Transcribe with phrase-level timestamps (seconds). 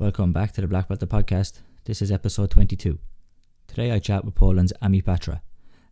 [0.00, 1.58] Welcome back to the Black Belt the podcast.
[1.84, 3.00] This is episode 22.
[3.66, 5.40] Today I chat with Poland's Amit Batra.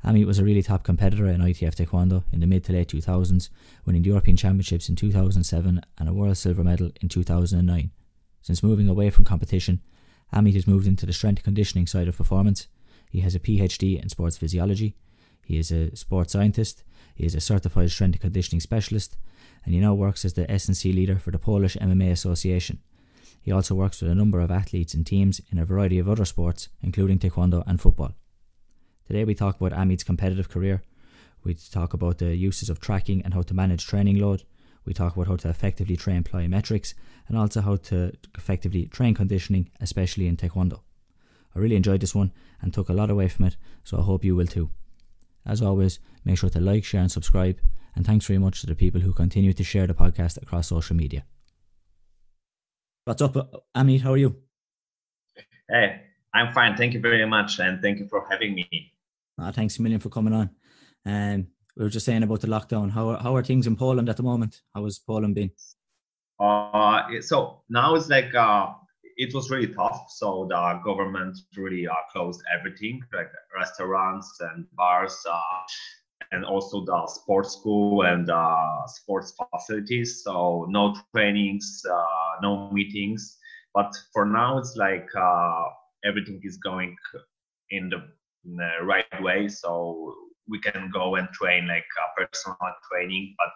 [0.04, 3.48] Amit was a really top competitor in ITF Taekwondo in the mid to late 2000s,
[3.84, 7.90] winning the European Championships in 2007 and a World Silver Medal in 2009.
[8.42, 9.82] Since moving away from competition,
[10.32, 12.68] Amit has moved into the strength conditioning side of performance.
[13.10, 14.94] He has a PhD in sports physiology.
[15.44, 16.84] He is a sports scientist.
[17.16, 19.16] He is a certified strength conditioning specialist,
[19.64, 22.78] and he now works as the S&C leader for the Polish MMA Association.
[23.46, 26.24] He also works with a number of athletes and teams in a variety of other
[26.24, 28.12] sports, including taekwondo and football.
[29.06, 30.82] Today we talk about Amit's competitive career.
[31.44, 34.42] We talk about the uses of tracking and how to manage training load.
[34.84, 36.94] We talk about how to effectively train plyometrics
[37.28, 40.80] and also how to effectively train conditioning, especially in taekwondo.
[41.54, 44.24] I really enjoyed this one and took a lot away from it, so I hope
[44.24, 44.70] you will too.
[45.46, 47.60] As always, make sure to like, share, and subscribe.
[47.94, 50.96] And thanks very much to the people who continue to share the podcast across social
[50.96, 51.24] media.
[53.06, 53.36] What's up,
[53.72, 54.00] Amit?
[54.00, 54.34] How are you?
[55.70, 56.00] Hey,
[56.34, 56.76] I'm fine.
[56.76, 58.92] Thank you very much, and thank you for having me.
[59.38, 60.50] Uh, thanks a million for coming on.
[61.04, 62.90] Um, we were just saying about the lockdown.
[62.90, 64.60] How are, how are things in Poland at the moment?
[64.74, 65.52] How has Poland been?
[66.40, 68.72] Uh, so now it's like uh,
[69.16, 70.06] it was really tough.
[70.10, 75.40] So the government really uh, closed everything, like restaurants and bars, uh,
[76.32, 80.22] and also the sports school and uh, sports facilities.
[80.22, 83.38] So no trainings, uh, no meetings.
[83.74, 85.64] But for now, it's like uh,
[86.04, 86.96] everything is going
[87.70, 87.98] in the,
[88.44, 89.48] in the, right way.
[89.48, 90.14] So
[90.48, 92.56] we can go and train like uh, personal
[92.90, 93.52] training, but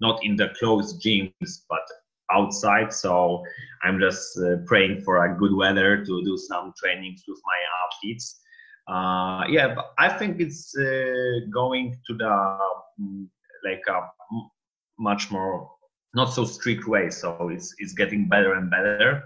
[0.00, 1.86] not in the closed gyms, but
[2.30, 2.92] outside.
[2.92, 3.42] So
[3.82, 8.40] I'm just uh, praying for a good weather to do some trainings with my athletes
[8.86, 12.58] uh, yeah, but I think it's uh, going to the
[13.00, 13.26] mm,
[13.64, 14.00] like a
[14.98, 15.70] much more
[16.14, 17.10] not so strict way.
[17.10, 19.24] So it's it's getting better and better,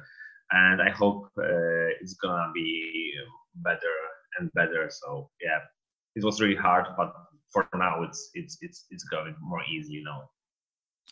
[0.53, 3.13] and I hope uh, it's gonna be
[3.57, 3.95] better
[4.39, 4.89] and better.
[4.91, 5.59] So yeah,
[6.15, 7.13] it was really hard, but
[7.53, 10.23] for now it's it's it's it's going more easy, you know.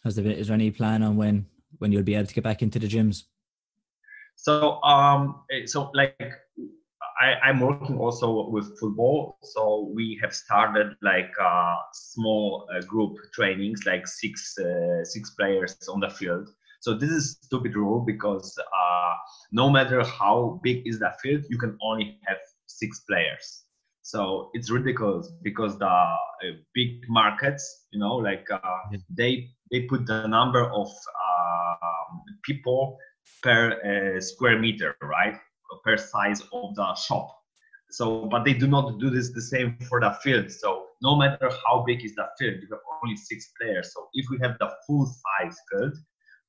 [0.04, 1.46] Has there been, is there any plan on when
[1.78, 3.24] when you'll be able to get back into the gyms?
[4.36, 6.16] So um eh, so like
[7.20, 13.16] I, am working also with football, so we have started like uh, small uh, group
[13.32, 16.48] trainings, like six uh, six players on the field.
[16.80, 19.14] So this is stupid rule because uh,
[19.50, 23.64] no matter how big is the field, you can only have six players.
[24.02, 26.16] So it's ridiculous because the uh,
[26.74, 28.60] big markets, you know, like uh,
[29.10, 30.88] they they put the number of
[32.42, 32.98] people
[33.42, 35.34] per square meter, right?
[35.84, 37.36] Per size of the shop.
[37.90, 40.50] So, but they do not do this the same for the field.
[40.50, 43.92] So, no matter how big is the field, you have only six players.
[43.94, 45.94] So, if we have the full size field,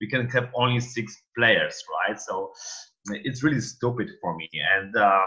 [0.01, 2.19] we can have only six players, right?
[2.19, 2.51] So,
[3.09, 4.49] it's really stupid for me.
[4.75, 5.25] And uh,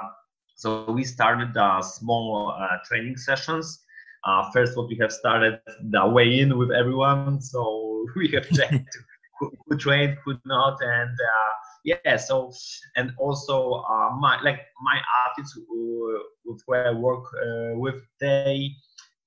[0.56, 3.84] so, we started uh, small uh, training sessions.
[4.24, 7.40] Uh, first, what we have started the way in with everyone.
[7.40, 8.98] So, we have checked
[9.38, 11.52] who, who trained, who not, and uh,
[11.84, 12.52] yeah so
[12.96, 18.70] and also uh, my like my artists who, with where i work uh, with they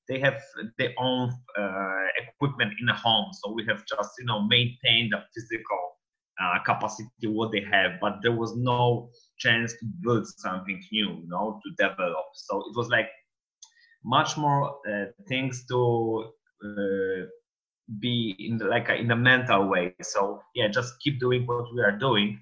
[0.07, 0.39] they have
[0.77, 3.27] their own uh, equipment in the home.
[3.33, 5.81] So we have just you know maintained the physical
[6.41, 9.09] uh, capacity what they have but there was no
[9.39, 12.25] chance to build something new you know to develop.
[12.33, 13.09] So it was like
[14.03, 16.31] much more uh, things to
[16.65, 17.25] uh,
[17.99, 19.93] be in the, like a, in a mental way.
[20.01, 22.41] So yeah just keep doing what we are doing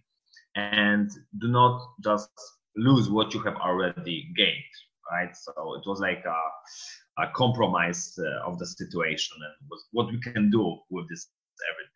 [0.55, 1.09] and
[1.39, 2.29] do not just
[2.75, 4.63] lose what you have already gained
[5.11, 5.35] right?
[5.35, 10.49] So it was like a, a compromise uh, of the situation and what we can
[10.49, 11.27] do with this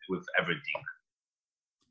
[0.08, 0.82] with everything.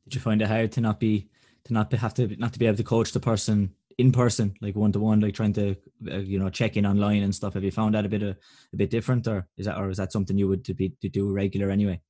[0.05, 1.27] Did you find it hard to not be
[1.65, 4.53] to not be have to not to be able to coach the person in person,
[4.61, 5.75] like one to one, like trying to
[6.11, 7.53] uh, you know check in online and stuff.
[7.53, 8.37] Have you found that a bit a,
[8.73, 11.09] a bit different, or is that or is that something you would to be to
[11.09, 12.01] do regular anyway?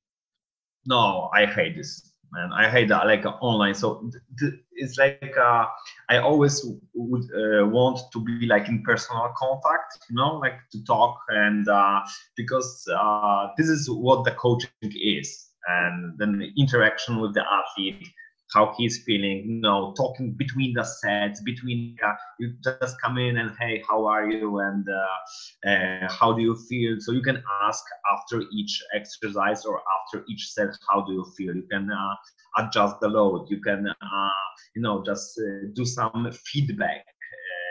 [0.86, 2.50] No, I hate this, man.
[2.52, 3.74] I hate that like uh, online.
[3.74, 5.66] So th- it's like uh,
[6.08, 10.84] I always would uh, want to be like in personal contact, you know, like to
[10.84, 12.00] talk and uh,
[12.36, 18.08] because uh, this is what the coaching is, and then the interaction with the athlete
[18.52, 23.38] how he's feeling, you know, talking between the sets, between uh, you just come in
[23.38, 26.96] and hey, how are you and uh, uh, how do you feel?
[27.00, 31.54] So you can ask after each exercise or after each set, how do you feel?
[31.54, 33.46] You can uh, adjust the load.
[33.50, 34.28] You can, uh,
[34.74, 37.04] you know, just uh, do some feedback.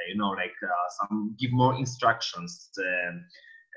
[0.10, 0.54] you know, like
[1.00, 2.70] some give more instructions.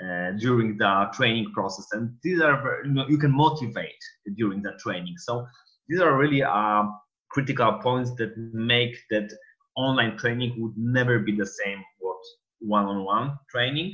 [0.00, 3.98] Uh, during the training process and these are you know you can motivate
[4.36, 5.44] during the training so
[5.88, 6.84] these are really uh,
[7.30, 9.30] critical points that make that
[9.76, 12.16] online training would never be the same what
[12.60, 13.92] one-on-one training.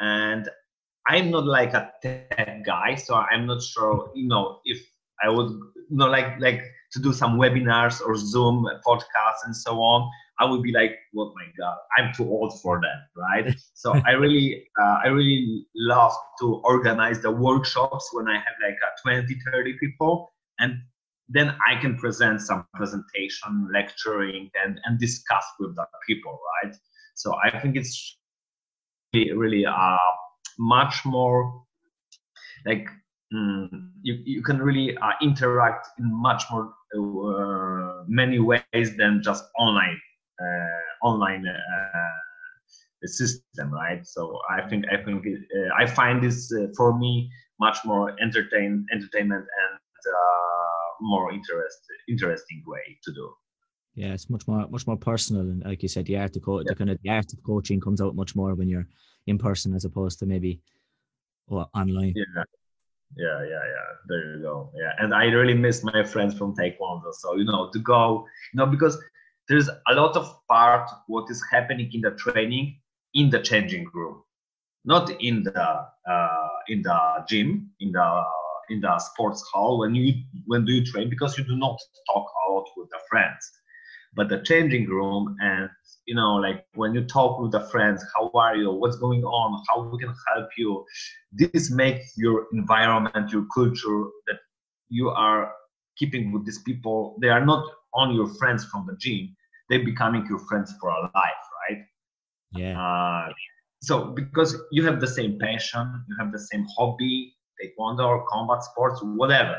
[0.00, 0.48] And
[1.08, 4.78] i'm not like a tech guy so i'm not sure you know if
[5.24, 6.60] i would you know like like
[6.92, 10.08] to do some webinars or zoom podcasts and so on
[10.38, 13.54] i would be like oh my god i'm too old for that right?
[13.74, 18.78] So i really uh, i really love to organize the workshops when i have like
[18.88, 20.32] a 20 30 people.
[20.60, 20.72] And
[21.28, 26.74] then I can present some presentation, lecturing, and, and discuss with the people, right?
[27.14, 28.18] So I think it's
[29.12, 29.96] really uh,
[30.58, 31.62] much more
[32.66, 32.86] like
[33.32, 33.68] mm,
[34.02, 39.98] you, you can really uh, interact in much more uh, many ways than just online
[40.40, 44.06] uh, online uh, system, right?
[44.06, 49.44] So I think I think uh, I find this for me much more entertain entertainment
[49.44, 49.78] and
[51.00, 51.78] more interest,
[52.08, 53.32] interesting way to do.
[53.94, 56.60] Yeah, it's much more much more personal, and like you said, the art of co-
[56.60, 56.64] yeah.
[56.66, 58.86] the kind of the art of coaching comes out much more when you're
[59.26, 60.60] in person as opposed to maybe
[61.48, 62.14] well, online.
[62.16, 62.44] Yeah,
[63.16, 63.88] yeah, yeah, yeah.
[64.06, 64.70] There you go.
[64.76, 67.12] Yeah, and I really miss my friends from Taekwondo.
[67.12, 68.98] So you know, to go, you know, because
[69.48, 72.78] there's a lot of part what is happening in the training
[73.14, 74.22] in the changing room,
[74.84, 78.24] not in the uh, in the gym, in the
[78.70, 80.12] in the sports hall when you
[80.46, 81.08] when do you train?
[81.08, 81.78] Because you do not
[82.12, 83.50] talk a lot with the friends.
[84.14, 85.68] But the changing room and
[86.06, 88.72] you know like when you talk with the friends how are you?
[88.72, 89.62] What's going on?
[89.68, 90.84] How we can help you?
[91.32, 94.38] This makes your environment your culture that
[94.88, 95.52] you are
[95.96, 97.16] keeping with these people.
[97.20, 97.64] They are not
[97.94, 99.34] only your friends from the gym.
[99.68, 101.84] They're becoming your friends for a life right?
[102.52, 102.80] Yeah.
[102.80, 103.32] Uh,
[103.82, 108.62] so because you have the same passion you have the same hobby taekwondo or combat
[108.62, 109.56] sports, whatever.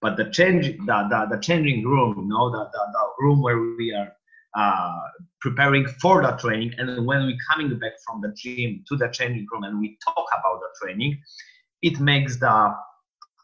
[0.00, 3.58] But the change, the, the, the changing room, you know, the, the, the room where
[3.58, 4.12] we are
[4.56, 5.00] uh,
[5.40, 9.46] preparing for the training, and when we're coming back from the gym to the changing
[9.52, 11.18] room and we talk about the training,
[11.82, 12.74] it makes the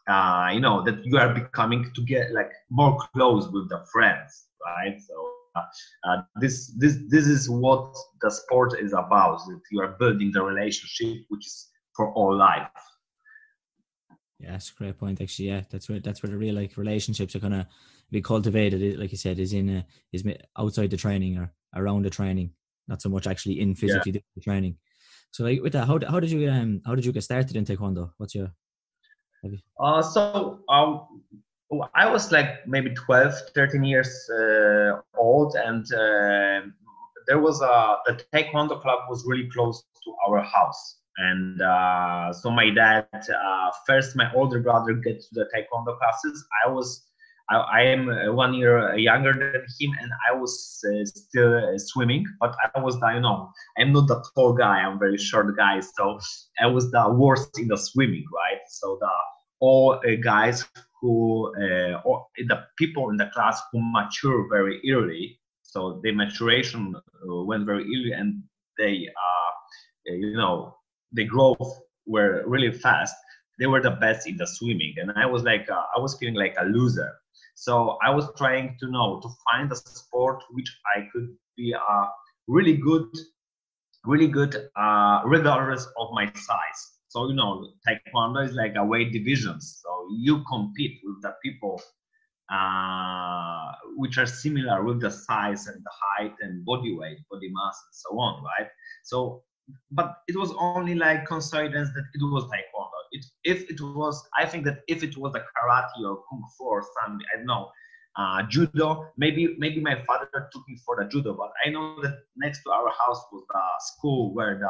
[0.07, 4.47] uh, you know that you are becoming to get like more close with the friends,
[4.65, 4.99] right?
[4.99, 5.61] So uh,
[6.07, 9.39] uh, this this this is what the sport is about.
[9.47, 12.67] That you are building the relationship, which is for all life.
[14.39, 15.21] Yeah, that's a great point.
[15.21, 17.67] Actually, yeah, that's where that's where the real like relationships are gonna
[18.09, 18.97] be cultivated.
[18.97, 20.23] Like you said, is in a, is
[20.57, 22.51] outside the training or around the training,
[22.87, 24.21] not so much actually in physically yeah.
[24.35, 24.77] the training.
[25.31, 27.65] So, like with that, how how did you um how did you get started in
[27.65, 28.11] taekwondo?
[28.17, 28.51] What's your
[29.79, 31.21] uh, so um,
[31.93, 36.61] I was like maybe 12, 13 years uh, old, and uh,
[37.27, 42.49] there was a the taekwondo club was really close to our house and uh, so
[42.49, 46.45] my dad uh, first my older brother get to the taekwondo classes.
[46.65, 47.05] I was
[47.49, 51.77] i, I am uh, one year younger than him and i was uh, still uh,
[51.77, 55.81] swimming but i was you know i'm not the tall guy i'm very short guy.
[55.81, 56.19] So
[56.61, 58.61] i was the worst in the swimming right?
[58.69, 59.11] So the
[59.59, 60.65] all uh, guys
[61.01, 61.53] who
[62.05, 66.95] or the people in the class who mature very early so the maturation
[67.25, 68.41] went very early and
[68.77, 69.07] they
[70.05, 70.78] you know
[71.13, 73.15] the growth were really fast
[73.59, 74.95] they were the best in the swimming.
[74.97, 77.11] And i was like uh, i was feeling like a loser.
[77.55, 81.27] So i was trying to know to find a sport which i could
[81.57, 82.07] be uh,
[82.47, 83.09] really good
[84.05, 86.81] really good uh, regardless of my size.
[87.09, 87.51] So you know
[87.85, 91.81] taekwondo is like a weight divisions so you compete with the people
[92.51, 97.77] uh, which are similar with the size and the height and body weight body mass
[97.85, 98.69] and so on right?
[99.03, 99.43] So
[99.91, 102.99] but it was only like coincidence that it was taekwondo.
[103.11, 106.65] It, if it was, I think that if it was a karate or kung fu
[106.65, 107.69] or something, I don't know,
[108.17, 112.19] uh, judo, maybe maybe my father took me for the judo, but I know that
[112.35, 114.67] next to our house was the school where the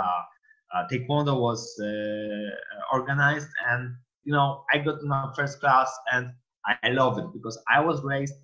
[0.78, 6.32] uh, taekwondo was uh, organized, and you know I got my first class and
[6.66, 8.36] I, I love it because I was raised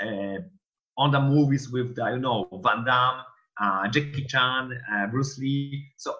[0.00, 0.38] uh,
[0.96, 3.22] on the movies with the you know Van Damme
[3.60, 5.84] uh, Jackie Chan, uh, Bruce Lee.
[5.96, 6.14] So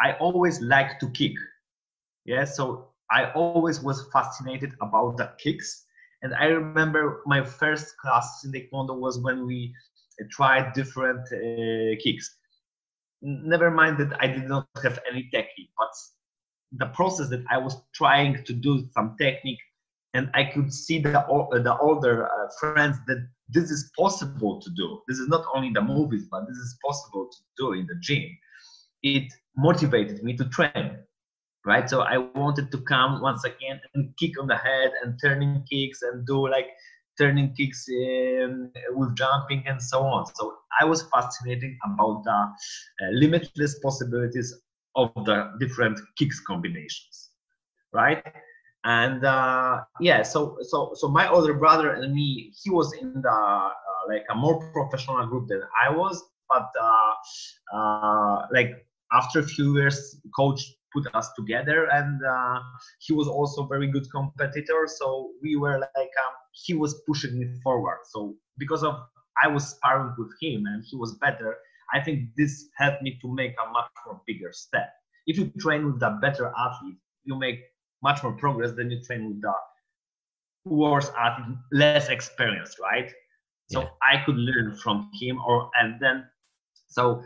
[0.00, 1.32] I, I always like to kick.
[2.24, 5.86] Yeah, so I always was fascinated about the kicks.
[6.22, 9.74] And I remember my first class in Taekwondo was when we
[10.30, 12.36] tried different uh, kicks.
[13.22, 15.90] Never mind that I did not have any technique, but
[16.72, 19.58] the process that I was trying to do some technique,
[20.14, 25.00] and I could see the the older uh, friends that this is possible to do.
[25.08, 27.94] This is not only in the movies, but this is possible to do in the
[28.00, 28.28] gym.
[29.02, 30.98] It motivated me to train,
[31.64, 31.88] right?
[31.88, 36.02] So I wanted to come once again and kick on the head and turning kicks
[36.02, 36.68] and do like
[37.18, 40.26] turning kicks in, with jumping and so on.
[40.36, 44.54] So I was fascinated about the uh, limitless possibilities
[44.96, 47.30] of the different kicks combinations,
[47.92, 48.22] right?
[48.84, 53.30] And uh, yeah, so so so my older brother and me, he was in the
[53.30, 53.70] uh,
[54.08, 59.76] like a more professional group than I was, but uh, uh, like after a few
[59.76, 62.58] years, coach put us together and uh,
[63.00, 64.86] he was also very good competitor.
[64.86, 67.98] So we were like um, he was pushing me forward.
[68.04, 68.94] So because of
[69.42, 71.56] i was sparring with him and he was better
[71.94, 74.90] i think this helped me to make a much more bigger step.
[75.26, 77.60] If you train with a better athlete you make
[78.02, 79.52] much more progress than you train with the
[80.64, 81.38] worse at
[81.72, 83.10] less experienced right
[83.70, 83.88] so yeah.
[84.02, 86.24] i could learn from him or and then
[86.88, 87.22] so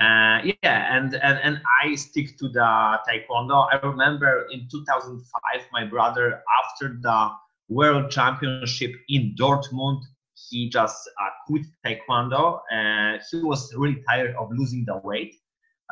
[0.00, 3.66] uh, yeah, and, and and I stick to the taekwondo.
[3.72, 7.30] I remember in 2005, my brother, after the
[7.68, 10.02] world championship in Dortmund,
[10.50, 12.60] he just uh, quit taekwondo.
[12.70, 15.34] And he was really tired of losing the weight,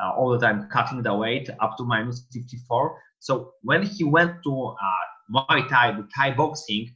[0.00, 2.97] uh, all the time cutting the weight up to minus 54.
[3.21, 6.95] So when he went to uh, Muay Thai, Thai boxing,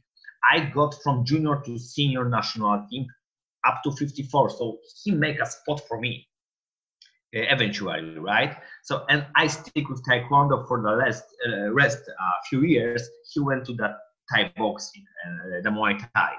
[0.49, 3.05] I got from junior to senior national team
[3.67, 4.49] up to 54.
[4.51, 6.27] So he make a spot for me
[7.35, 8.57] uh, eventually, right?
[8.83, 13.07] So, and I stick with Taekwondo for the last uh, rest uh, few years.
[13.31, 13.97] He went to that
[14.33, 16.33] Thai boxing, uh, the Muay Thai.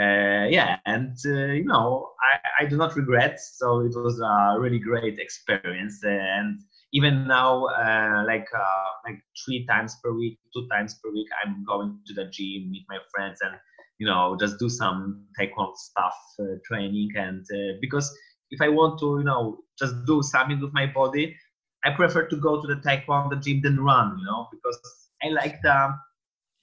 [0.00, 3.40] Uh, yeah, and you know, I, I do not regret.
[3.40, 6.60] So it was a really great experience, and
[6.92, 11.64] even now, uh, like uh, like three times per week, two times per week, I'm
[11.64, 13.54] going to the gym, meet my friends, and
[13.98, 17.44] you know, just do some Taekwondo stuff, uh, training, and
[17.80, 18.12] because
[18.50, 21.36] if I want to, you know, just do something with my body,
[21.84, 24.78] I prefer to go to the taekwondo gym than run, you know, because
[25.22, 25.94] I like the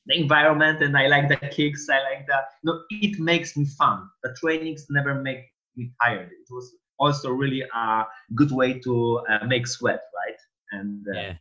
[0.06, 1.88] the environment and I like the kicks.
[1.90, 4.08] I like the, you know, it makes me fun.
[4.24, 5.40] The trainings never make
[5.76, 6.30] me tired.
[6.30, 10.40] It was also really a good way to uh, make sweat, right?
[10.72, 11.34] And uh, yeah.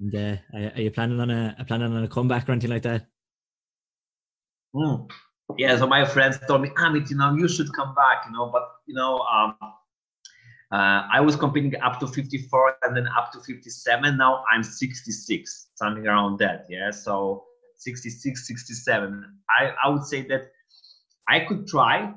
[0.00, 0.36] And uh,
[0.76, 3.06] are you planning on a planning on a comeback or anything like that?
[4.74, 5.08] Mm
[5.56, 8.50] yeah, so my friends told me, Amit, you know, you should come back, you know,
[8.52, 9.56] but you know, um,
[10.70, 14.16] uh, I was competing up to 54 and then up to 57.
[14.16, 16.66] Now I'm 66, something around that.
[16.68, 17.44] Yeah, so
[17.76, 19.24] 66, 67.
[19.48, 20.50] I, I would say that
[21.26, 22.12] I could try,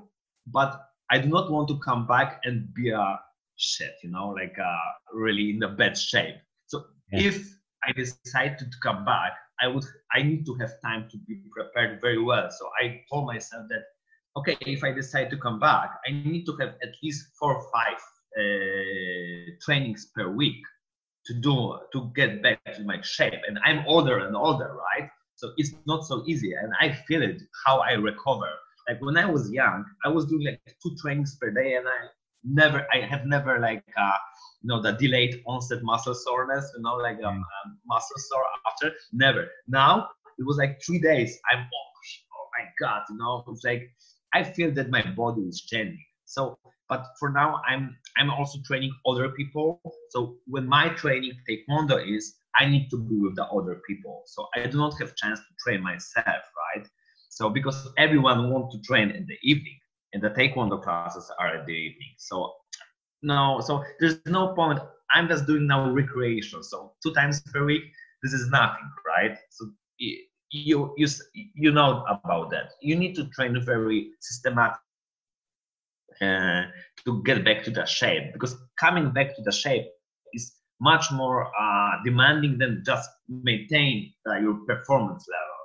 [0.48, 3.20] but I do not want to come back and be a
[3.58, 4.78] shit, you know, like uh,
[5.14, 6.36] really in the bad shape.
[6.68, 7.28] So yeah.
[7.28, 7.54] if
[7.84, 12.02] I decide to come back, I would I need to have time to be prepared
[12.02, 12.50] very well.
[12.50, 13.84] So I told myself that
[14.38, 17.64] okay, if I decide to come back, I need to have at least four or
[17.72, 18.00] five
[18.40, 20.64] uh, trainings per week
[21.26, 23.42] to do to get back to my shape.
[23.48, 25.10] And I'm older and older, right?
[25.36, 28.50] So it's not so easy, and I feel it how I recover.
[28.88, 32.08] Like when I was young, I was doing like two trainings per day, and I
[32.44, 34.18] never, I have never like uh,
[34.62, 38.96] you know the delayed onset muscle soreness you know like um, um, muscle sore after.
[39.12, 39.48] Never.
[39.68, 41.88] Now it was like three days i'm oh,
[42.36, 43.84] oh my god you know it's like
[44.34, 46.04] i feel that my body is changing.
[46.26, 46.58] So
[46.90, 49.82] but for now i'm i'm also training other people.
[50.10, 54.24] So when my training taekwondo is i need to be with the other people.
[54.26, 56.88] So i do not have chance to train myself right
[57.42, 59.80] so because everyone want to train in the evening
[60.14, 62.14] and the taekwondo classes are at the evening.
[62.18, 62.54] So
[63.24, 64.80] no so there's no point.
[65.12, 66.64] I'm just doing now recreation.
[66.64, 67.84] So two times per week
[68.24, 69.38] this is nothing right?
[69.50, 69.72] So
[70.52, 71.08] you you
[71.56, 72.68] you know about that.
[72.82, 74.80] You need to train very systematic
[76.22, 76.64] uh,
[77.06, 79.88] to get back to the shape because coming back to the shape
[80.34, 85.62] is much more uh, demanding than just maintain uh, your performance level.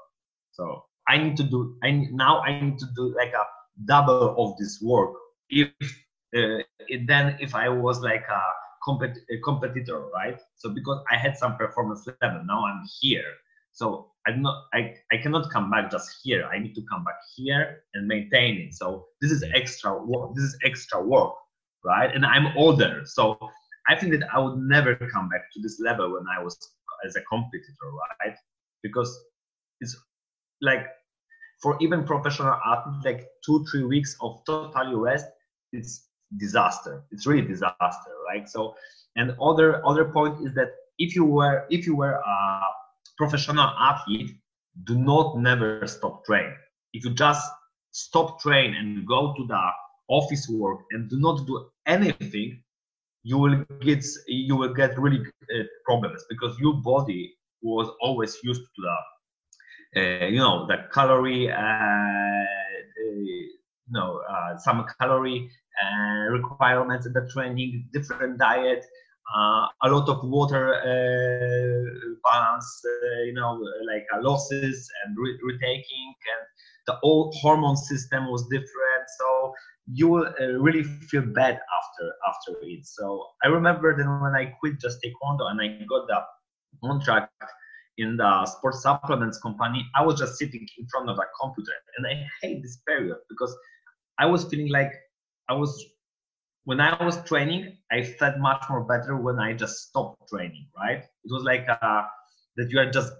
[0.52, 3.44] So i need to do i now i need to do like a
[3.84, 5.12] double of this work
[5.50, 5.70] if
[6.36, 6.58] uh,
[7.06, 8.42] then if I was like a,
[8.86, 10.38] compet- a competitor, right?
[10.56, 13.32] So because I had some performance level, now I'm here.
[13.72, 16.48] So I'm not, I, I cannot come back just here.
[16.52, 18.74] I need to come back here and maintain it.
[18.74, 20.34] So this is extra work.
[20.34, 21.32] This is extra work,
[21.84, 22.14] right?
[22.14, 23.38] And I'm older, so
[23.88, 26.58] I think that I would never come back to this level when I was
[27.06, 28.34] as a competitor, right?
[28.82, 29.16] Because
[29.80, 29.96] it's
[30.60, 30.86] like
[31.62, 35.26] for even professional athletes, like two, three weeks of total rest,
[35.72, 36.08] it's
[36.38, 37.04] disaster.
[37.10, 38.48] It's really disaster, right?
[38.48, 38.74] So,
[39.16, 42.60] and other other point is that if you were if you were a
[43.16, 44.30] professional athlete,
[44.84, 46.52] do not never stop train.
[46.92, 47.50] If you just
[47.92, 49.62] stop train and go to the
[50.08, 52.62] office work and do not do anything,
[53.22, 55.20] you will get you will get really
[55.54, 58.94] uh, problems because your body was always used to uh,
[59.96, 62.44] you know the calorie uh, uh,
[63.02, 63.48] you
[63.88, 65.48] know uh, some calorie
[65.82, 68.84] uh, requirements in the training different diet
[69.36, 70.74] uh, a lot of water
[72.24, 72.82] balance
[73.24, 76.46] you know like losses and re- retaking and
[76.86, 79.04] the whole hormone system was different.
[79.18, 79.52] So
[79.92, 82.86] you will really feel bad after after it.
[82.86, 86.20] So i remember then when i quit just taekwondo and i got the
[86.84, 87.32] contract
[87.98, 92.06] in the sports supplements company, I was just sitting in front of a computer, and
[92.06, 93.56] I hate this period because
[94.18, 94.92] I was feeling like
[95.48, 95.84] I was
[96.64, 100.66] when I was training, I felt much more better when I just stopped training.
[100.76, 100.98] Right?
[100.98, 102.02] It was like uh,
[102.56, 103.12] that you are just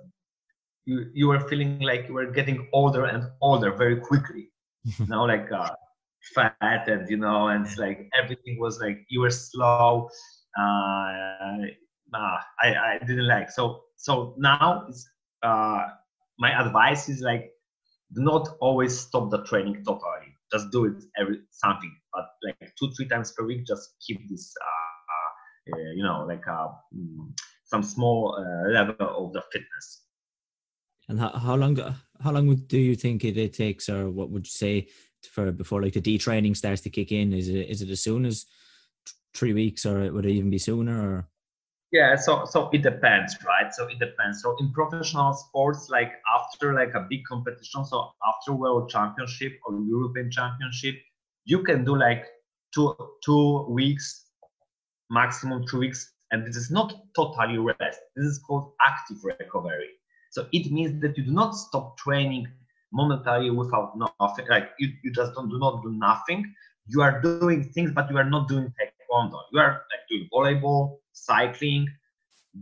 [0.85, 4.51] you you were feeling like you were getting older and older very quickly.
[4.99, 5.71] you know, like uh,
[6.35, 10.09] fat and you know, and it's like everything was like you were slow.
[10.59, 11.67] Uh,
[12.15, 13.51] uh, I, I didn't like.
[13.51, 14.87] So so now
[15.43, 15.83] uh,
[16.39, 17.51] my advice is like
[18.15, 20.33] do not always stop the training totally.
[20.53, 23.67] Just do it every something, but like two three times per week.
[23.67, 27.33] Just keep this, uh, uh, you know, like uh, mm,
[27.65, 30.03] some small uh, level of the fitness.
[31.09, 31.77] And how, how long
[32.21, 34.89] how long do you think it, it takes, or what would you say
[35.29, 37.33] for before like the detraining starts to kick in?
[37.33, 38.47] Is it is it as soon as
[39.35, 40.97] three weeks, or would it even be sooner?
[40.97, 41.29] Or
[41.93, 43.73] yeah so so it depends right?
[43.73, 44.43] So it depends.
[44.43, 49.81] So in professional sports like after like a big competition so after world championship or
[49.83, 50.97] european championship
[51.45, 52.25] you can do like
[52.75, 54.27] two two weeks
[55.11, 58.01] maximum two weeks and this is not totally rest.
[58.17, 59.91] This is called active recovery.
[60.31, 62.49] So it means that you do not stop training
[62.93, 64.47] momentarily without nothing.
[64.49, 66.53] Like you, you just don't do not do nothing.
[66.89, 69.39] You are doing things but you are not doing taekwondo.
[69.53, 71.89] You are like doing volleyball cycling,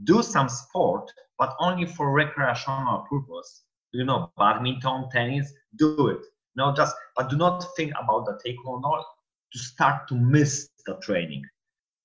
[0.04, 3.64] do some sport, but only for recreational purpose.
[3.92, 6.20] You know, badminton, tennis, do it.
[6.56, 9.02] No, just but do not think about the take taekwondo
[9.52, 11.44] to start to miss the training.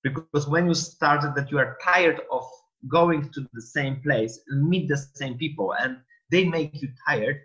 [0.02, 2.44] Because when you started that you are tired of
[2.88, 5.98] going to the same place and meet the same people and
[6.30, 7.40] they make you tired,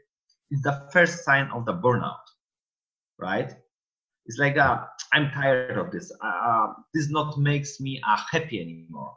[0.51, 2.25] is the first sign of the burnout.
[3.17, 3.55] Right?
[4.25, 4.79] It's like uh,
[5.13, 6.11] I'm tired of this.
[6.23, 9.13] Uh, this not makes me uh, happy anymore,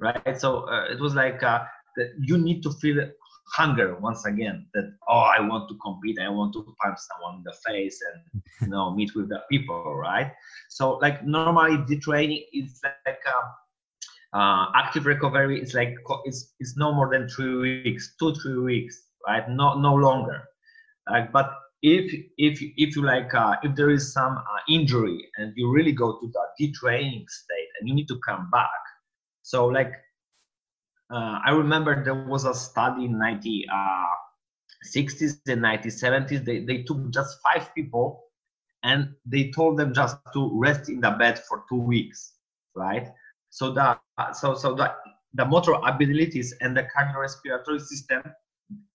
[0.00, 0.40] right?
[0.40, 1.64] So uh, it was like uh,
[1.96, 3.08] that you need to feel
[3.54, 4.66] hunger once again.
[4.74, 6.18] That oh, I want to compete.
[6.18, 9.94] I want to punch someone in the face and you know meet with the people,
[9.94, 10.32] right?
[10.68, 13.18] So like normally the training is like.
[13.26, 13.48] Uh,
[14.34, 19.08] uh, active recovery is like it's, it's no more than three weeks, two three weeks,
[19.28, 19.48] right?
[19.48, 20.42] No no longer.
[21.06, 25.52] Uh, but if if if you like uh, if there is some uh, injury and
[25.56, 28.70] you really go to the detraining state and you need to come back.
[29.42, 29.92] So like
[31.10, 33.66] uh, i remember there was a study in 90
[34.86, 38.24] 60s uh, and 1970s they, they took just five people
[38.84, 42.34] and they told them just to rest in the bed for two weeks
[42.74, 43.08] right?
[43.50, 43.98] So the
[44.32, 44.94] so so the
[45.34, 48.22] the motor abilities and the cardiorespiratory system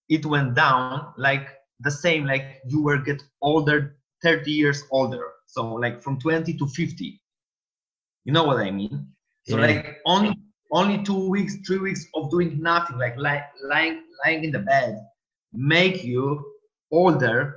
[0.09, 5.23] it went down like the same like you were get older 30 years older.
[5.45, 7.21] So like from 20 to 50
[8.27, 9.07] you know what i mean?
[9.47, 9.67] So yeah.
[9.67, 10.35] like only
[10.71, 14.99] only two weeks three weeks of doing nothing like lying lying lying in the bed
[15.53, 16.45] make you
[16.91, 17.55] older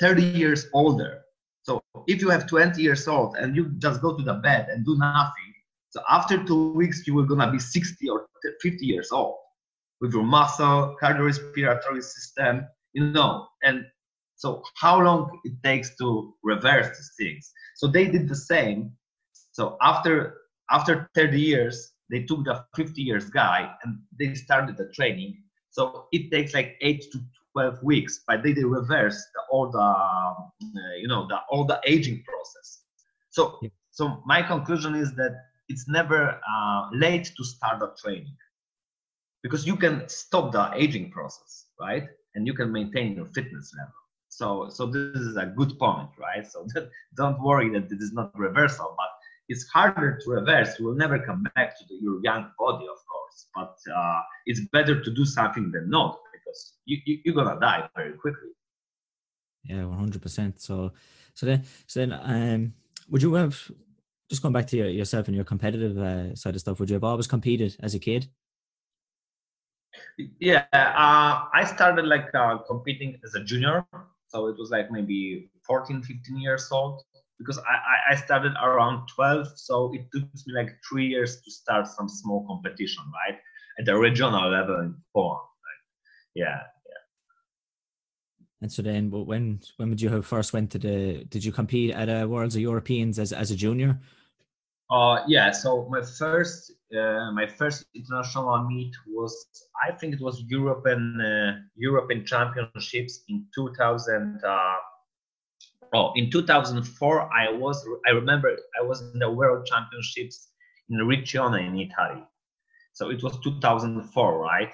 [0.00, 1.20] 30 years older.
[1.62, 4.84] So if you have 20 years old and you just go to the bed and
[4.84, 5.54] do nothing
[5.90, 8.26] so after two weeks you will gonna be 60 or
[8.60, 9.36] 50 years old
[10.00, 13.84] with your muscle cardiorespiratory system you know and
[14.40, 17.52] so how long it takes to reverse these things.
[17.76, 18.90] So they did the same.
[19.52, 20.38] So after
[20.70, 25.42] after 30 years they took the 50 years guy and they started the training.
[25.70, 27.18] So it takes like 8 to
[27.52, 31.78] 12 weeks but they, they reverse the, all the uh, you know the all the
[31.84, 32.84] aging process.
[33.28, 33.68] So yeah.
[33.90, 35.32] so my conclusion is that
[35.68, 38.36] it's never uh, late to start the training
[39.42, 43.94] because you can stop the aging process right and you can maintain your fitness level.
[44.28, 46.46] So, so this is a good point, right?
[46.46, 46.66] So
[47.16, 49.08] don't worry that this is not reversal, but
[49.48, 50.78] it's harder to reverse.
[50.78, 54.60] You will never come back to the, your young body, of course, but uh, it's
[54.72, 58.50] better to do something than not because you, you, you're gonna die very quickly.
[59.64, 60.60] Yeah, one hundred percent.
[60.60, 60.92] So,
[61.34, 62.74] so then, so then, um,
[63.08, 63.70] would you have
[64.28, 66.78] just going back to your, yourself and your competitive uh, side of stuff?
[66.78, 68.28] Would you have always competed as a kid?
[70.40, 73.86] Yeah, uh, I started like uh, competing as a junior,
[74.28, 77.02] so it was like maybe 14, 15 years old
[77.38, 81.88] because I, I started around 12, so it took me like three years to start
[81.88, 83.38] some small competition, right,
[83.78, 85.40] at the regional level in Poland.
[85.40, 85.82] Like,
[86.34, 87.02] yeah, yeah.
[88.60, 91.24] And so then, when when would you have first went to the?
[91.24, 93.98] Did you compete at a Worlds or Europeans as as a junior?
[94.90, 95.52] Uh, yeah.
[95.52, 99.46] So my first uh, my first international meet was
[99.86, 104.40] I think it was European uh, European Championships in 2000.
[104.44, 104.74] Uh,
[105.94, 110.48] oh, in 2004 I was I remember I was in the World Championships
[110.88, 112.24] in Riccione in Italy.
[112.92, 114.72] So it was 2004, right?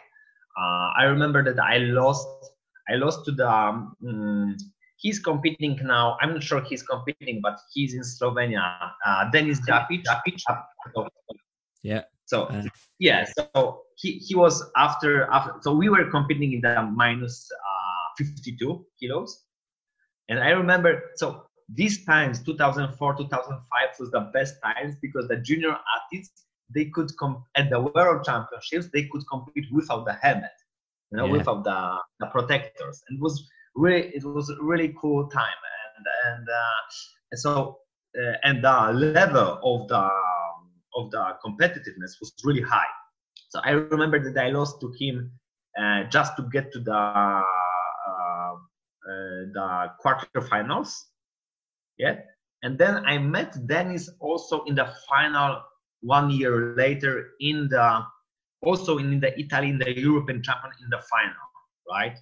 [0.59, 2.26] Uh, I remember that I lost
[2.88, 3.48] I lost to the.
[3.48, 4.57] Um,
[4.96, 6.16] he's competing now.
[6.20, 8.90] I'm not sure he's competing, but he's in Slovenia.
[9.04, 10.02] Uh, Denis Japic.
[11.82, 12.02] Yeah.
[12.24, 12.64] So uh,
[12.98, 15.54] yeah, so he, he was after after.
[15.61, 19.44] So we were competing in the minus, uh, 52 kilos,
[20.28, 25.76] and I remember so these times 2004 2005 was the best times because the junior
[25.96, 26.30] athletes
[26.74, 30.50] they could come at the world championships they could compete without the helmet
[31.11, 31.32] you know, yeah.
[31.32, 33.02] without the, the protectors.
[33.09, 35.60] And it was really, it was a really cool time.
[35.96, 37.78] And and, uh, so
[38.18, 40.10] uh, and the level of the
[40.96, 42.92] of the competitiveness was really high.
[43.48, 45.30] So I remember that I lost to him
[45.78, 47.42] uh, just to get to the uh,
[48.12, 48.54] uh,
[49.52, 50.90] the quarterfinals.
[51.98, 52.20] Yeah,
[52.62, 55.62] and then I met Denis also in the final
[56.00, 58.02] one year later in the
[58.62, 61.46] also in the Italy in the European champion in the final,
[61.90, 62.16] right?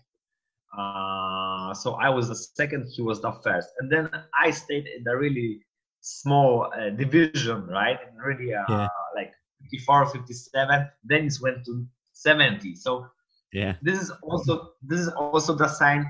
[0.77, 4.11] Uh, so I was the second, he was the first, and then
[4.41, 5.61] I stayed in the really
[6.01, 7.99] small uh, division, right?
[8.07, 8.89] And really uh, yeah.
[9.15, 9.33] like
[9.63, 10.89] 54, 57.
[11.05, 12.75] Then it went to 70.
[12.77, 13.07] So
[13.53, 16.07] yeah, this is also this is also the sign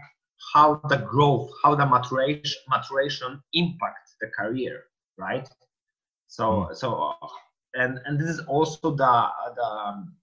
[0.52, 4.84] how the growth, how the maturation maturation impacts the career,
[5.18, 5.48] right?
[6.26, 6.76] So mm.
[6.76, 7.14] so
[7.74, 10.14] and and this is also the the um,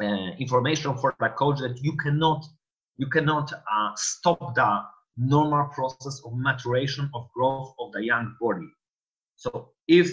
[0.00, 2.44] uh, information for the coach that you cannot
[3.00, 4.82] you cannot uh, stop the
[5.16, 8.68] normal process of maturation of growth of the young body.
[9.36, 10.10] So if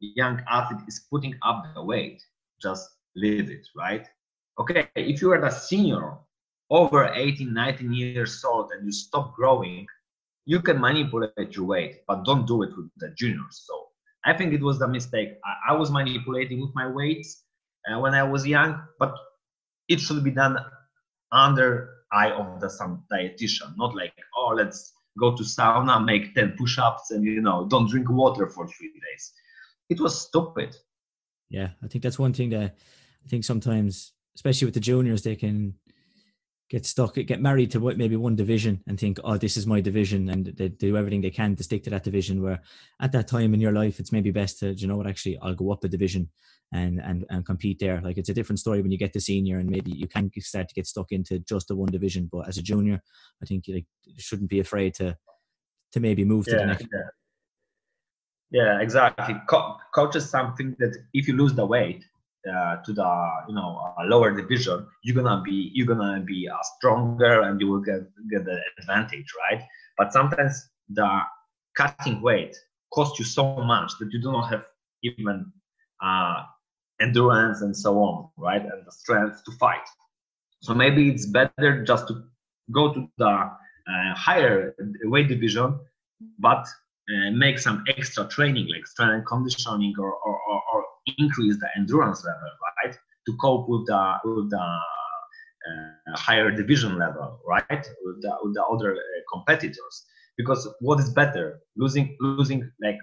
[0.00, 2.22] young athlete is putting up the weight,
[2.60, 4.06] just leave it, right?
[4.60, 6.18] Okay, if you are the senior
[6.68, 9.86] over 18, 19 years old and you stop growing,
[10.44, 13.64] you can manipulate your weight, but don't do it with the juniors.
[13.64, 13.86] So
[14.26, 15.30] I think it was the mistake.
[15.42, 17.44] I, I was manipulating with my weights
[17.90, 19.14] uh, when I was young, but
[19.88, 20.58] it should be done
[21.32, 26.56] under eye of the some dietitian, not like oh let's go to sauna, make 10
[26.58, 29.32] push-ups, and you know don't drink water for three days.
[29.88, 30.76] It was stupid.
[31.48, 32.76] Yeah, I think that's one thing that
[33.24, 35.74] I think sometimes, especially with the juniors, they can
[36.68, 39.80] get stuck, get married to what maybe one division and think, oh, this is my
[39.80, 42.42] division, and they do everything they can to stick to that division.
[42.42, 42.60] Where
[43.00, 45.54] at that time in your life, it's maybe best to, you know what, actually, I'll
[45.54, 46.28] go up a division
[46.72, 48.00] and and and compete there.
[48.00, 50.68] Like it's a different story when you get to senior, and maybe you can start
[50.68, 52.28] to get stuck into just the one division.
[52.30, 53.00] But as a junior,
[53.42, 53.86] I think you like
[54.18, 55.16] shouldn't be afraid to
[55.92, 56.86] to maybe move to yeah, the next.
[56.92, 57.00] Yeah.
[58.52, 59.34] Yeah, exactly.
[59.48, 62.04] Co- coach is something that if you lose the weight,
[62.46, 66.56] uh, to the you know uh, lower division, you're gonna be you're gonna be uh,
[66.76, 69.62] stronger and you will get get the advantage, right?
[69.98, 71.20] But sometimes the
[71.76, 72.56] cutting weight
[72.92, 74.64] costs you so much that you do not have
[75.02, 75.52] even
[76.02, 76.42] uh,
[77.00, 78.62] endurance and so on, right?
[78.62, 79.86] And the strength to fight.
[80.62, 82.22] So maybe it's better just to
[82.72, 85.78] go to the uh, higher weight division,
[86.38, 86.66] but
[87.08, 90.84] uh, make some extra training like strength conditioning or, or, or, or
[91.18, 92.50] increase the endurance level,
[92.84, 98.54] right, to cope with the with the uh, higher division level, right, with the, with
[98.54, 99.00] the other uh,
[99.32, 100.04] competitors.
[100.36, 102.98] Because what is better, losing losing like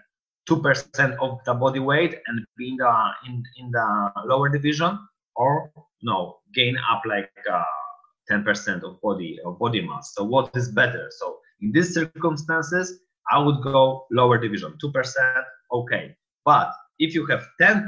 [0.47, 4.99] two percent of the body weight and being uh, in in the lower division,
[5.35, 7.63] or no, gain up like uh,
[8.27, 10.13] ten percent of body of body mass.
[10.15, 11.07] So what is better?
[11.17, 12.99] So in these circumstances,
[13.31, 16.15] I would go lower division, two percent, okay.
[16.45, 17.85] But if you have 10%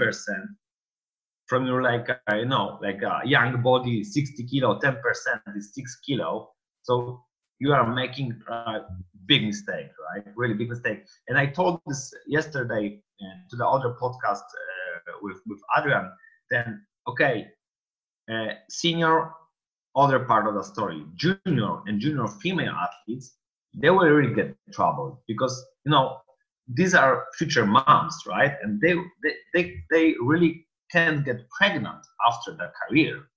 [1.47, 4.97] from your like uh, you know like a young body 60 kilo 10%
[5.55, 6.49] is 6 kilo
[6.81, 7.23] so
[7.59, 8.79] you are making a
[9.25, 13.95] big mistake right really big mistake and i told this yesterday uh, to the other
[14.01, 16.11] podcast uh, with with adrian
[16.49, 17.47] then okay
[18.31, 19.31] uh, senior
[19.95, 23.37] other part of the story junior and junior female athletes
[23.81, 26.19] they will really get trouble because you know
[26.67, 28.53] these are future moms, right?
[28.63, 33.27] And they, they, they, they really can't get pregnant after their career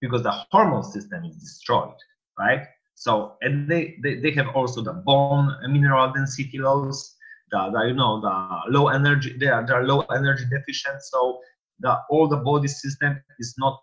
[0.00, 1.94] because the hormone system is destroyed,
[2.38, 2.62] right?
[2.98, 7.16] So, and they, they, they have also the bone mineral density loss,
[7.50, 11.02] the, the you know, the low energy, they are, they are low energy deficient.
[11.02, 11.40] So
[11.78, 13.78] the, all the body system is not,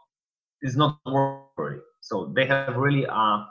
[0.61, 1.81] is not worried.
[2.01, 3.45] So they have really, uh,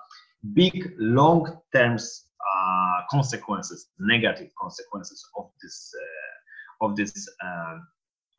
[0.52, 7.78] big long term uh, consequences, negative consequences of this uh, of this uh,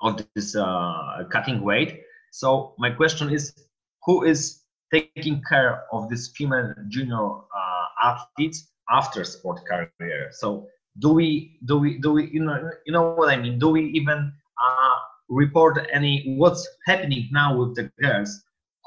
[0.02, 2.02] of this uh, cutting weight.
[2.32, 3.54] So my question is,
[4.06, 4.62] who is
[4.96, 7.28] taking care of this female junior
[7.62, 10.30] uh, athletes after sport career?
[10.32, 10.68] So
[11.00, 13.60] do we do we do we you know you know what I mean?
[13.60, 14.20] Do we even
[14.66, 14.98] uh,
[15.30, 18.32] report any what's happening now with the girls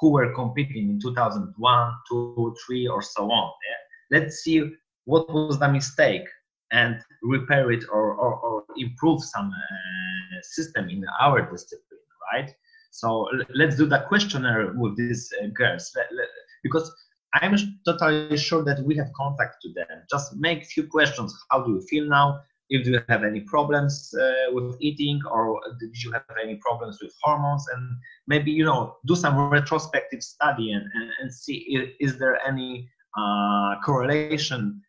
[0.00, 3.52] who were competing in 2001, 2, 3, or so on?
[3.68, 4.18] Yeah?
[4.18, 4.70] Let's see
[5.04, 6.26] what was the mistake
[6.70, 12.00] and repair it or, or, or improve some uh, system in our discipline,
[12.32, 12.50] right?
[12.90, 16.28] So let's do the questionnaire with these uh, girls let, let,
[16.62, 16.90] because
[17.34, 20.02] I'm totally sure that we have contact to them.
[20.10, 21.34] Just make few questions.
[21.50, 22.40] How do you feel now?
[22.70, 27.14] If you have any problems uh, with eating, or did you have any problems with
[27.22, 27.96] hormones, and
[28.26, 32.86] maybe you know do some retrospective study and, and, and see if, is there any
[33.16, 34.82] uh, correlation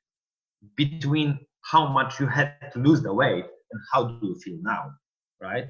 [0.75, 4.91] between how much you had to lose the weight and how do you feel now,
[5.41, 5.67] right?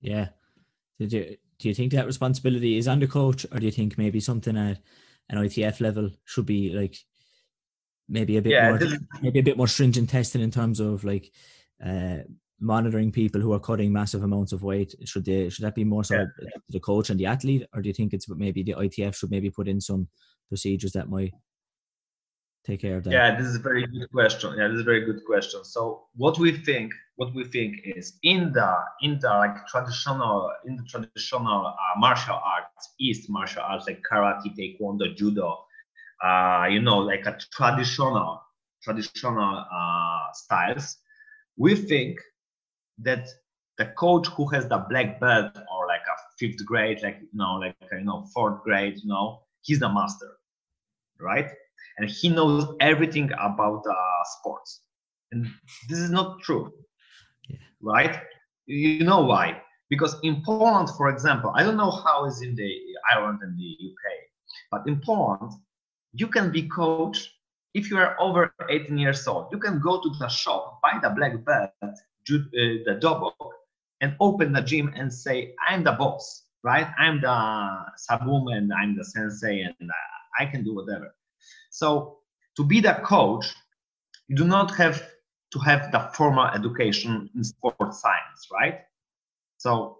[0.00, 0.28] Yeah.
[0.98, 3.96] Did you do you think that responsibility is on the coach, or do you think
[3.96, 4.80] maybe something at
[5.28, 6.96] an ITF level should be like
[8.08, 8.80] maybe a bit yeah, more
[9.22, 11.30] maybe a bit more stringent testing in terms of like
[11.84, 12.18] uh,
[12.60, 16.04] monitoring people who are cutting massive amounts of weight should they should that be more
[16.04, 16.48] so yeah.
[16.68, 19.50] the coach and the athlete or do you think it's maybe the ITF should maybe
[19.50, 20.08] put in some
[20.48, 21.32] procedures that might
[22.64, 23.12] take care of that?
[23.12, 24.54] Yeah, this is a very good question.
[24.56, 25.64] Yeah, this is a very good question.
[25.64, 30.76] So what we think, what we think is in the in the like traditional in
[30.76, 35.64] the traditional uh, martial arts, East martial arts like karate, taekwondo, judo,
[36.24, 38.40] uh, you know, like a traditional
[38.82, 40.98] traditional uh, styles,
[41.56, 42.18] we think
[42.98, 43.28] that
[43.78, 47.54] the coach who has the black belt or like a fifth grade, like you know,
[47.54, 50.36] like you know, fourth grade, you know, he's the master,
[51.20, 51.50] right?
[51.98, 53.94] And he knows everything about uh,
[54.38, 54.80] sports.
[55.32, 55.46] And
[55.88, 56.72] this is not true,
[57.48, 57.58] yeah.
[57.80, 58.20] right?
[58.66, 59.60] You know why?
[59.90, 62.70] Because in Poland, for example, I don't know how is in the
[63.12, 64.04] Ireland and the UK,
[64.70, 65.52] but in Poland,
[66.12, 67.30] you can be coach
[67.74, 69.48] if you are over 18 years old.
[69.52, 71.94] You can go to the shop, buy the black belt, uh,
[72.26, 73.34] the dobok,
[74.00, 76.88] and open the gym and say, "I'm the boss." Right?
[76.98, 77.36] I'm the
[77.96, 79.90] sabum and I'm the sensei and
[80.40, 81.14] I can do whatever.
[81.74, 82.18] So
[82.56, 83.52] to be the coach,
[84.28, 85.02] you do not have
[85.50, 88.82] to have the formal education in sports science, right?
[89.58, 89.98] So,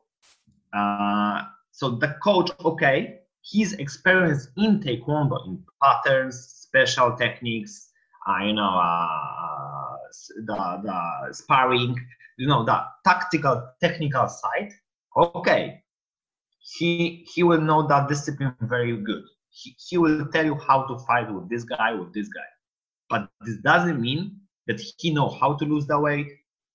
[0.72, 7.90] uh, so the coach, okay, he's experience in taekwondo in patterns, special techniques,
[8.28, 9.96] uh, you know, uh,
[10.46, 11.96] the the sparring,
[12.38, 14.70] you know, the tactical technical side.
[15.16, 15.82] Okay,
[16.60, 20.98] he he will know that discipline very good he, he will tell you how to
[21.06, 22.50] fight with this guy, with this guy.
[23.08, 26.28] But this doesn't mean that he know how to lose the weight,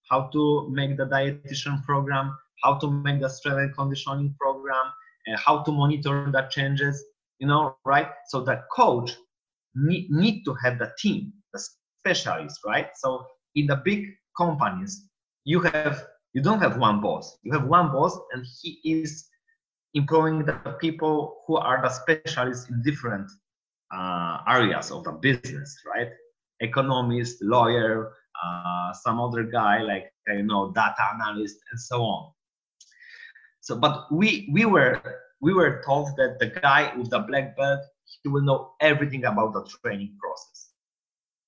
[0.09, 4.85] how to make the dietitian program, how to make the strength and conditioning program,
[5.27, 7.03] and how to monitor the changes,
[7.39, 8.07] you know, right?
[8.27, 9.11] So the coach
[9.75, 11.61] need, need to have the team, the
[11.99, 12.89] specialists, right?
[12.95, 14.05] So in the big
[14.37, 15.05] companies,
[15.43, 17.37] you have you don't have one boss.
[17.41, 19.28] You have one boss, and he is
[19.93, 23.29] employing the people who are the specialists in different
[23.93, 26.09] uh, areas of the business, right?
[26.59, 32.31] Economist, lawyer, uh, some other guy like you know data analyst and so on.
[33.61, 35.01] So, but we we were
[35.41, 37.79] we were told that the guy with the black belt
[38.23, 40.71] he will know everything about the training process,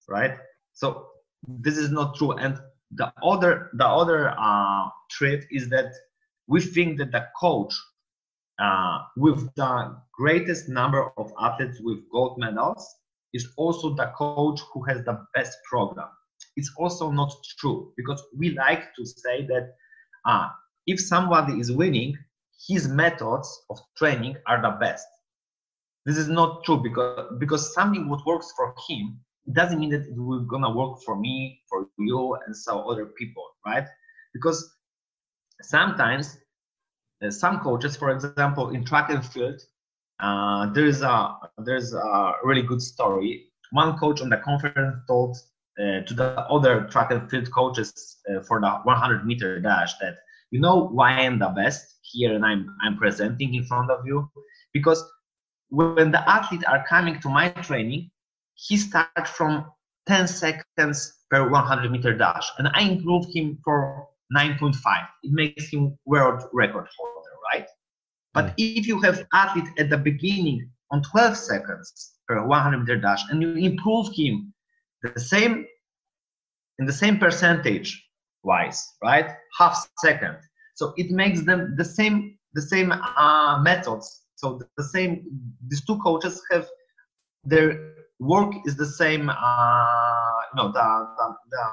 [0.08, 0.38] right?
[0.74, 1.08] So
[1.48, 2.34] this is not true.
[2.34, 2.60] And
[2.92, 5.94] the other the other uh, trait is that
[6.48, 7.74] we think that the coach
[8.62, 12.86] uh, with the greatest number of athletes with gold medals
[13.34, 16.10] is also the coach who has the best program.
[16.56, 19.74] It's also not true because we like to say that
[20.26, 20.50] uh,
[20.86, 22.18] if somebody is winning,
[22.68, 25.08] his methods of training are the best.
[26.06, 29.20] This is not true because because something what works for him
[29.54, 33.46] doesn't mean that it will gonna work for me, for you, and so other people,
[33.66, 33.86] right?
[34.34, 34.76] Because
[35.62, 36.38] sometimes
[37.30, 39.62] some coaches, for example, in track and field,
[40.20, 43.48] uh, there's a there's a really good story.
[43.72, 45.38] One coach on the conference told
[45.80, 50.18] uh, to the other track and field coaches uh, for the 100 meter dash that
[50.52, 54.30] you know why I'm the best here and I'm I'm presenting in front of you
[54.74, 55.04] because
[55.70, 58.12] when the athletes are coming to my training,
[58.56, 59.66] he starts from
[60.08, 64.76] 10 seconds per 100 meter dash, and I improve him for 9.5.
[65.24, 67.68] It makes him world record holder, right?
[68.34, 73.24] But if you have athlete at the beginning on 12 seconds per 100 meter dash
[73.30, 74.54] and you improve him
[75.04, 75.66] the same
[76.80, 77.90] in the same percentage
[78.44, 80.38] wise right half second
[80.76, 85.24] so it makes them the same the same uh, methods so the same
[85.68, 86.68] these two coaches have
[87.44, 91.64] their work is the same uh, you know the, the, the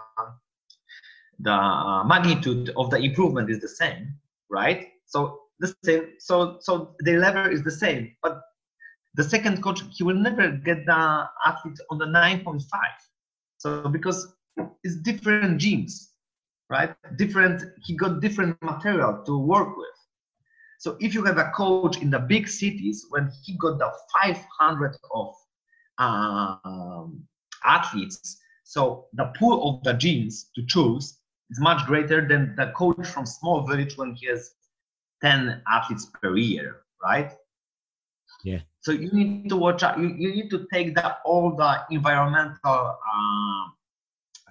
[1.41, 4.15] the magnitude of the improvement is the same
[4.51, 4.89] right?
[5.07, 8.41] So the same so so the level is the same but
[9.15, 12.63] the second coach he will never get the athlete on the 9.5
[13.59, 14.35] so because
[14.85, 16.13] it's different genes
[16.71, 16.95] right?
[17.17, 19.87] Different he got different material to work with.
[20.79, 23.91] So if you have a coach in the big cities when he got the
[24.23, 25.35] 500 of
[25.99, 27.25] um,
[27.65, 31.19] athletes so the pool of the genes to choose
[31.51, 34.53] is much greater than the coach from small village when he has
[35.23, 37.33] 10 athletes per year right?
[38.45, 38.61] Yeah.
[38.81, 39.99] So you need to watch out.
[39.99, 43.65] You, you need to take the all the environmental uh,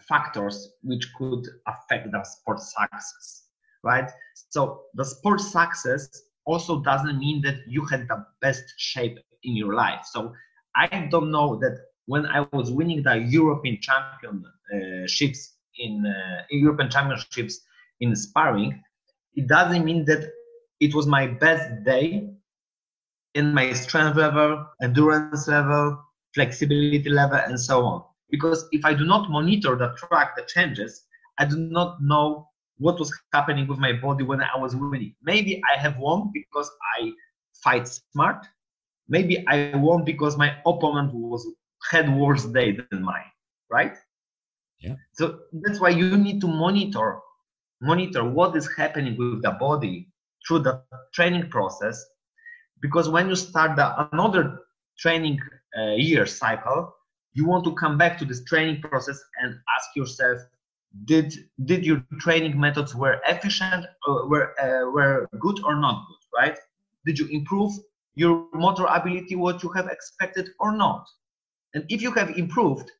[0.08, 3.44] factors which could affect the sport success
[3.84, 4.10] right?
[4.50, 6.10] So the sport success
[6.46, 10.02] also doesn't mean that you had the best shape in your life.
[10.06, 10.34] So
[10.78, 17.62] i don't know that when i was winning the european championships in, uh, european championships
[18.02, 18.82] in sparring
[19.36, 20.30] it doesn't mean that
[20.80, 22.30] it was my best day
[23.36, 26.02] in my strength level, endurance level,
[26.34, 28.04] flexibility level, and so on.
[28.30, 31.04] Because if I do not monitor the track, the changes,
[31.40, 35.16] I do not know what was happening with my body when I was winning.
[35.24, 37.12] Maybe I have won because I
[37.63, 38.46] fight smart.
[39.08, 41.46] Maybe I won because my opponent was
[41.92, 43.32] had worse day than mine,
[43.70, 43.96] right?
[45.13, 47.20] So that's why you need to monitor
[47.82, 50.08] monitor what is happening with the body
[50.48, 50.82] through the
[51.13, 52.04] training process.
[52.82, 54.62] Because when you start the, another
[54.98, 55.40] training
[55.78, 56.94] uh, year cycle
[57.38, 60.40] you want to come back to this training process and ask yourself
[61.06, 61.32] did
[61.66, 66.58] did your training methods were efficient uh, were uh, were good or not good right?
[67.06, 67.74] Did you improve
[68.16, 71.06] your motor ability what you have expected or not?
[71.74, 72.92] And if you have improved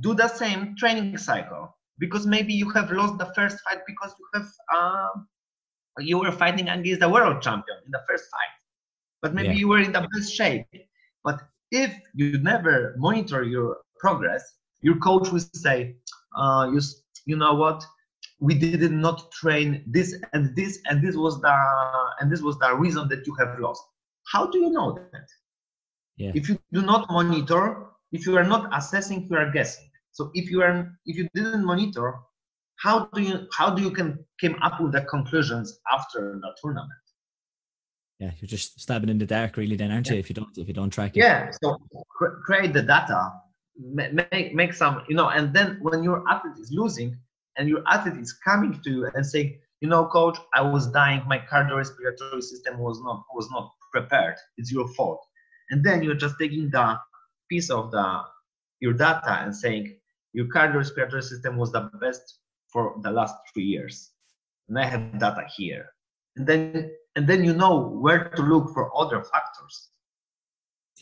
[0.00, 4.26] do the same training cycle because maybe you have lost the first fight because you
[4.34, 5.08] have uh,
[5.98, 8.54] you were fighting against the world champion in the first fight,
[9.20, 9.54] but maybe yeah.
[9.54, 10.66] you were in the best shape.
[11.24, 11.40] But
[11.72, 14.42] if you never monitor your progress,
[14.80, 15.96] your coach will say,
[16.36, 16.80] uh, you,
[17.26, 17.84] you know what,
[18.40, 21.54] we did not train this and this and this was the
[22.20, 23.82] and this was the reason that you have lost.
[24.32, 25.26] How do you know that?
[26.16, 26.32] Yeah.
[26.34, 29.90] If you do not monitor, if you are not assessing, you are guessing.
[30.12, 32.14] So if you are if you didn't monitor,
[32.78, 37.04] how do you how do you can came up with the conclusions after the tournament
[38.18, 40.14] yeah you're just stabbing in the dark really then aren't yeah.
[40.14, 41.76] you if you don't if you don't track it yeah so
[42.10, 43.32] cr- create the data
[44.12, 47.16] make make some you know and then when your athlete is losing
[47.56, 51.22] and your athlete is coming to you and saying you know coach i was dying
[51.26, 55.24] my cardiorespiratory system was not was not prepared it's your fault
[55.70, 56.98] and then you're just taking the
[57.48, 58.22] piece of the
[58.80, 59.96] your data and saying
[60.32, 62.38] your cardiorespiratory system was the best
[62.72, 64.12] for the last three years
[64.68, 65.90] and i have data here.
[66.36, 69.88] And then and then you know where to look for other factors.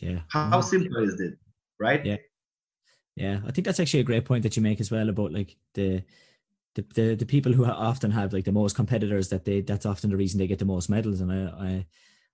[0.01, 0.19] Yeah.
[0.29, 1.35] How, simple is it
[1.79, 2.05] right?
[2.05, 2.17] Yeah.
[3.15, 3.39] Yeah.
[3.47, 6.03] I think that's actually a great point that you make as well about like the
[6.75, 10.09] the, the, the people who often have like the most competitors that they that's often
[10.09, 11.21] the reason they get the most medals.
[11.21, 11.85] And i i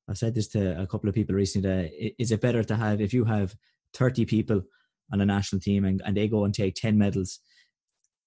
[0.09, 2.99] i've said this to a couple of people recently that is it better to have
[2.99, 3.55] if you have
[3.93, 4.61] 30 people
[5.11, 7.39] on a national team and, and they go and take 10 medals.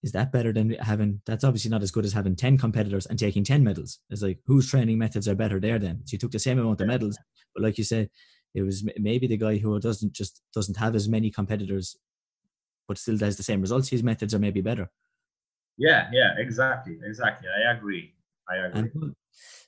[0.02, 3.18] Is that better than having that's obviously not as good as having 10 competitors and
[3.18, 3.98] taking 10 medals.
[4.11, 6.02] It's like whose training methods are better there then?
[6.05, 7.18] So you took the same amount of medals
[7.55, 8.11] but like you said
[8.55, 11.96] it was maybe the guy who doesn't just doesn't have as many competitors
[12.87, 14.90] but still does the same results his methods are maybe better.
[15.79, 17.48] Yeah yeah exactly exactly.
[17.48, 18.14] I agree.
[18.48, 18.90] I agree.
[18.94, 19.14] and,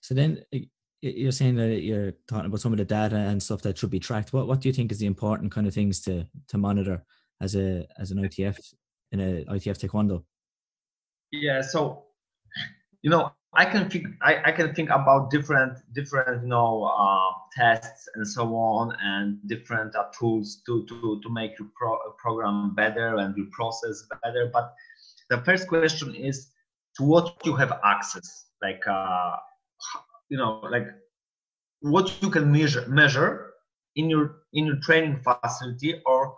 [0.00, 0.60] so then eh,
[1.00, 4.00] you're saying that you're talking about some of the data and stuff that should be
[4.00, 7.04] tracked what what do you think is the important kind of things to to monitor
[7.40, 8.58] as a as an ITF
[9.12, 10.24] in a ITF Taekwondo?
[11.30, 12.04] Yeah, so
[13.02, 17.30] you know, I can think I, I can think about different different you know uh,
[17.56, 22.74] tests and so on and different uh, tools to to to make your pro- program
[22.74, 24.50] better and your process better.
[24.52, 24.72] But
[25.30, 26.48] the first question is
[26.96, 29.36] to what you have access, like uh,
[30.28, 30.86] you know, like
[31.80, 33.52] what you can measure measure
[33.96, 36.34] in your in your training facility or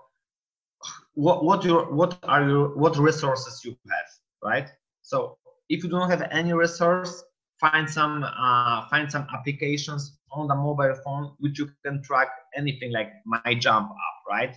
[1.14, 4.11] what what your what are your what resources you have
[4.43, 4.68] right?
[5.03, 5.38] So
[5.68, 7.22] if you don't have any resource
[7.61, 12.93] find some uh, find some applications on the mobile phone which you can track anything
[12.93, 14.57] like My Jump app right?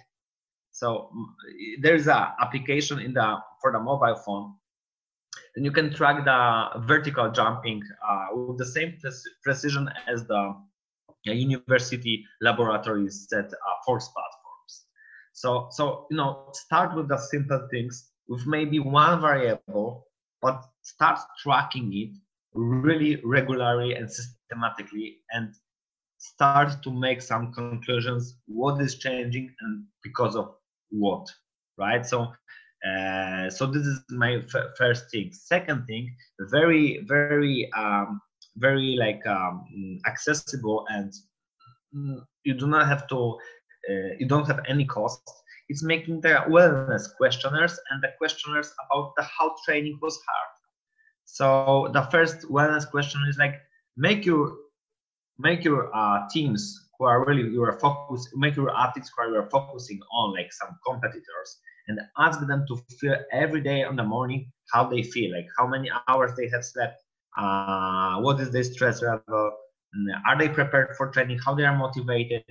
[0.71, 1.11] So
[1.81, 4.55] there's a application in the for the mobile phone
[5.55, 8.97] and you can track the vertical jumping uh, with the same
[9.43, 10.55] precision as the
[11.27, 14.85] uh, university laboratories set uh, force platforms.
[15.33, 20.07] So so you know start with the simple things with maybe one variable
[20.41, 22.17] but start tracking it
[22.53, 25.53] really regularly and systematically and
[26.17, 30.55] start to make some conclusions what is changing and because of
[30.91, 31.27] what
[31.77, 32.05] right?
[32.05, 32.33] So
[32.83, 35.31] uh, so this is my f- first thing.
[35.31, 36.13] Second thing
[36.51, 38.21] very very um,
[38.57, 41.11] very like um, accessible and
[41.95, 43.37] mm, you do not have to
[43.89, 45.21] uh, you don't have any cost.
[45.69, 50.51] It's making the wellness questionnaires and the questionnaires about the how training was hard.
[51.25, 53.55] So the first wellness question is like
[53.95, 54.53] make your
[55.39, 59.49] make your uh, teams who are really you are focused make your athletes who are
[59.49, 64.51] focusing on like some competitors and ask them to feel every day on the morning
[64.71, 67.01] how they feel like how many hours they have slept
[67.37, 69.51] uh, what is their stress level
[70.25, 72.43] are they prepared for training how they are motivated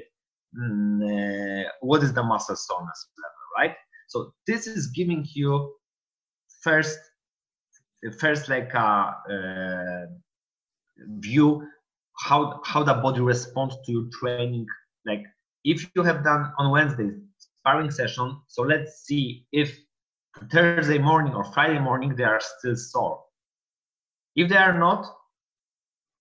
[0.56, 3.74] uh, what is the muscle soreness level right?
[4.08, 5.74] So this is giving you
[6.60, 6.98] first
[8.18, 10.06] first like a uh, uh,
[11.20, 11.66] view
[12.18, 14.66] how how the body responds to your training.
[15.06, 15.24] Like
[15.64, 17.10] if you have done on wednesday
[17.62, 18.40] sparring session.
[18.48, 19.78] So let's see if
[20.50, 23.22] thursday morning or friday morning they are still sore.
[24.34, 25.06] If they are not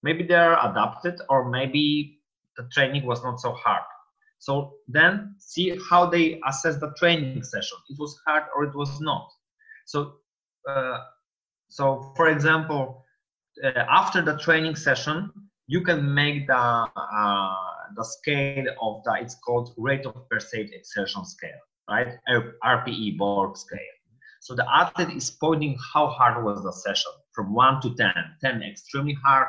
[0.03, 2.19] maybe they are adapted or maybe
[2.57, 3.83] the training was not so hard.
[4.39, 9.01] So then see how they assess the training session it was hard or it was
[9.01, 9.27] not.
[9.85, 10.17] So
[10.69, 10.99] uh,
[11.69, 13.03] so for example
[13.63, 15.31] uh, after the training session
[15.67, 21.25] you can make the uh, the scale of the it's called rate of perceived exertion
[21.25, 22.15] scale, right?
[22.63, 23.79] RPE Borg scale.
[24.41, 28.11] So the athlete is pointing how hard was the session from one to 10.
[28.41, 29.47] 10 extremely hard,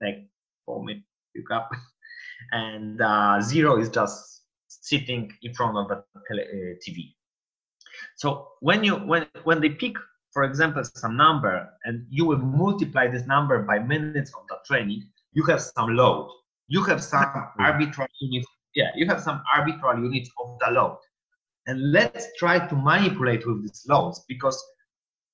[0.00, 0.26] like
[0.66, 1.02] vomit,
[1.36, 1.70] pick up,
[2.52, 7.14] and uh, zero is just sitting in front of the uh, TV.
[8.16, 9.94] So when you when when they pick,
[10.32, 15.02] for example, some number, and you will multiply this number by minutes of the training,
[15.32, 16.30] you have some load.
[16.70, 18.46] You have some arbitrary units.
[18.76, 20.98] Yeah, you have some arbitrary units of the load.
[21.66, 24.56] And let's try to manipulate with these loads because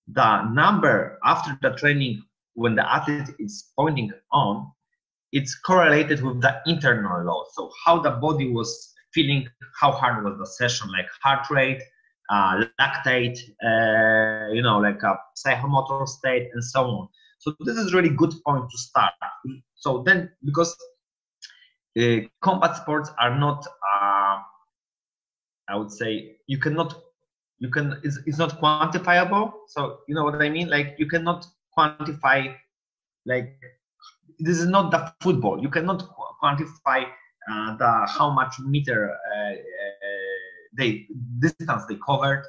[0.09, 2.23] the number after the training
[2.55, 4.73] when the athlete is pointing on,
[5.33, 7.45] it's correlated with the internal load.
[7.53, 9.47] So how the body was feeling,
[9.79, 11.83] how hard was the session, like heart rate,
[12.31, 17.09] uh, lactate, uh, you know, like a psychomotor state, and so on.
[17.41, 19.13] So this is really good point to start.
[19.75, 20.75] So then, because
[22.43, 24.39] combat sports are not, uh,
[25.69, 26.95] I would say, you cannot,
[27.59, 29.53] you can, it's, it's not quantifiable.
[29.69, 30.69] So you know what I mean?
[30.69, 32.55] Like you cannot quantify,
[33.25, 33.59] like
[34.39, 35.61] this is not the football.
[35.61, 36.07] You cannot
[36.43, 37.07] quantify
[37.51, 39.57] uh, the how much meter uh, uh,
[40.77, 41.07] they
[41.39, 42.45] distance they covered.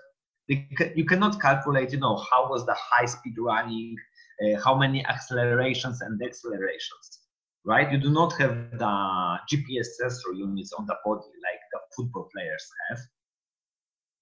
[0.50, 3.96] They, you cannot calculate, you know, how was the high speed running,
[4.44, 7.17] uh, how many accelerations and decelerations,
[7.68, 7.92] right?
[7.92, 12.66] You do not have the GPS sensor units on the body like the football players
[12.90, 13.00] have.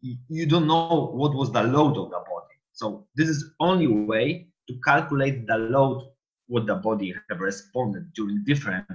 [0.02, 2.56] You don't know what was the load of the body.
[2.74, 6.10] So this is only way to calculate the load
[6.48, 8.86] what the body have responded during different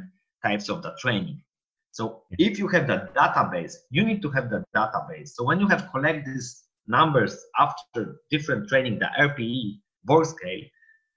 [0.43, 1.43] types of the training.
[1.93, 5.31] So if you have the database, you need to have the database.
[5.31, 10.63] So when you have collect these numbers after different training, the RPE, Borg scale,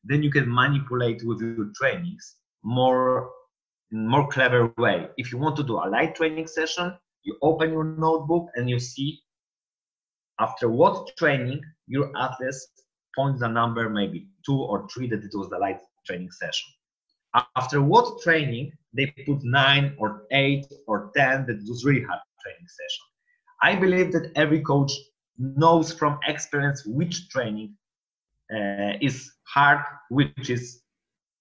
[0.04, 3.30] then you can manipulate with your trainings more
[3.92, 5.08] more clever way.
[5.18, 8.80] If you want to do a light training session, you open your notebook and you
[8.80, 9.22] see
[10.40, 12.68] after what training your athletes
[13.16, 16.72] point the number maybe two or three that it was the light training session.
[17.56, 22.68] After what training they put nine or eight or ten that was really hard training
[22.68, 23.06] session.
[23.62, 24.92] I believe that every coach
[25.38, 27.76] knows from experience which training
[28.54, 30.82] uh, is hard, which is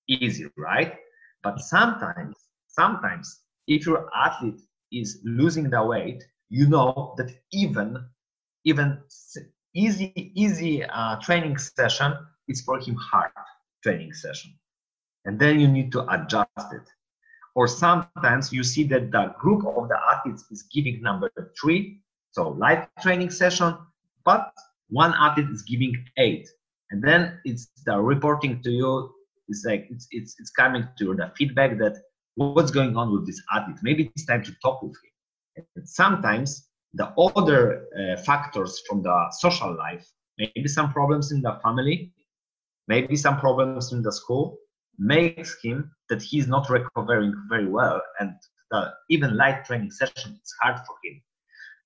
[0.09, 0.95] easy, right?
[1.43, 2.37] But sometimes,
[2.69, 4.61] sometimes, if your athlete
[4.93, 8.05] is losing the weight, you know that even
[8.65, 8.99] even
[9.75, 12.15] easy easy uh, training session
[12.49, 13.33] is for him hard
[13.83, 14.53] training session,
[15.25, 16.89] and then you need to adjust it.
[17.55, 21.31] Or sometimes you see that the group of the athletes is giving number
[21.61, 23.77] three, so light training session,
[24.25, 24.53] but
[24.89, 26.49] one athlete is giving eight
[26.93, 29.11] and then it's the reporting to you
[29.49, 31.97] it's like it's it's, it's coming to the feedback that
[32.35, 33.79] what's going on with this athlete.
[33.83, 35.65] Maybe it's time to talk with him.
[35.77, 40.07] And sometimes the other uh, factors from the social life,
[40.39, 42.13] maybe some problems in the family,
[42.89, 44.59] maybe some problems in the school,
[44.99, 48.35] makes him that he's not recovering very well and
[48.71, 51.21] the, even light training session is hard for him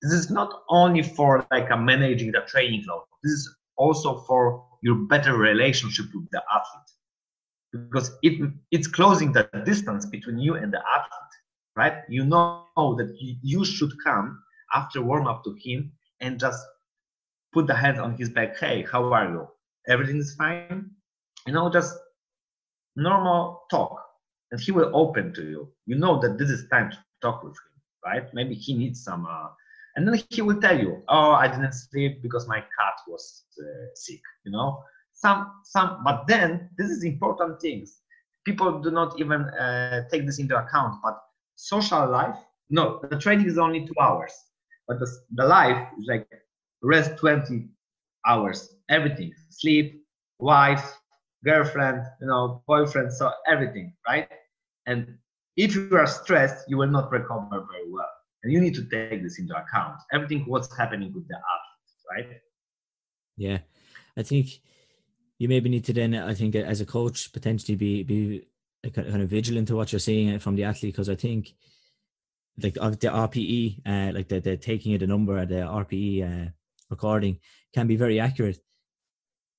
[0.01, 4.65] this is not only for like a managing the training load this is also for
[4.83, 6.91] your better relationship with the athlete
[7.71, 8.39] because if
[8.71, 11.35] it's closing the distance between you and the athlete
[11.75, 11.93] right?
[12.09, 12.55] You know
[12.97, 14.41] that you should come
[14.73, 16.59] after warm up to him and just
[17.53, 18.57] put the hand on his back.
[18.57, 19.47] Hey how are you?
[19.87, 20.89] Everything is fine?
[21.45, 21.93] You know just
[22.95, 23.95] normal talk.
[24.51, 25.67] And he will open to you.
[25.85, 28.33] You know that this is time to talk with him right?
[28.33, 29.49] Maybe he needs some uh,
[29.97, 33.87] and then he will tell you oh i didn't sleep because my cat was uh,
[33.95, 34.81] sick you know
[35.23, 38.01] some some but then this is important things
[38.45, 41.17] people do not even uh, take this into account but
[41.55, 42.37] social life
[42.69, 44.33] no the training is only two hours
[44.87, 45.07] but the,
[45.39, 46.27] the life is like
[46.81, 47.67] rest 20
[48.25, 50.03] hours everything sleep
[50.39, 50.97] wife
[51.43, 54.27] girlfriend, you know, boyfriend, so everything, right?
[54.85, 55.17] And
[55.55, 58.09] if you are stressed, you will not recover very well.
[58.43, 59.97] And you need to take this into account.
[60.13, 62.37] Everything what's happening with the athlete, right?
[63.35, 63.59] Yeah.
[64.15, 64.47] I think
[65.39, 68.47] you maybe need to then, I think, as a coach, potentially be be
[68.93, 71.53] kind of vigilant to what you're seeing from the athlete because I think
[72.61, 76.49] like the RPE, uh, like the, the taking of the number, at the RPE uh,
[76.89, 77.39] recording
[77.73, 78.59] can be very accurate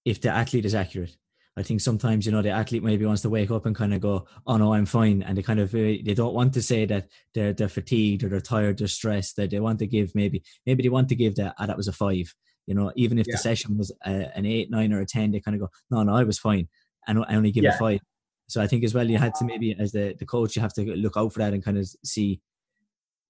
[0.05, 1.17] if the athlete is accurate.
[1.57, 4.01] I think sometimes you know the athlete maybe wants to wake up and kind of
[4.01, 6.87] go, "Oh no, I'm fine," and they kind of uh, they don't want to say
[6.87, 9.37] that they're they're fatigued or they're tired, they're stressed.
[9.37, 11.89] That they want to give maybe maybe they want to give that ah, that was
[11.89, 12.33] a five.
[12.69, 13.33] You know, even if yeah.
[13.33, 16.03] the session was a, an eight, nine, or a ten, they kind of go, "No,
[16.03, 16.69] no, I was fine,"
[17.07, 17.75] and I only give yeah.
[17.75, 18.01] a five.
[18.47, 20.75] So I think as well, you had to maybe as the the coach, you have
[20.75, 22.43] to look out for that and kind of see,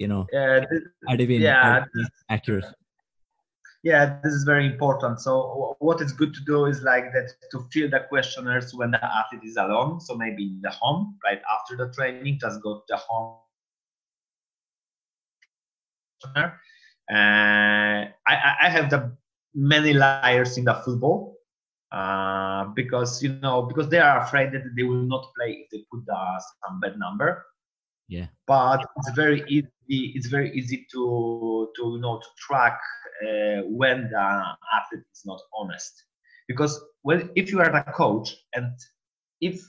[0.01, 0.65] you know, yeah,
[1.09, 1.85] are they being yeah,
[2.29, 2.65] accurate?
[3.85, 7.65] yeah this is very important so what is good to do is like that to
[7.73, 11.77] fill the questionnaires when the athlete is alone so maybe in the home right after
[11.77, 13.37] the training just go to the home
[17.11, 19.13] uh, I, I have the
[19.59, 21.37] many liars in the football
[21.91, 25.85] uh, because you know because they are afraid that they will not play if they
[25.91, 27.45] put the, some bad number.
[28.09, 28.27] Yeah.
[28.47, 32.79] But it's very easy it's very easy to to you know to track
[33.23, 34.19] uh, when the
[34.77, 36.05] athlete is not honest.
[36.47, 38.73] Because well if you are the coach and
[39.41, 39.61] if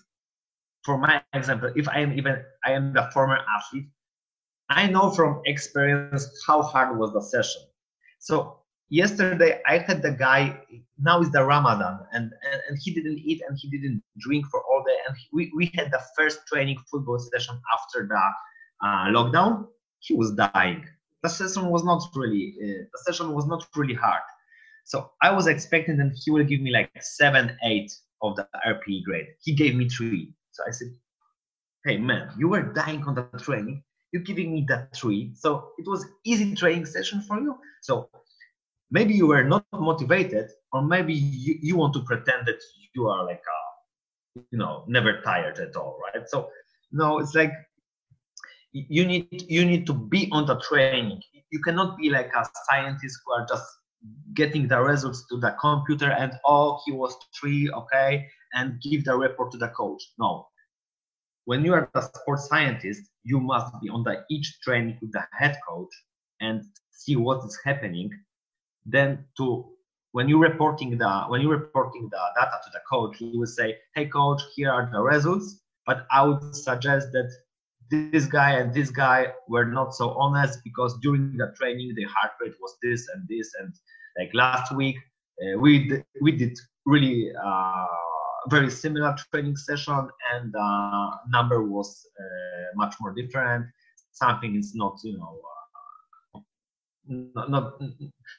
[0.85, 3.87] for my example if i am even i am the former athlete
[4.69, 7.61] i know from experience how hard was the session.
[8.19, 8.58] So
[8.89, 10.59] yesterday i had the guy
[10.97, 14.61] now is the ramadan and, and, and he didn't eat and he didn't drink for
[14.63, 18.19] all day and we, we had the first training football session after the
[18.81, 19.67] uh, lockdown.
[19.99, 20.85] He was dying.
[21.23, 24.21] The session was not really uh, the session was not really hard.
[24.85, 29.03] So i was expecting that he will give me like seven eight of the rpe
[29.03, 29.27] grade.
[29.43, 30.33] He gave me three.
[30.51, 30.87] So i said
[31.85, 33.83] hey man you were dying on the training.
[34.11, 35.31] You're giving me that three.
[35.35, 37.55] So it was easy training session for you.
[37.81, 38.09] So
[38.91, 42.59] maybe you were not motivated or maybe you, you want to pretend that
[42.93, 46.27] you are like a you know never tired at all right?
[46.27, 46.49] So
[46.91, 47.53] no it's like
[48.71, 51.21] you need you need to be on the training.
[51.51, 53.65] You cannot be like a scientist who are just
[54.33, 59.15] getting the results to the computer and oh he was three okay and give the
[59.15, 60.01] report to the coach.
[60.17, 60.47] No.
[61.45, 65.23] When you are a sports scientist you must be on the each training with the
[65.37, 65.89] head coach
[66.39, 68.11] and see what is happening
[68.85, 69.65] then to
[70.11, 73.77] when you're reporting the when you're reporting the data to the coach he will say
[73.95, 75.61] hey coach here are the results.
[75.85, 77.31] But i would suggest that
[77.89, 82.33] this guy and this guy were not so honest because during the training the heart
[82.41, 83.73] rate was this and this and
[84.19, 84.97] like last week
[85.41, 87.85] uh, we did, we did really uh,
[88.49, 93.65] very similar training session and uh, number was uh, much more different.
[94.11, 95.39] Something is not you know
[97.09, 97.81] not, not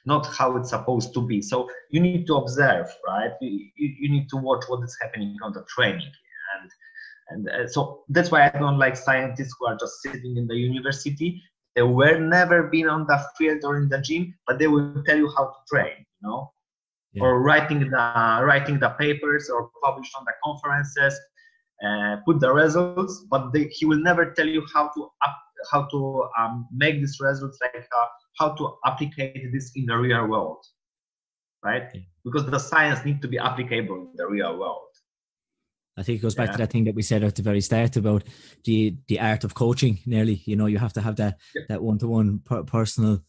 [0.05, 4.29] not how it's supposed to be so you need to observe right you, you need
[4.29, 6.11] to watch what is happening on the training
[6.53, 6.71] and
[7.31, 10.55] and uh, so that's why I don't like scientists who are just sitting in the
[10.55, 11.41] university.
[11.75, 15.17] They were never been on the field or in the gym, but they will tell
[15.17, 16.51] you how to train, you know,
[17.13, 17.23] yeah.
[17.23, 21.17] or writing the writing the papers or publish on the conferences,
[21.85, 25.37] uh, put the results, but they, he will never tell you how to up,
[25.71, 28.05] how to um, make these results like uh,
[28.41, 30.65] how to applicate this in the real world,
[31.63, 31.87] right?
[31.93, 32.01] Yeah.
[32.25, 34.91] Because the science needs to be applicable in the real world.
[35.97, 36.51] I think it goes back yeah.
[36.53, 38.23] to that thing that we said at the very start about
[38.63, 39.99] the the art of coaching.
[40.05, 41.63] Nearly, you know, you have to have that yeah.
[41.69, 43.21] that one to one personal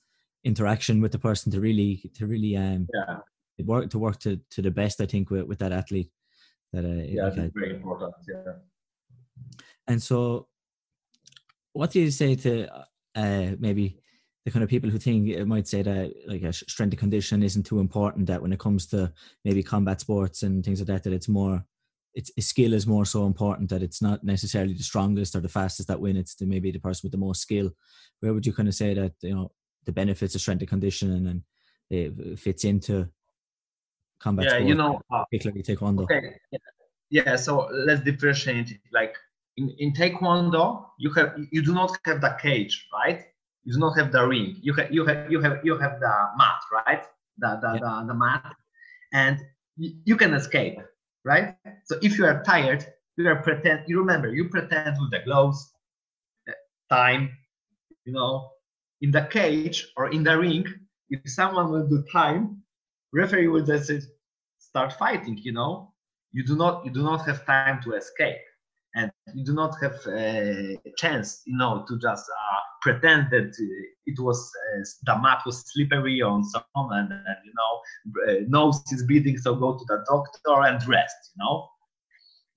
[0.44, 3.18] interaction with the person to really to really um yeah.
[3.64, 5.00] work to work to, to the best.
[5.00, 6.10] I think with, with that athlete.
[6.72, 7.50] That uh, yeah, okay.
[7.52, 8.14] very important.
[8.26, 8.52] Yeah.
[9.88, 10.46] And so,
[11.72, 12.68] what do you say to
[13.14, 14.01] uh, maybe
[14.44, 17.42] the kind of people who think it might say that like a strength and condition
[17.42, 19.12] isn't too important that when it comes to
[19.44, 21.64] maybe combat sports and things like that that it's more
[22.14, 25.88] it's skill is more so important that it's not necessarily the strongest or the fastest
[25.88, 27.70] that win it's the maybe the person with the most skill.
[28.20, 29.52] Where would you kind of say that you know
[29.84, 31.42] the benefits of strength and conditioning and
[31.90, 33.08] it fits into
[34.18, 36.02] combat yeah sport, you know uh, particularly taekwondo?
[36.02, 36.36] okay
[37.10, 39.16] yeah so let's differentiate like
[39.56, 43.31] in, in taekwondo you have you do not have the cage right
[43.64, 44.56] you do not have the ring.
[44.60, 47.04] You have you have you have you have the mat right?
[47.38, 48.00] The the, yeah.
[48.00, 48.54] the, the mat.
[49.12, 49.38] And
[49.76, 50.78] you can escape
[51.24, 51.56] right?
[51.84, 52.86] So if you are tired
[53.16, 55.72] you are pretend you remember you pretend with the gloves
[56.48, 56.52] uh,
[56.90, 57.30] time
[58.04, 58.50] you know
[59.00, 60.64] in the cage or in the ring
[61.10, 62.62] if someone will do time
[63.12, 63.90] referee will just
[64.58, 65.92] start fighting you know?
[66.32, 68.40] You do not you do not have time to escape.
[68.94, 73.84] And you do not have a chance you know to just uh, pretend that uh,
[74.06, 77.72] it was uh, the mat was slippery on some and, and you know
[78.28, 81.68] uh, nose is bleeding so go to the doctor and rest you know?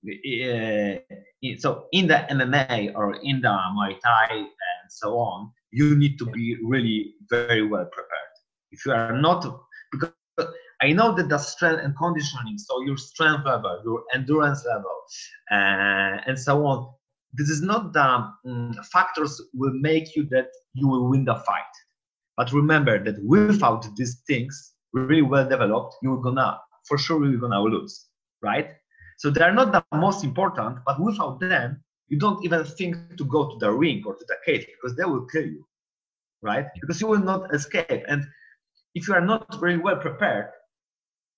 [0.06, 6.18] Uh, so in the mma or in the muay thai and so on you need
[6.18, 8.32] to be really very well prepared.
[8.70, 9.44] If you are not
[9.92, 10.12] because
[10.80, 14.96] I know that the strength and conditioning, so your strength level, your endurance level,
[15.50, 16.92] uh, and so on,
[17.32, 18.02] this is not the
[18.46, 21.74] um, factors will make you that you will win the fight.
[22.36, 27.60] But remember that without these things really well developed, you're gonna for sure you're gonna
[27.60, 28.06] lose,
[28.42, 28.70] right?
[29.18, 33.24] So they are not the most important, but without them, you don't even think to
[33.24, 35.66] go to the ring or to the cage because they will kill you,
[36.42, 36.66] right?
[36.80, 38.04] Because you will not escape.
[38.06, 38.24] And
[38.94, 40.50] if you are not very well prepared,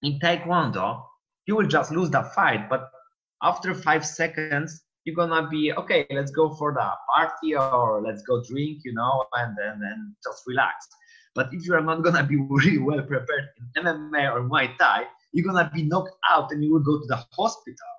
[0.03, 1.03] in taekwondo
[1.47, 2.91] you will just lose the fight but
[3.43, 8.43] after five seconds you're gonna be okay let's go for the party or let's go
[8.45, 10.87] drink you know and then and just relax.
[11.35, 13.47] But if you are not gonna be really well prepared
[13.77, 17.07] in mma or muay thai you're gonna be knocked out and you will go to
[17.07, 17.95] the hospital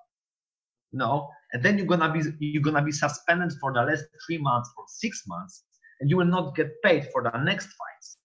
[0.92, 1.28] you know?
[1.52, 4.84] And then you're gonna be you're gonna be suspended for the last three months or
[4.86, 5.64] six months
[6.00, 8.18] and you will not get paid for the next fights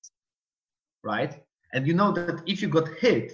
[1.04, 1.34] right?
[1.74, 3.34] And you know that if you got hit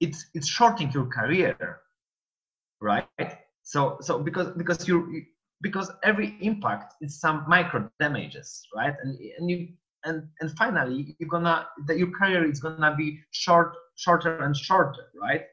[0.00, 1.80] it's it's shortening your career
[2.80, 4.96] right so so because because you
[5.60, 9.68] because every impact is some micro damages right and and you
[10.04, 15.06] and and finally you're gonna that your career is gonna be short shorter and shorter
[15.20, 15.46] right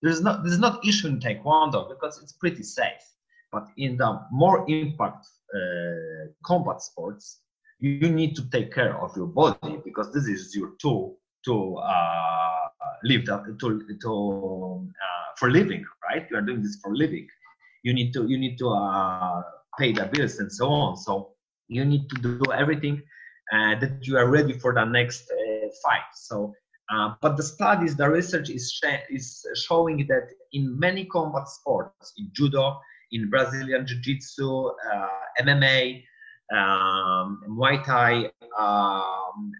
[0.00, 3.04] there's not there's not issue in taekwondo because it's pretty safe
[3.52, 7.40] but in the more impact uh, combat sports
[7.80, 12.68] you need to take care of your body because this is your tool to uh,
[13.04, 16.26] live to to uh, for living, right?
[16.30, 17.26] You are doing this for living.
[17.82, 19.42] You need to you need to uh,
[19.78, 20.96] pay the bills and so on.
[20.96, 21.32] So
[21.68, 23.02] you need to do everything
[23.52, 26.10] uh, that you are ready for the next uh, fight.
[26.14, 26.54] So.
[26.90, 32.14] Uh, but the studies, the research is, sh- is showing that in many combat sports,
[32.16, 32.80] in judo,
[33.12, 34.70] in Brazilian Jiu-Jitsu,
[35.38, 36.02] MMA,
[36.50, 39.52] um, Muay Thai, um,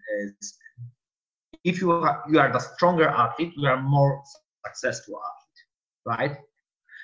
[1.64, 4.22] if you are, you are the stronger athlete, you are more
[4.64, 6.38] successful athlete, right?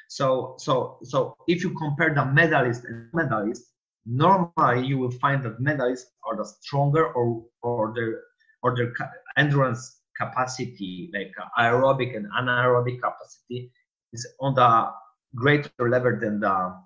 [0.08, 3.70] So, so, so if you compare the medalists and medalists,
[4.06, 8.22] normally you will find that medalists are the stronger or or their
[8.62, 8.92] or their
[9.36, 13.72] endurance capacity, like aerobic and anaerobic capacity,
[14.12, 14.90] is on the
[15.34, 16.76] greater level than the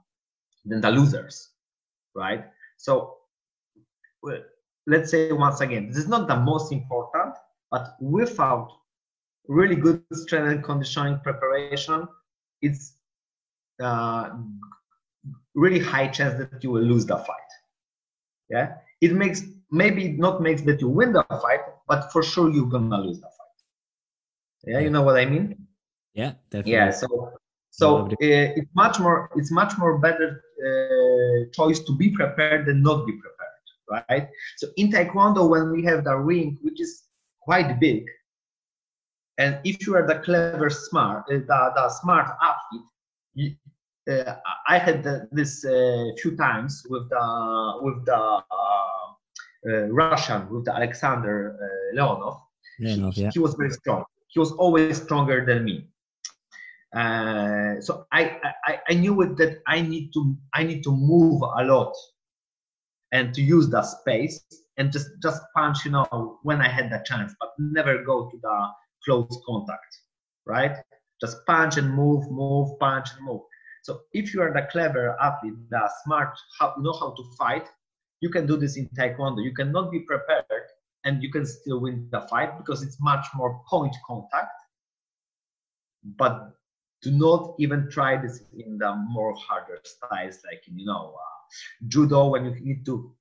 [0.64, 1.50] than the losers,
[2.14, 2.44] right?
[2.76, 3.16] So,
[4.86, 7.34] let's say once again, this is not the most important,
[7.70, 8.70] but without
[9.48, 12.06] really good strength and conditioning preparation,
[12.62, 12.97] it's
[13.82, 14.30] uh,
[15.54, 17.50] really high chance that you will lose the fight.
[18.50, 22.66] Yeah, it makes maybe not makes that you win the fight, but for sure you're
[22.66, 23.58] gonna lose the fight.
[24.64, 25.66] Yeah, you know what I mean?
[26.14, 26.72] Yeah, definitely.
[26.72, 27.32] Yeah, so
[27.70, 32.82] so uh, it's much more it's much more better uh, choice to be prepared than
[32.82, 34.28] not be prepared, right?
[34.56, 37.04] So in Taekwondo, when we have the ring, which is
[37.48, 38.04] quite big.
[39.38, 43.56] And if you are the clever, smart, uh, the, the smart athlete,
[44.08, 44.36] uh,
[44.66, 48.42] I had the, this uh, few times with the with the uh,
[49.68, 52.40] uh, Russian, with the Alexander uh, Leonov.
[52.80, 53.30] Leonov he, yeah.
[53.32, 54.04] he was very strong.
[54.28, 55.88] He was always stronger than me.
[56.94, 61.42] Uh, so I, I I knew it that I need to I need to move
[61.42, 61.94] a lot
[63.12, 64.40] and to use the space
[64.78, 68.38] and just just punch you know when I had the chance, but never go to
[68.40, 68.68] the
[69.04, 69.92] close contact,
[70.46, 70.76] right?
[71.20, 73.42] Just punch and move, move, punch and move.
[73.88, 77.66] So if you are the clever athlete, the smart, how, know how to fight,
[78.20, 79.42] you can do this in taekwondo.
[79.42, 80.66] You cannot be prepared
[81.04, 84.52] and you can still win the fight because it's much more point contact.
[86.04, 86.52] But
[87.00, 91.38] do not even try this in the more harder styles like in you know uh,
[91.86, 93.14] judo when you need to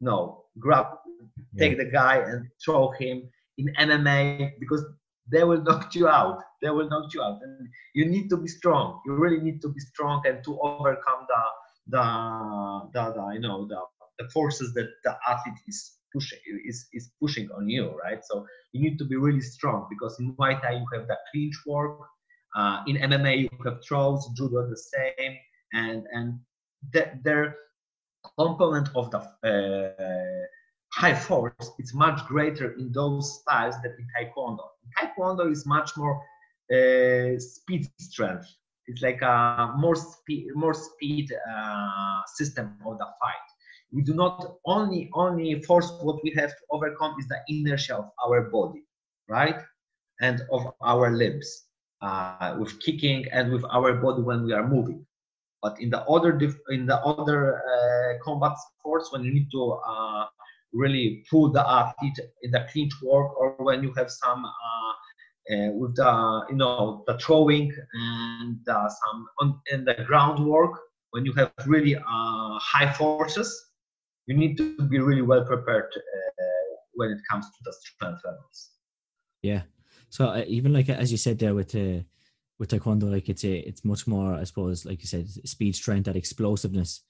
[0.00, 0.86] you know grab
[1.58, 1.84] take yeah.
[1.84, 4.84] the guy and throw him in mma because
[5.30, 6.42] they will knock you out.
[6.62, 7.40] They will knock you out.
[7.42, 9.00] And you need to be strong.
[9.06, 11.42] You really need to be strong and to overcome the
[11.88, 12.04] the
[12.92, 13.80] the, the you know the,
[14.18, 18.24] the forces that the athlete is pushing is, is pushing on you right?
[18.24, 21.56] So you need to be really strong because in muay thai you have the clinch
[21.66, 22.00] work.
[22.54, 25.36] Uh, in MMA, you have throws, judo the same,
[25.74, 26.38] and and
[26.92, 27.54] the, their
[28.38, 30.46] component of the uh,
[30.96, 34.64] high force is much greater in those styles than in taekwondo.
[34.96, 36.16] taekwondo is much more
[36.72, 38.46] uh, speed strength.
[38.86, 43.46] It's like a more speed, more speed uh, system of the fight.
[43.92, 45.92] We do not only only force.
[46.00, 48.82] What we have to overcome is the inertia of our body,
[49.28, 49.60] right,
[50.20, 51.48] and of our limbs
[52.00, 55.04] uh, with kicking and with our body when we are moving.
[55.62, 56.32] But in the other
[56.70, 60.26] in the other uh, combat sports, when you need to uh,
[60.72, 65.70] really pull the athlete in the clinch work, or when you have some uh, uh,
[65.72, 70.78] with the you know the throwing and uh, some on in the groundwork,
[71.10, 73.70] when you have really high forces,
[74.26, 75.90] you need to be really well prepared
[76.94, 78.70] when it comes to the strength levels.
[79.42, 79.62] Yeah,
[80.08, 82.02] so uh, even like as you said there with uh,
[82.58, 86.04] with taekwondo, like it's a it's much more, I suppose, like you said, speed, strength,
[86.06, 87.02] that explosiveness,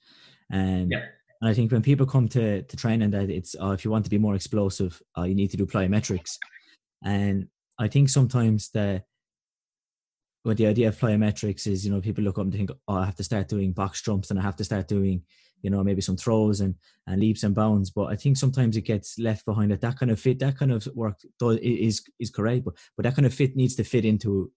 [0.51, 0.91] and.
[0.91, 1.05] Yeah.
[1.41, 4.05] And I think when people come to, to training that it's uh, if you want
[4.05, 6.37] to be more explosive, uh, you need to do plyometrics.
[7.03, 9.03] And I think sometimes the
[10.43, 13.05] what the idea of plyometrics is, you know, people look up and think, oh, I
[13.05, 15.23] have to start doing box jumps and I have to start doing
[15.63, 16.75] you know maybe some throws and
[17.07, 17.89] and leaps and bounds.
[17.89, 20.71] But i think sometimes it gets left behind that that kind of fit that kind
[20.71, 22.65] of work is is correct.
[22.65, 24.51] But but that kind of fit needs to fit into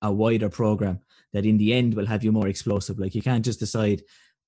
[0.00, 1.00] a wider program
[1.32, 2.98] that in the end will have you more explosive.
[2.98, 4.02] Like you can't just decide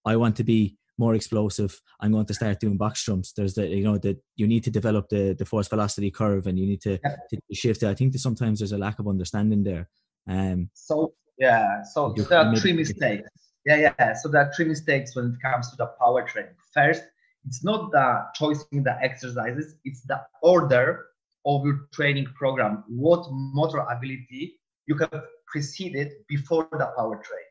[0.07, 3.67] i want to be more explosive i'm going to start doing box jumps there's the
[3.67, 6.81] you know that you need to develop the the force velocity curve and you need
[6.81, 6.99] to,
[7.31, 9.89] to shift it i think that sometimes there's a lack of understanding there
[10.29, 13.29] um so yeah so there are three mistakes
[13.67, 14.15] yeah, yeah.
[14.15, 16.55] So there are three mistakes when it comes to the power training.
[16.73, 17.05] First,
[17.47, 21.07] it's not the choice in the exercises, it's the order
[21.47, 22.85] of your training program.
[22.89, 27.47] What motor ability you have preceded before the power training.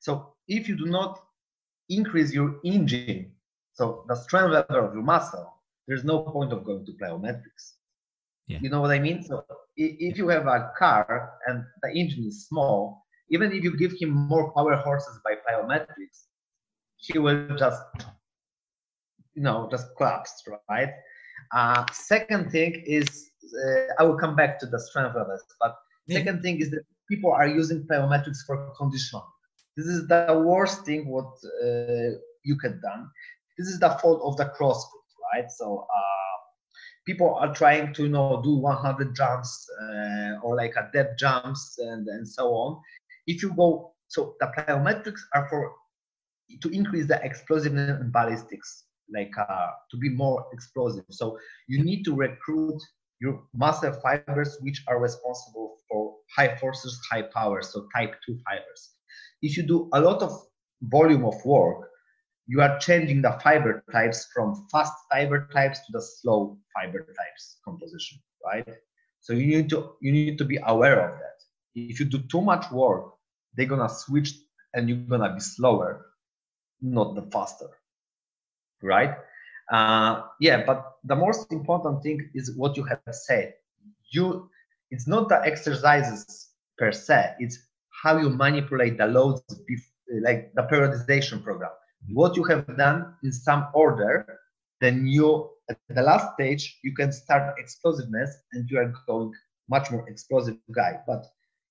[0.00, 1.20] So if you do not
[1.88, 3.32] increase your engine,
[3.72, 5.52] so the strength level of your muscle,
[5.86, 7.74] there's no point of going to plyometrics.
[8.46, 8.58] Yeah.
[8.60, 9.22] You know what I mean?
[9.22, 9.44] So
[9.76, 14.10] if you have a car and the engine is small, even if you give him
[14.10, 16.26] more power horses by plyometrics,
[16.96, 17.82] he will just,
[19.34, 20.90] you know, just collapse, right?
[21.52, 25.76] Uh, second thing is, uh, I will come back to the strength levels, but
[26.06, 26.18] yeah.
[26.18, 29.22] second thing is that people are using plyometrics for conditioning.
[29.76, 31.32] This is the worst thing what
[31.64, 33.10] uh, you can done.
[33.58, 35.50] This is the fault of the CrossFit, right?
[35.50, 36.36] So uh,
[37.06, 41.78] people are trying to you know do 100 jumps uh, or like a dead jumps
[41.78, 42.80] and and so on
[43.26, 45.72] if you go, so the plyometrics are for
[46.62, 51.04] to increase the explosiveness and ballistics, like uh, to be more explosive.
[51.10, 52.80] So you need to recruit
[53.20, 58.95] your muscle fibers, which are responsible for high forces, high power, so type 2 fibers.
[59.42, 60.46] If you do a lot of
[60.82, 61.88] volume of work,
[62.46, 67.58] you are changing the fiber types from fast fiber types to the slow fiber types
[67.64, 68.68] composition, right?
[69.20, 71.36] So you need to you need to be aware of that.
[71.74, 73.14] If you do too much work,
[73.54, 74.34] they're gonna switch
[74.74, 76.06] and you're gonna be slower,
[76.80, 77.68] not the faster,
[78.82, 79.16] right?
[79.70, 83.54] Uh, yeah, but the most important thing is what you have said.
[84.10, 84.48] You,
[84.90, 87.65] it's not the exercises per se; it's
[88.02, 89.42] how you manipulate the loads,
[90.22, 91.70] like the periodization program.
[92.12, 94.38] What you have done in some order,
[94.80, 99.32] then you at the last stage you can start explosiveness, and you are going
[99.68, 101.00] much more explosive guy.
[101.06, 101.26] But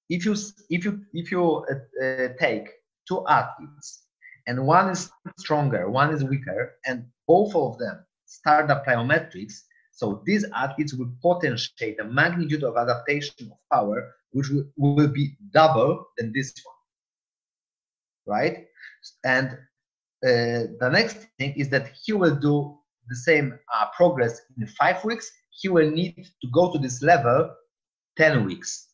[0.10, 0.36] if you
[0.70, 2.68] if you if you uh, uh, take
[3.08, 4.04] two athletes
[4.48, 9.62] and one is stronger, one is weaker, and both of them start the plyometrics,
[9.96, 15.38] So these athletes will potentiate the magnitude of adaptation of power, which will, will be
[15.54, 18.66] double than this one, right?
[19.24, 19.52] And
[20.22, 22.78] uh, the next thing is that he will do
[23.08, 25.32] the same uh, progress in five weeks.
[25.52, 27.56] He will need to go to this level
[28.18, 28.90] 10 weeks.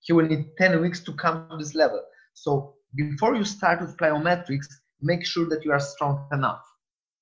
[0.00, 2.02] He will need 10 weeks to come to this level.
[2.32, 4.66] So before you start with plyometrics,
[5.02, 6.64] make sure that you are strong enough,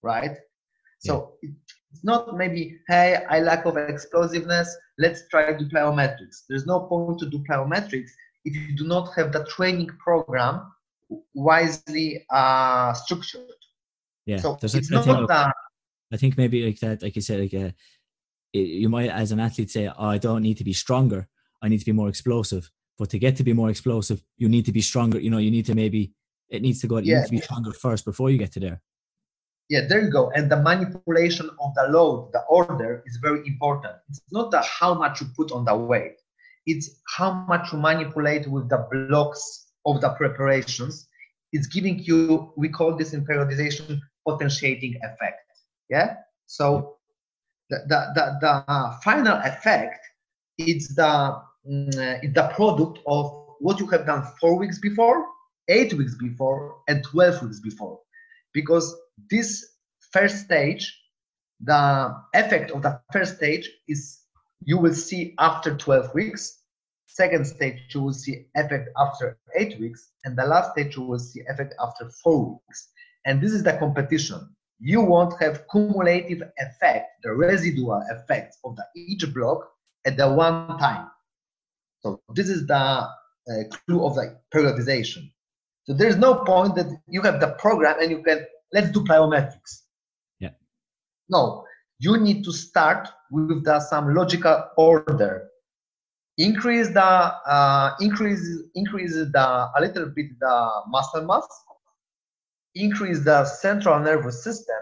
[0.03, 0.37] right?
[1.01, 1.51] So yeah.
[1.93, 6.43] It's not maybe, hey, I lack of explosiveness, let's try to do plyometrics.
[6.49, 8.11] There's no point to do plyometrics
[8.45, 10.63] if you do not have the training program
[11.35, 13.43] wisely uh, structured.
[14.27, 15.55] Yeah, so There's it's not of, that.
[16.13, 17.71] I think maybe like that, like you said, like uh,
[18.53, 21.29] you might, as an athlete, say, oh, I don't need to be stronger.
[21.63, 22.71] I need to be more explosive.
[22.99, 25.21] But to get to be more explosive, you need to be stronger.
[25.21, 26.13] You know, you need to maybe
[26.49, 26.99] it needs to go.
[26.99, 27.21] You yeah.
[27.21, 28.81] need to be stronger first before you get to there.
[29.69, 30.31] Yeah, there you go.
[30.31, 33.95] And the manipulation of the load, the order, is very important.
[34.09, 36.21] It's not the how much you put on the weight;
[36.67, 41.09] it's how much you manipulate with the blocks of the preparations.
[41.53, 42.53] It's giving you.
[42.57, 45.43] We call this in periodization potentiating effect.
[45.89, 46.17] Yeah.
[46.47, 46.97] So
[47.71, 49.99] the the the, the final effect
[50.59, 55.27] is the mm, the product of what you have done four weeks before,
[55.69, 57.99] eight weeks before, and 12 weeks before.
[58.57, 58.97] Because
[59.29, 59.49] this
[60.13, 60.85] first stage,
[61.61, 64.21] the effect of the first stage is
[64.65, 66.63] you will see after 12 weeks.
[67.05, 70.09] Second stage, you will see effect after eight weeks.
[70.25, 72.89] And the last stage, you will see effect after four weeks.
[73.27, 74.41] And this is the competition.
[74.81, 79.69] You won't have cumulative effect, the residual effects of the each block
[80.07, 81.11] at the one time.
[82.01, 83.09] So this is the uh,
[83.71, 85.31] clue of the periodization.
[85.87, 89.83] So there's no point that you have the program and you can let's do plyometrics.
[90.41, 90.51] Yeah.
[91.29, 91.65] No,
[91.99, 95.49] you need to start with the, some logical order.
[96.39, 101.47] Increase the uh, increase increase the a little bit the muscle mass.
[102.75, 104.77] Increase the central nervous system.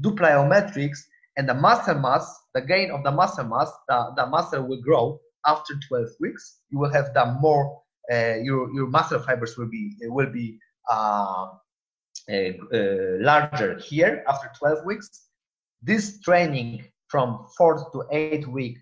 [0.00, 1.00] Do plyometrics
[1.36, 2.24] and the muscle mass,
[2.54, 6.58] the gain of the muscle mass, the, the muscle will grow after 12 weeks.
[6.70, 11.48] You will have the more, your, your muscle fibers will be, will be uh,
[12.30, 15.28] uh, uh, larger here after 12 weeks.
[15.82, 18.78] This training from four to eight week,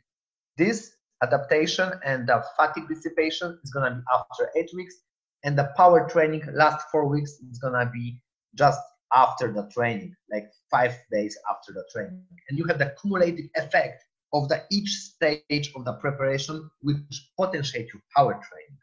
[0.59, 0.91] this
[1.23, 4.97] adaptation and the fatigue dissipation is gonna be after eight weeks,
[5.45, 8.21] and the power training last four weeks is gonna be
[8.55, 8.81] just
[9.15, 12.23] after the training, like five days after the training.
[12.49, 17.89] And you have the cumulative effect of the each stage of the preparation which potentiate
[17.95, 18.79] your power training.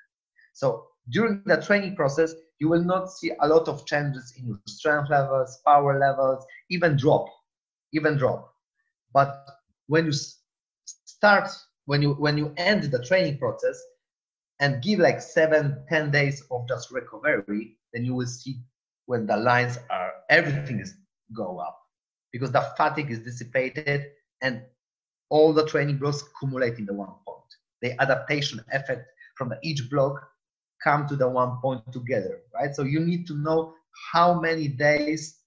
[0.55, 4.59] So during the training process, you will not see a lot of changes in your
[4.65, 7.27] strength levels, power levels, even drop,
[7.91, 8.53] even drop.
[9.13, 9.45] But
[9.87, 10.13] when you
[10.85, 11.49] start,
[11.85, 13.83] when you when you end the training process
[14.61, 18.55] and give like seven, ten days of just recovery, then you will see
[19.07, 20.95] when the lines are everything is
[21.33, 21.77] go up
[22.31, 24.05] because the fatigue is dissipated
[24.41, 24.61] and
[25.29, 27.51] all the training blocks accumulate in the one point.
[27.81, 30.29] The adaptation effect from the, each block
[30.85, 32.73] come to the one point together, right?
[32.75, 33.73] So you need to know
[34.11, 35.39] how many days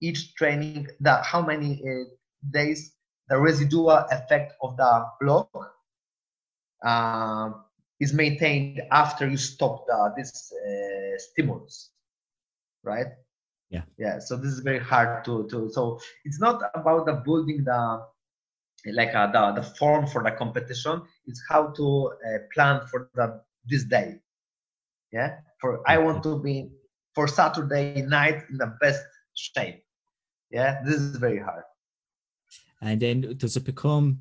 [0.00, 2.04] each training, that how many uh,
[2.50, 2.92] days
[3.28, 5.48] the residual effect of the block
[6.84, 7.50] uh,
[8.00, 11.90] is maintained after you stop the, this uh, stimulus
[12.84, 13.06] right?
[13.70, 13.82] Yeah.
[13.98, 18.02] Yeah so this is very hard to to so it's not about the building the
[18.92, 21.02] like uh, the the form for the competition.
[21.26, 24.18] It's how to uh, plan for the this day
[25.12, 25.36] yeah?
[25.60, 26.68] For i want to be
[27.14, 29.02] for saturday night in the best
[29.34, 29.82] shape.
[30.50, 30.80] Yeah?
[30.84, 31.64] This is very hard.
[32.80, 34.20] And then does it become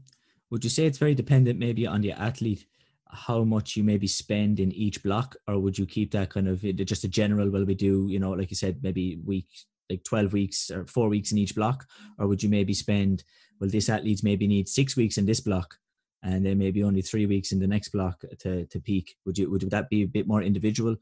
[0.50, 2.66] would you say it's very dependent maybe on the athlete
[3.14, 6.62] how much you maybe spend in each block, or would you keep that kind of
[6.62, 7.50] just a general?
[7.50, 9.48] Will we do, you know, like you said, maybe week
[9.90, 11.86] like 12 weeks or four weeks in each block,
[12.18, 13.24] or would you maybe spend,
[13.60, 15.76] well, this athletes maybe need six weeks in this block
[16.24, 19.16] and then maybe only three weeks in the next block to, to peak?
[19.26, 20.96] Would you, would that be a bit more individual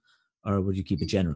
[0.45, 1.35] or would you keep it general?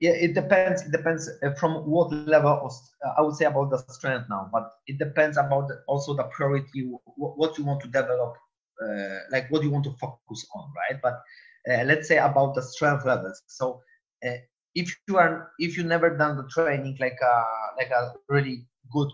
[0.00, 0.82] Yeah, it depends.
[0.82, 2.72] It depends uh, from what level of,
[3.04, 6.88] uh, I would say about the strength now, but it depends about also the priority,
[7.16, 8.36] what you want to develop
[8.82, 11.00] uh, like what you want to focus on, right?
[11.02, 11.22] But
[11.70, 13.42] uh, let's say about the strength levels.
[13.46, 13.80] So
[14.26, 14.36] uh,
[14.74, 17.44] if you are if you never done the training like a
[17.76, 19.08] like a really good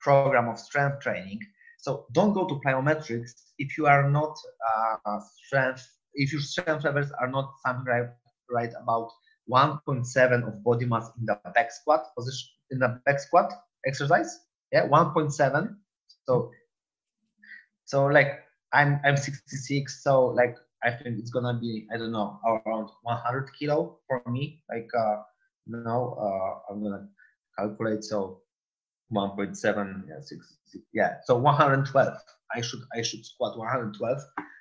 [0.00, 1.40] program of strength training,
[1.84, 4.34] so don't go to plyometrics if you are not
[4.70, 8.08] uh, strength if your strength levels are not something right,
[8.50, 9.10] right about
[9.50, 13.52] 1.7 of body mass in the back squat position in the back squat
[13.86, 14.40] exercise.
[14.72, 15.76] Yeah, 1.7.
[16.26, 16.50] So
[17.84, 18.40] So like
[18.72, 23.50] I'm I'm 66, so like I think it's gonna be I don't know around 100
[23.58, 24.62] kilo for me.
[24.70, 25.22] Like uh,
[25.66, 27.06] now uh, I'm gonna
[27.58, 28.40] calculate so
[29.14, 32.18] 1.7 yeah, six, six, yeah so 112
[32.54, 34.18] I should I should squat 112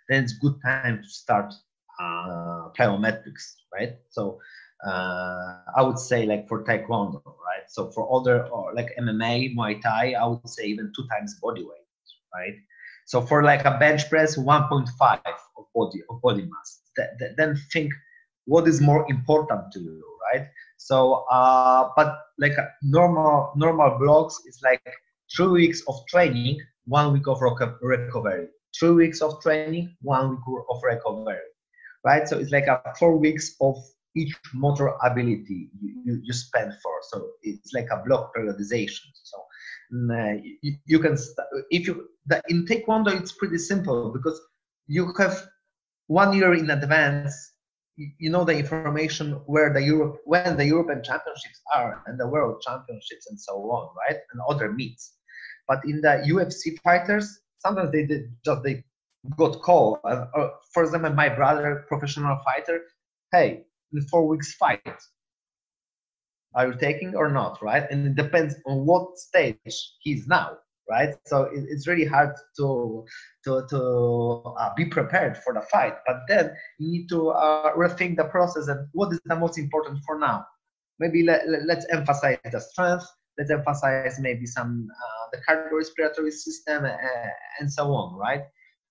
[0.10, 1.54] then it's good time to start
[2.00, 3.94] uh, plyometrics right?
[4.10, 4.40] So
[4.86, 7.66] uh, I would say like for taekwondo right?
[7.68, 11.64] So for other or like MMA Muay Thai I would say even two times body
[11.64, 11.88] weight
[12.34, 12.56] right?
[13.06, 15.20] So for like a bench press 1.5
[15.58, 16.82] of body of body mass.
[16.96, 17.94] Th- th- then think
[18.46, 20.48] what is more important to you right
[20.88, 22.10] so uh, but
[22.40, 24.84] like normal normal blocks is like
[25.36, 28.48] three weeks of training one week of recovery.
[28.78, 31.40] Three weeks of training one week of recovery
[32.04, 32.28] right?
[32.28, 33.78] So it's like a four weeks of
[34.16, 36.92] each motor ability you, you, you spend for.
[37.10, 39.08] So it's like a block periodization.
[39.24, 39.38] So
[40.12, 44.40] uh, you, you, can st- if you the, in taekwondo it's pretty simple because
[44.88, 45.48] you have
[46.08, 47.53] one year in advance
[47.98, 52.62] you know the information where the Europe when the European Championships are and the World
[52.62, 54.18] Championships and so on, right?
[54.32, 55.14] And other meets.
[55.68, 58.84] But in the UFC fighters, sometimes they did just they
[59.38, 60.00] got called.
[60.04, 62.82] Uh, uh, for example, my brother, professional fighter,
[63.32, 63.64] hey,
[63.94, 64.82] in four weeks fight,
[66.56, 67.86] are you taking or not, right?
[67.90, 69.58] And it depends on what stage
[70.02, 70.58] he's now
[70.90, 71.16] right?
[71.26, 73.06] So it, it's really hard to
[73.46, 75.96] to to uh, be prepared for the fight.
[76.06, 80.00] But then you need to uh, rethink the process and what is the most important
[80.06, 80.46] for now.
[81.00, 83.06] Maybe let, us emphasize the strength.
[83.38, 86.98] Let's emphasize maybe some uh, the cardiorespiratory system uh,
[87.60, 88.44] and so on, right?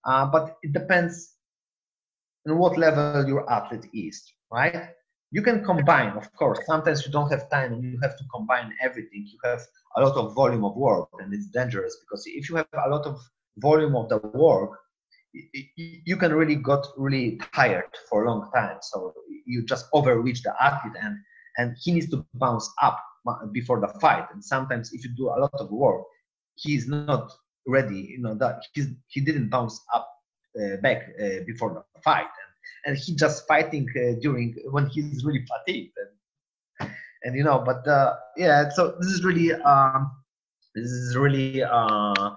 [0.05, 1.35] Uh, but it depends
[2.49, 4.21] on what level your athlete is,
[4.51, 4.89] right?
[5.33, 6.61] You can combine of course.
[6.67, 9.27] Sometimes you don't have time and you have to combine everything.
[9.27, 9.63] You have
[9.97, 13.05] a lot of volume of work and it's dangerous because if you have a lot
[13.07, 13.19] of
[13.59, 14.71] volume of the work
[15.77, 18.77] you can really got really tired for a long time.
[18.83, 19.15] So
[19.47, 21.17] you just overreach the athlete and
[21.59, 22.99] and he needs to bounce up
[23.53, 24.27] before the fight.
[24.33, 26.03] And sometimes if you do a lot of work
[26.57, 27.31] he's not
[27.67, 30.09] ready you know that he's, he didn't bounce up
[30.61, 32.27] uh, back uh, before the fight
[32.85, 35.97] and he just fighting uh, during when he's really fatigued
[36.81, 36.91] and,
[37.25, 40.11] and you know but uh, yeah so this is really um,
[40.75, 42.31] this is really uh,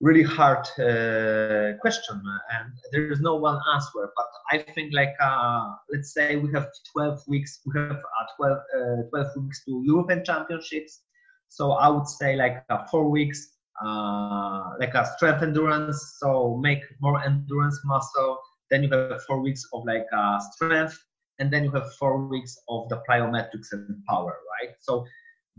[0.00, 5.72] really hard uh, question and there is no one answer but i think like uh,
[5.90, 10.24] let's say we have 12 weeks we have uh, 12, uh, 12 weeks to european
[10.24, 11.02] championships.
[11.48, 16.82] So i would say like uh, four weeks uh, like a strength endurance so make
[17.00, 18.38] more endurance muscle
[18.70, 20.98] then you have four weeks of like uh, strength,
[21.38, 24.74] and then you have four weeks of the plyometrics and power, right?
[24.80, 25.06] So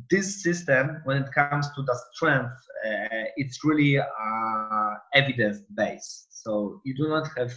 [0.10, 2.54] this system, when it comes to the strength,
[2.86, 6.28] uh, it's really uh, evidence based.
[6.44, 7.54] So you do not have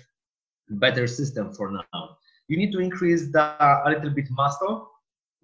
[0.71, 2.17] better system for now.
[2.49, 3.55] You need to increase the
[3.87, 4.89] a little bit muscle,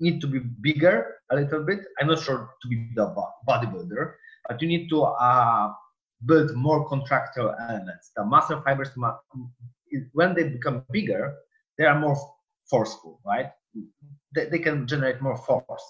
[0.00, 1.80] need to be bigger a little bit.
[2.00, 3.14] I'm not sure to be the
[3.48, 4.12] bodybuilder,
[4.48, 5.72] but you need to uh,
[6.26, 8.10] build more contractile elements.
[8.16, 8.90] The muscle fibers
[10.12, 11.34] when they become bigger,
[11.76, 12.16] they are more
[12.68, 13.50] forceful, right?
[14.34, 15.82] They, they can generate more force.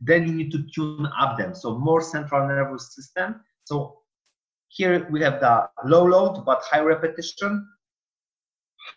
[0.00, 1.54] Then you need to tune up them.
[1.54, 3.40] So more central nervous system.
[3.64, 3.98] So
[4.68, 7.66] here we have the low load but high repetition,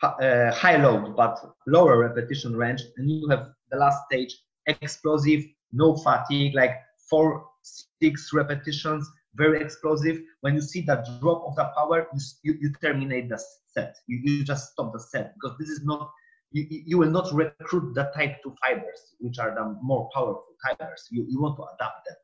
[0.02, 4.36] uh, high load but lower repetition range, and you have the last stage
[4.68, 6.72] explosive, no fatigue, like
[7.10, 10.20] four, six repetitions, very explosive.
[10.42, 13.42] When you see the drop of the power, you, you, you terminate the
[13.80, 13.96] set.
[14.08, 16.12] You, you just stop the set because this is not,
[16.52, 21.08] you, you will not recruit the type 2 fibers, which are the more powerful fibers.
[21.12, 22.16] You, you want to adapt them.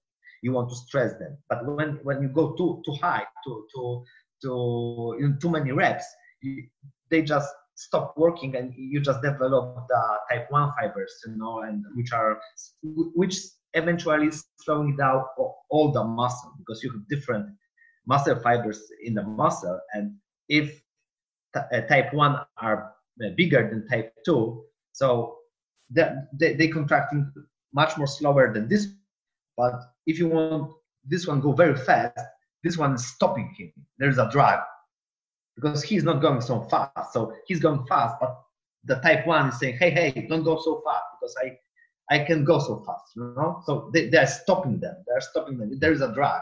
[0.42, 1.38] You want to stress them.
[1.50, 4.04] But when, when you go too, too high, too, too,
[4.42, 6.06] too, many reps,
[6.42, 6.64] you,
[7.10, 11.84] they just stop working and you just develop the type 1 fibers, you know, and
[11.96, 12.40] which are,
[12.84, 13.38] which
[13.74, 14.30] eventually
[14.62, 15.24] slowing down
[15.70, 17.48] all the muscle because you have different
[18.08, 20.16] muscle fibers in the muscle and
[20.48, 20.82] if
[21.90, 22.94] type 1 are
[23.24, 25.38] uh, bigger than type 2 so
[25.90, 27.32] they, they contracting
[27.74, 28.88] much more slower than this
[29.58, 29.74] but
[30.06, 30.72] if you want
[31.06, 32.20] this one go very fast
[32.66, 33.72] this one is stopping him.
[34.00, 34.60] There's a drag
[35.56, 37.14] because he's not going so fast.
[37.14, 38.42] So he's going fast but
[38.84, 41.58] the type 1 is saying hey hey don't go so fast because i
[42.16, 43.62] i can go so fast you know?
[43.66, 44.96] So they, they're stopping them.
[45.08, 45.78] They're stopping them.
[45.80, 46.42] There's a drag.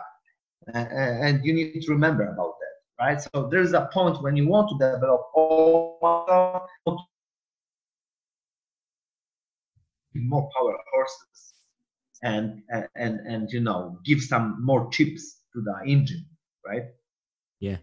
[0.73, 2.62] And you need to remember about that
[2.99, 3.21] right?
[3.21, 6.67] So there's a point when you want to develop all
[10.15, 11.53] more power horses
[12.21, 12.61] and
[12.95, 16.25] and and you know give some more chips to the engine,
[16.65, 16.83] right?
[17.59, 17.77] Yeah.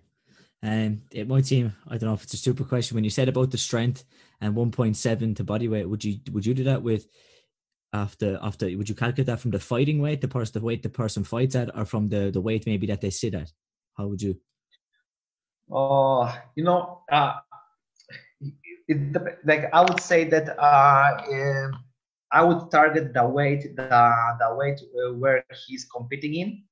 [0.62, 3.10] And um, it might seem I don't know if it's a stupid question when you
[3.10, 4.04] said about the strength
[4.40, 5.88] and 1.7 to body weight.
[5.88, 7.06] Would you would you do that with
[7.92, 10.90] after after would you calculate that from the fighting weight, the person the weight the
[10.90, 13.50] person fights at, or from the the weight maybe that they sit at?
[13.96, 14.38] How would you?
[15.70, 17.34] Oh, you know, uh,
[18.88, 21.84] it, like I would say that uh, um,
[22.32, 23.90] I would target the weight the
[24.40, 26.62] the weight uh, where he's competing in.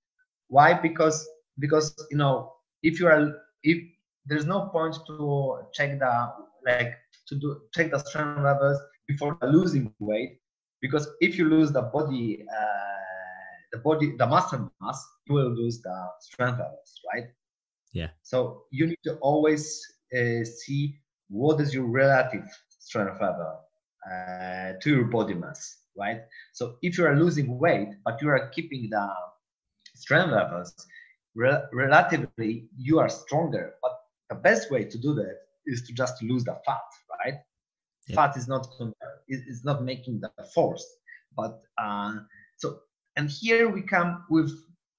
[0.49, 0.75] Why?
[0.75, 1.27] Because
[1.59, 3.33] because you know if you are
[3.63, 3.79] if
[4.27, 6.13] there's no point to check the
[6.67, 6.91] like
[7.29, 8.79] to do check the strength levels
[9.09, 10.39] before losing weight
[10.81, 12.99] because if you lose the body uh,
[13.73, 17.29] the body the muscle mass you will lose the strength levels right
[17.99, 18.11] yeah.
[18.23, 19.81] So you need to always
[20.17, 22.47] uh, see what is your relative
[22.79, 23.61] strength level
[24.11, 26.21] uh, to your body mass right?
[26.53, 29.09] So if you are losing weight but you are keeping the
[29.97, 30.75] strength levels
[31.35, 33.75] re- relatively you are stronger.
[33.83, 33.93] But
[34.31, 35.37] the best way to do that
[35.67, 36.89] is to just lose the fat
[37.25, 37.35] right?
[38.09, 38.17] Yeah.
[38.17, 38.67] fat is not
[39.29, 40.87] is not making the force.
[41.37, 42.15] But uh,
[42.57, 42.81] so
[43.17, 44.51] and here we come with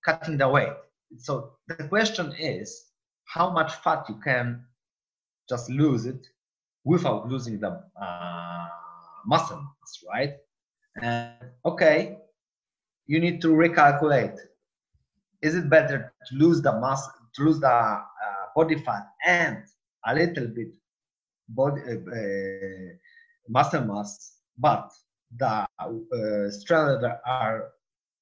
[0.06, 0.74] cutting the weight.
[1.18, 2.89] So the question is
[3.30, 4.64] how much fat you can
[5.48, 6.28] just lose it
[6.84, 8.68] without losing the uh,
[9.26, 10.34] muscle mass right?
[11.02, 11.34] And
[11.66, 12.18] okay
[13.06, 14.38] you need to recalculate
[15.42, 18.04] is it better to lose the mass to lose the uh,
[18.56, 19.64] body fat and
[20.08, 20.72] a little bit
[21.50, 22.90] body uh, uh
[23.48, 24.92] muscle mass but
[25.38, 27.72] the uh, strength are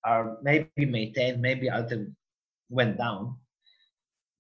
[0.04, 2.06] are maybe maintained maybe a little
[2.70, 3.36] went down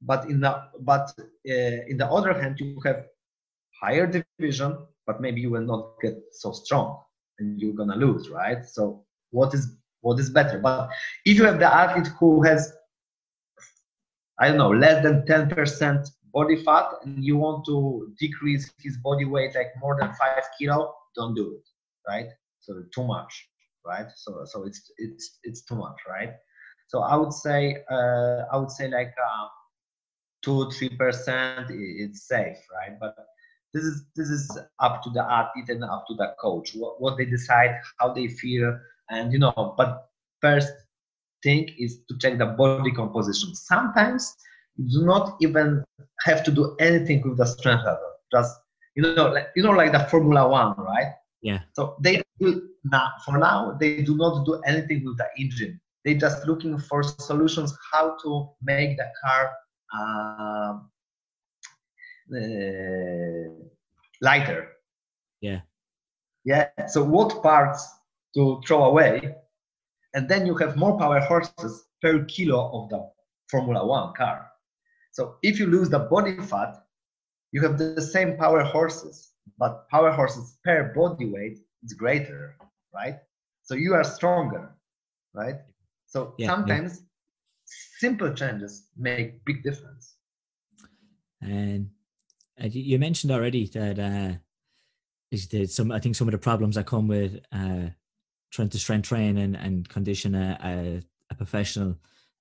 [0.01, 3.05] but in the but uh, in the other hand you have
[3.81, 6.99] higher division but maybe you will not get so strong
[7.39, 10.59] and you're gonna lose right so what is what is better.
[10.59, 10.89] But
[11.25, 12.73] if you have the athlete who has,
[14.39, 19.25] I don't know, less than 10% body fat and you want to decrease his body
[19.25, 21.67] weight like more than five kilo, don't do it,
[22.07, 22.27] right?
[22.59, 23.49] So too much,
[23.85, 24.07] right?
[24.15, 26.33] So so it's it's it's too much, right?
[26.87, 29.47] So I would say uh, I would say like uh,
[30.43, 32.97] two three percent it's safe, right?
[32.99, 33.15] But
[33.73, 36.71] this is this is up to the athlete and up to the coach.
[36.75, 38.77] What, what they decide, how they feel,
[39.09, 40.09] and you know but
[40.41, 40.71] first
[41.43, 43.53] thing is to check the body composition.
[43.55, 44.35] Sometimes
[44.77, 45.83] you do not even
[46.25, 48.11] have to do anything with the strength level.
[48.31, 48.55] Just
[48.95, 51.13] you know like you know like the formula one right?
[51.41, 51.59] Yeah.
[51.73, 55.79] So they do now for now they do not do anything with the engine.
[56.05, 59.51] They just looking for solutions how to make the car
[59.93, 60.73] uh,
[62.35, 63.49] uh,
[64.21, 64.69] lighter
[65.41, 65.61] yeah
[66.43, 67.97] yeah so what parts
[68.37, 69.35] to throw away.
[70.13, 73.09] And then you have more power horses per kilo of the
[73.49, 74.51] Formula One car.
[75.11, 76.77] So if you lose the body fat,
[77.51, 82.55] you have the same power horses, but power horses per body weight is greater,
[82.93, 83.17] right?
[83.63, 84.69] So you are stronger,
[85.33, 85.59] right?
[86.05, 87.06] So yeah, sometimes yeah.
[87.99, 90.15] Simple changes make big difference.
[91.41, 91.89] And
[92.61, 94.37] uh, you mentioned already that uh,
[95.51, 97.89] that some I think some of the problems that come with uh,
[98.51, 101.01] trying to strength train and, and condition a, a,
[101.31, 101.97] a professional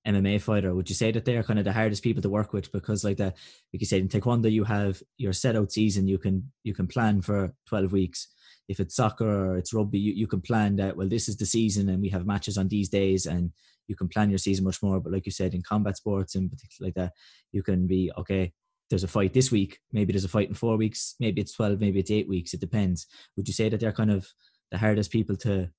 [0.07, 2.53] MMA fighter, would you say that they are kind of the hardest people to work
[2.53, 6.07] with because like the like you said in Taekwondo you have your set out season
[6.07, 8.27] you can you can plan for twelve weeks.
[8.69, 11.45] If it's soccer or it's rugby, you, you can plan that well this is the
[11.45, 13.51] season and we have matches on these days and
[13.87, 14.99] you can plan your season much more.
[14.99, 17.13] But like you said in combat sports and particular like that,
[17.51, 18.53] you can be okay,
[18.89, 21.79] there's a fight this week, maybe there's a fight in four weeks, maybe it's twelve,
[21.79, 23.07] maybe it's eight weeks, it depends.
[23.35, 24.27] Would you say that they're kind of
[24.71, 25.69] the hardest people to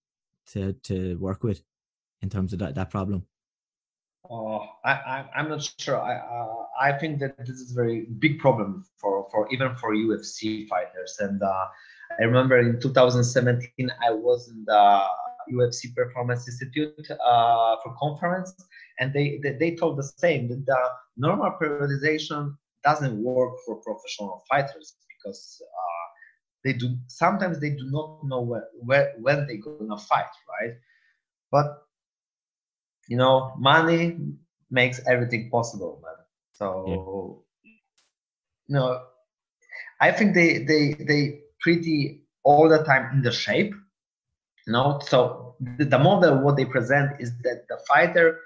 [0.52, 1.62] to to work with
[2.22, 3.26] in terms of that that problem?
[4.30, 6.00] Oh, I, I am not sure.
[6.00, 9.94] I uh, I think that this is a very big problem for for even for
[9.94, 11.16] UFC fighters.
[11.20, 11.66] And uh,
[12.20, 15.02] I remember in 2017 I was in the
[15.52, 18.54] UFC Performance Institute uh, for conference,
[18.98, 20.80] and they, they they told the same that the
[21.16, 26.06] normal periodization doesn't work for professional fighters because uh,
[26.64, 30.74] they do sometimes they do not know where, where when they're gonna fight right
[31.50, 31.66] but
[33.08, 34.16] you know money
[34.70, 36.14] makes everything possible man
[36.52, 37.72] so yeah.
[38.66, 39.02] you know
[40.00, 43.74] i think they they they pretty all the time in the shape
[44.68, 45.00] you know?
[45.02, 48.40] So the, the model what they present is that the fighter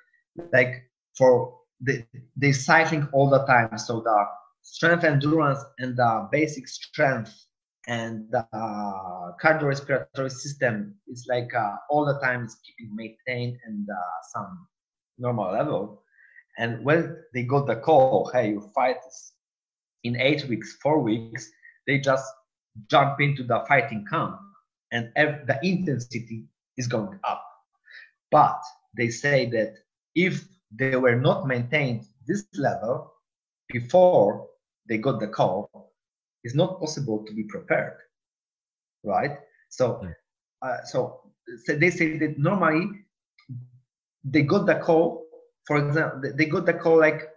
[0.53, 2.05] like for the
[2.37, 3.77] they cycling all the time.
[3.77, 4.25] So the
[4.63, 7.35] strength endurance and the basic strength
[7.89, 13.89] and the uh, cardiorespiratory system is like uh, all the time is keeping maintained and
[13.91, 13.97] uh,
[14.33, 14.69] some
[15.19, 16.03] normal level.
[16.59, 18.99] And when they got the call hey you fight
[20.05, 21.51] in eight weeks, four weeks,
[21.87, 22.25] they just
[22.89, 24.39] jump into the fighting camp
[24.93, 26.45] and the intensity
[26.77, 27.45] is going up.
[28.31, 28.61] But
[28.97, 29.75] they say that
[30.15, 30.45] if
[30.75, 33.13] they were not maintained this level
[33.69, 34.49] before
[34.89, 35.93] they got the call,
[36.45, 37.97] it's not possible to be prepared,
[39.05, 39.39] right?
[39.69, 40.07] So,
[40.61, 41.21] uh, so,
[41.65, 42.89] so they say that normally
[44.25, 45.27] they got the call.
[45.67, 47.29] For example, they got the call like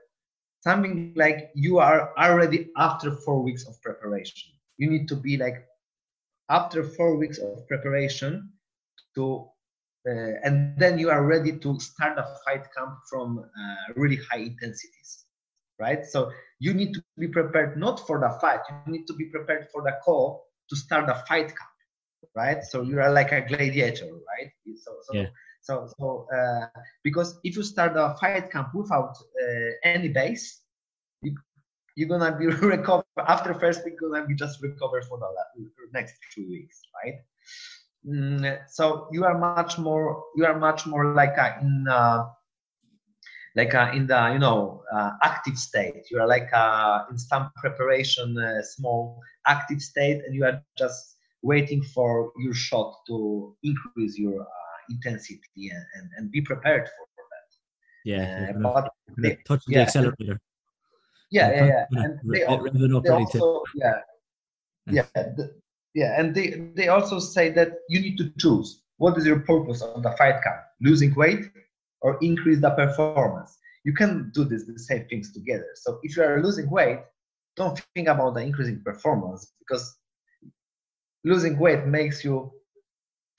[0.62, 4.55] something like you are already after four weeks of preparation.
[4.78, 5.66] You need to be like
[6.50, 8.52] after four weeks of preparation
[9.16, 9.48] to
[10.08, 14.40] uh, and then you are ready to start a fight camp from uh, really high
[14.40, 15.26] intensities
[15.80, 16.06] right?
[16.06, 19.68] So you need to be prepared not for the fight you need to be prepared
[19.72, 21.76] for the call to start a fight camp
[22.36, 22.64] right?
[22.64, 24.52] So you are like a gladiator right?
[24.78, 25.28] So so yeah.
[25.62, 26.68] so, so uh,
[27.04, 30.62] because if you start a fight camp without uh, any base
[31.96, 35.28] you're gonna be recover after first week you're gonna be just recovered for the
[35.94, 37.16] next two weeks right?
[38.08, 42.26] Mm, so you are much more you are much more like a, in uh,
[43.56, 46.04] like a, in the you know uh, active state.
[46.12, 51.16] You are like a, in some preparation uh, small active state and you are just
[51.42, 54.46] waiting for your shot to increase your uh,
[54.90, 57.50] intensity and, and, and, be prepared for that.
[58.04, 58.90] Yeah uh, but
[59.48, 60.40] touch the yeah, accelerator
[61.36, 62.04] yeah yeah yeah.
[62.04, 64.00] and they, they also, yeah.
[64.98, 65.08] Yeah.
[66.02, 66.48] Yeah and they
[66.78, 68.68] they also say that you need to choose
[68.98, 71.44] what is your purpose of the fight camp losing weight
[72.02, 73.52] or increase the performance.
[73.88, 75.70] You can do this the same things together.
[75.84, 77.00] So if you are losing weight
[77.56, 79.98] don't think about the increasing performance because
[81.24, 82.52] losing weight makes you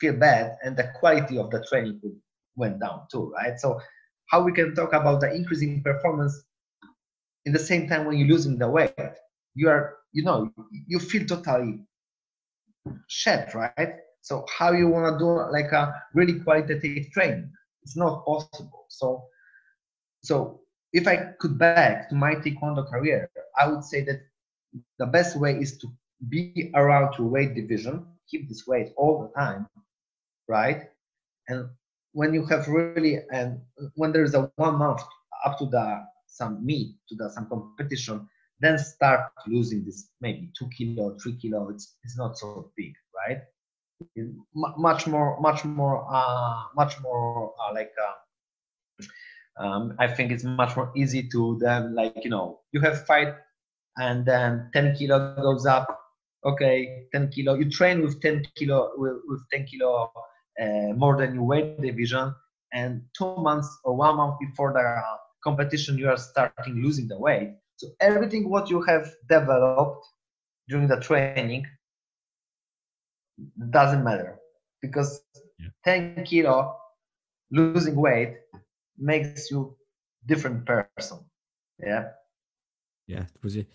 [0.01, 2.01] feel bad and the quality of the training
[2.57, 3.59] went down too right?
[3.61, 3.79] So
[4.31, 6.35] how we can talk about the increasing performance
[7.47, 8.95] in the same time when you're losing the weight
[9.55, 10.53] you are you know
[10.87, 11.81] you feel totally
[13.09, 13.95] shit right?
[14.21, 17.51] So how you want to do like a really qualitative training?
[17.83, 18.87] It's not possible.
[18.89, 19.25] So
[20.23, 20.61] so
[20.93, 24.21] if i could back to my taekwondo career i would say that
[24.99, 25.89] the best way is to
[26.29, 29.67] be around your weight division keep this weight all the time
[30.49, 30.85] right?
[31.49, 31.69] And
[32.13, 33.61] when you have really and
[33.95, 35.03] when there's a one month
[35.45, 38.29] up to the some meat, to the some competition
[38.61, 41.69] then start losing this maybe two kilo three kilo.
[41.69, 43.43] It's, it's not so big right?
[44.55, 49.05] Much more much more uh, much more uh, like uh,
[49.59, 53.35] um, i think it's much more easy to then like you know you have fight
[53.97, 55.99] and then 10 kilo goes up.
[56.45, 57.55] Okay 10 kilo.
[57.55, 60.13] You train with 10 kilo with, with 10 kilo
[60.61, 62.35] uh, more than your weight division
[62.73, 65.03] and two months or one month before the
[65.49, 67.49] competition you are starting losing the weight.
[67.77, 70.05] So everything what you have developed
[70.69, 71.63] during the training
[73.71, 74.39] doesn't matter
[74.81, 75.11] because
[75.59, 75.69] yeah.
[75.85, 76.57] 10 kilo
[77.51, 78.33] losing weight
[78.99, 79.77] makes you
[80.25, 81.19] different person.
[81.79, 82.05] Yeah.
[83.07, 83.69] Yeah was it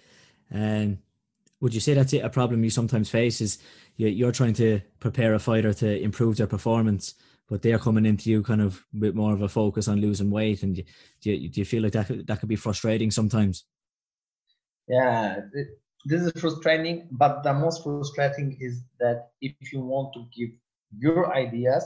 [0.50, 0.98] and
[1.62, 2.26] would you say that's it?
[2.26, 3.60] A problem you sometimes face is
[3.96, 7.14] you're trying to prepare a fighter to improve their performance
[7.52, 10.64] but they're coming into you kind of with more of a focus on losing weight
[10.64, 10.78] and
[11.22, 13.66] do you, do you feel like that could, that could be frustrating sometimes?
[14.88, 15.42] Yeah
[16.06, 20.50] this is frustrating but the most frustrating is that if you want to give
[20.98, 21.86] your ideas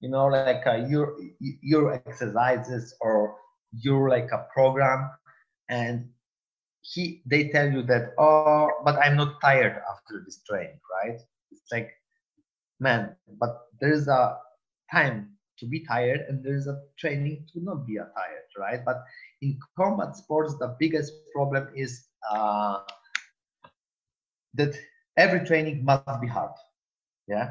[0.00, 3.34] you know like uh, your your exercises or
[3.72, 5.10] your like a program
[5.68, 6.08] and
[6.82, 11.20] he they tell you that oh but i'm not tired after this training right?
[11.50, 11.90] It's like
[12.78, 14.38] man but there's a
[14.92, 19.02] time to be tired and there's a training to not be tired right but
[19.42, 22.78] in combat sports the biggest problem is uh,
[24.54, 24.74] that
[25.16, 26.52] every training must be hard.
[27.28, 27.50] Yeah,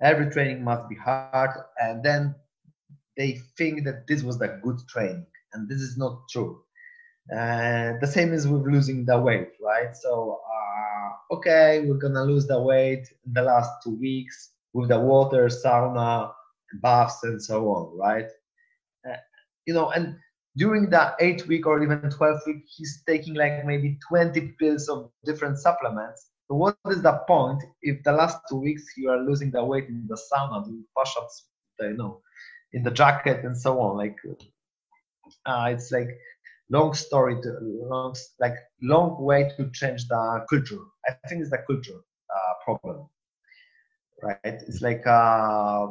[0.00, 2.10] every training must be hard, and then
[2.94, 3.14] they
[3.56, 6.56] think that this was the good training, and this is not true.
[7.32, 9.94] Uh, the same is with losing the weight, right?
[9.94, 14.98] So, uh, okay, we're gonna lose the weight in the last two weeks with the
[15.00, 16.30] water, sauna,
[16.82, 18.28] baths, and so on, right?
[19.08, 19.16] Uh,
[19.66, 20.16] you know, and
[20.56, 25.10] during that eight week or even 12 week, he's taking like maybe 20 pills of
[25.24, 29.50] different supplements so what is the point if the last two weeks you are losing
[29.50, 31.46] the weight in the sauna, doing push-ups,
[31.80, 32.20] you know,
[32.72, 33.96] in the jacket and so on?
[33.96, 34.16] Like,
[35.46, 36.08] uh, it's like
[36.70, 40.82] long story to long, like long way to change the culture.
[41.08, 42.00] I think it's the culture
[42.34, 43.08] uh, problem,
[44.22, 44.38] right?
[44.44, 45.86] It's like uh,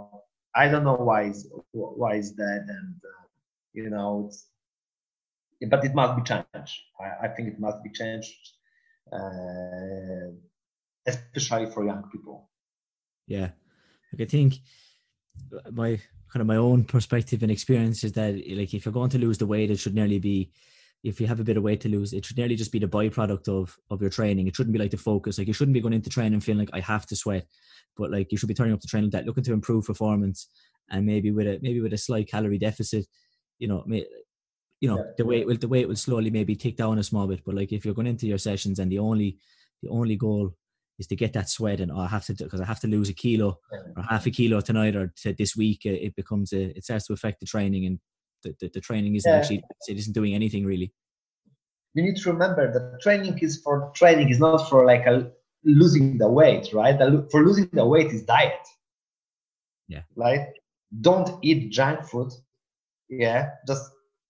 [0.55, 3.25] I don't know why is why is that, and uh,
[3.73, 4.31] you know,
[5.69, 6.79] but it must be changed.
[6.99, 8.35] I, I think it must be changed
[9.11, 10.31] uh,
[11.05, 12.49] especially for young people.
[13.27, 13.49] Yeah,
[14.11, 14.55] like I think
[15.71, 15.99] my
[16.31, 19.37] kind of my own perspective and experience is that like if you're going to lose
[19.37, 20.51] the weight, it should nearly be
[21.03, 22.87] if you have a bit of weight to lose, it should nearly just be the
[22.87, 24.47] byproduct of of your training.
[24.47, 25.37] It shouldn't be like the focus.
[25.37, 27.45] Like you shouldn't be going into training feeling like I have to sweat,
[27.97, 30.47] but like you should be turning up to training that looking to improve performance
[30.89, 33.05] and maybe with a maybe with a slight calorie deficit,
[33.59, 34.05] you know, may,
[34.79, 35.11] you know, yeah.
[35.17, 37.41] the weight will the weight will slowly maybe tick down a small bit.
[37.45, 39.37] But like if you're going into your sessions and the only
[39.81, 40.55] the only goal
[40.99, 43.09] is to get that sweat and oh, I have to because I have to lose
[43.09, 43.59] a kilo
[43.97, 47.13] or half a kilo tonight or to this week, it becomes a it starts to
[47.13, 47.99] affect the training and
[48.43, 49.37] the, the, the training isn't yeah.
[49.37, 50.91] actually it isn't doing anything really.
[51.93, 55.31] You need to remember that training is for training is not for like a
[55.63, 56.97] losing the weight, right?
[57.31, 58.67] For losing the weight is diet.
[59.87, 60.01] Yeah.
[60.15, 60.47] Right.
[61.01, 62.31] Don't eat junk food.
[63.09, 63.51] Yeah.
[63.67, 63.83] Just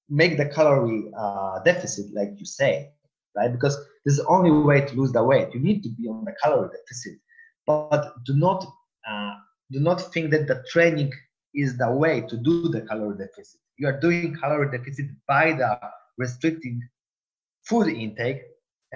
[0.10, 2.91] make the calorie uh, deficit, like you say,
[3.35, 3.52] right?
[3.52, 5.53] Because this is the only way to lose the weight.
[5.53, 7.19] You need to be on the calorie deficit,
[7.65, 8.65] but do not
[9.10, 9.34] uh,
[9.72, 11.11] do not think that the training
[11.56, 13.60] is the way to do the calorie deficit.
[13.77, 15.79] You are doing calorie deficit by the
[16.17, 16.81] restricting
[17.65, 18.41] food intake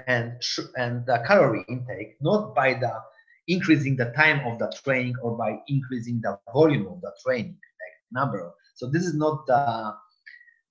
[0.07, 0.41] and
[0.77, 2.93] and the calorie intake, not by the
[3.47, 7.95] increasing the time of the training or by increasing the volume of the training, like
[8.11, 8.53] number.
[8.75, 9.93] So this is not the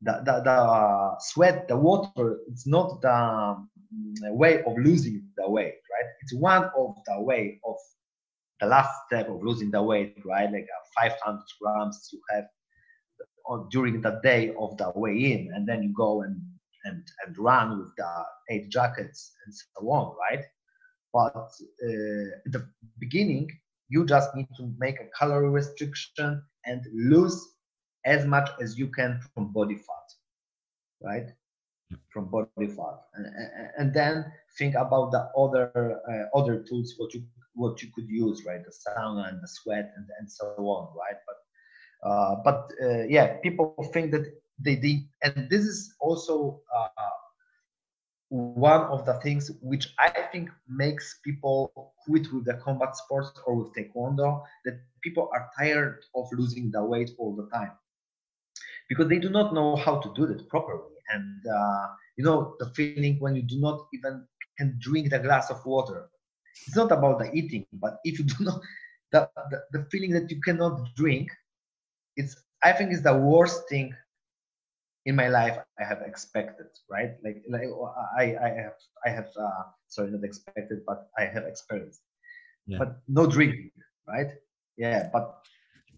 [0.03, 2.39] the, the, the sweat, the water.
[2.49, 3.71] It's not the um,
[4.25, 6.11] way of losing the weight, right?
[6.23, 7.77] It's one of the way of
[8.61, 10.51] the last step of losing the weight, right?
[10.53, 10.67] Like
[10.99, 12.45] uh, 500 grams you have
[13.49, 16.41] on, during the day of the weigh-in, and then you go and
[16.85, 20.45] and and run with the eight jackets and so on, right?
[21.13, 22.69] But uh, at the
[22.99, 23.49] beginning,
[23.89, 27.55] you just need to make a calorie restriction and lose
[28.05, 30.09] as much as you can from body fat,
[31.03, 31.29] right?
[32.13, 37.15] From body fat, and, and, and then think about the other uh, other tools what
[37.15, 37.23] you
[37.55, 38.63] what you could use, right?
[38.65, 41.19] The sauna and the sweat and and so on, right?
[41.27, 41.37] But
[42.03, 44.27] uh, but uh, yeah, people think that
[44.59, 46.89] they, they and this is also uh,
[48.29, 53.55] one of the things which I think makes people quit with the combat sports or
[53.57, 57.73] with taekwondo that people are tired of losing the weight all the time.
[58.89, 60.95] Because they do not know how to do that properly.
[61.09, 61.87] And uh,
[62.17, 64.27] you know the feeling when you do not even
[64.59, 66.09] can drink the glass of water.
[66.67, 68.61] It's not about the eating but if you do not
[69.13, 71.31] the, the, the feeling that you cannot drink
[72.17, 73.95] it's i think it's the worst thing
[75.07, 77.13] in my life I have expected, right?
[77.25, 77.69] Like, like
[78.19, 78.75] I, I have,
[79.07, 82.01] I have, uh, sorry, not expected, but I have experienced.
[82.67, 82.79] Yeah.
[82.79, 83.71] But no drinking,
[84.09, 84.33] right?
[84.77, 85.39] Yeah, but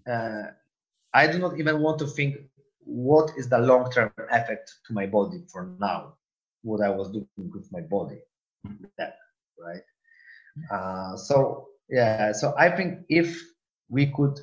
[0.08, 0.48] uh,
[1.14, 2.36] I do not even want to think
[2.80, 6.14] what is the long-term effect to my body for now,
[6.62, 8.20] what I was doing with my body,
[8.98, 9.16] that,
[9.58, 9.82] right?
[10.70, 13.40] Uh, so yeah, so I think if
[13.88, 14.38] we could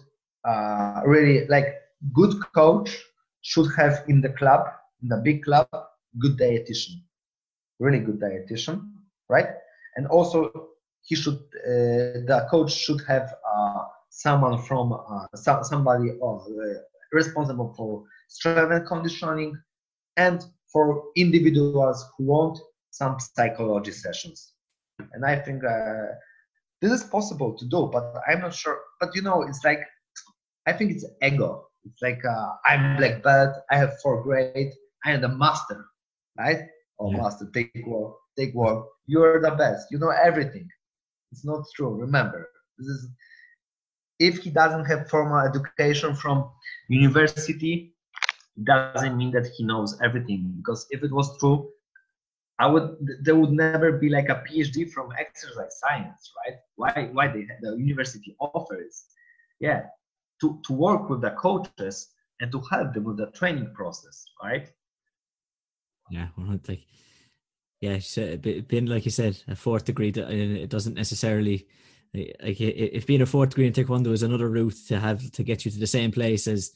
[0.46, 1.76] uh, really like
[2.14, 2.98] good coach
[3.42, 4.68] should have in the club,
[5.02, 5.68] in the big club,
[6.20, 7.02] good dietitian,
[7.80, 8.92] really good dietitian,
[9.30, 9.50] right?
[9.96, 10.70] And also
[11.02, 16.38] he should, uh, the coach should have uh, someone from uh, so, somebody uh,
[17.12, 19.58] responsible for strength and conditioning,
[20.18, 22.60] and for individuals who want
[22.92, 24.54] some psychology sessions.
[25.14, 26.08] And I think uh,
[26.82, 28.80] this is possible to do, but I'm not sure.
[29.00, 29.80] But you know, it's like
[30.68, 33.56] I think it's ego it's like uh, I'm black belt.
[33.72, 34.74] I have four grade.
[35.06, 35.86] I am the master,
[36.38, 36.62] right?
[37.00, 37.18] Oh, yeah.
[37.18, 38.86] master, take work, take work.
[39.06, 39.88] You're the best.
[39.92, 40.68] You know everything.
[41.32, 41.94] It's not true.
[41.96, 42.48] Remember,
[42.78, 43.10] this is
[44.20, 46.50] if he doesn't have formal education from
[46.90, 47.94] university,
[48.64, 50.54] doesn't mean that he knows everything.
[50.58, 51.70] Because if it was true,
[52.58, 56.58] I would there would never be like a PhD from exercise science, right?
[56.76, 59.06] Why why they the university offers?
[59.60, 59.84] Yeah,
[60.42, 64.70] to, to work with the coaches and to help them with the training process, right?
[66.10, 66.84] Yeah, well, like
[67.82, 71.68] yeah, so uh, being like you said, a fourth degree, it doesn't necessarily
[72.14, 75.66] like if being a fourth degree in taekwondo is another route to have to get
[75.66, 76.72] you to the same place as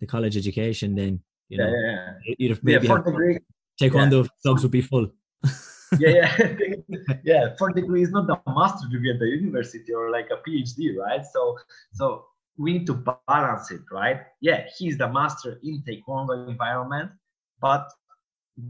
[0.00, 2.34] the college education, then you know yeah, yeah.
[2.38, 3.38] you'd have maybe yeah, have, degree,
[3.80, 4.28] taekwondo yeah.
[4.42, 5.10] clubs would be full.
[5.98, 6.74] yeah, yeah,
[7.24, 7.56] yeah.
[7.58, 11.24] Fourth degree is not a master degree at the university or like a PhD, right?
[11.24, 11.58] So,
[11.92, 12.26] so
[12.58, 14.20] we need to balance it, right?
[14.40, 17.12] Yeah, he's the master in taekwondo environment,
[17.60, 17.88] but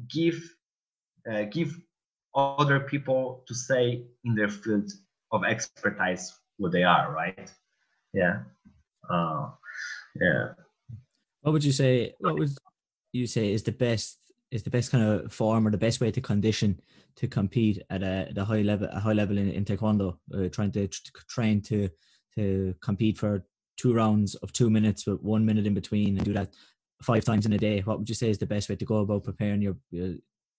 [0.09, 0.39] give
[1.31, 1.75] uh, give
[2.35, 4.91] other people to say in their field
[5.33, 7.51] of expertise what they are, right?
[8.13, 8.41] Yeah,
[9.11, 9.49] uh,
[10.21, 10.49] yeah.
[11.41, 12.15] What would you say?
[12.19, 12.51] What would
[13.13, 14.19] you say is the best
[14.51, 16.81] is the best kind of form or the best way to condition
[17.17, 20.87] to compete at a, high level, a high level in, in taekwondo, uh, trying to,
[20.87, 21.89] to train to
[22.35, 23.45] to compete for
[23.79, 26.53] two rounds of two minutes with one minute in between and do that
[27.03, 27.81] five times in a day.
[27.81, 30.15] What would you say is the best way to go about preparing your, your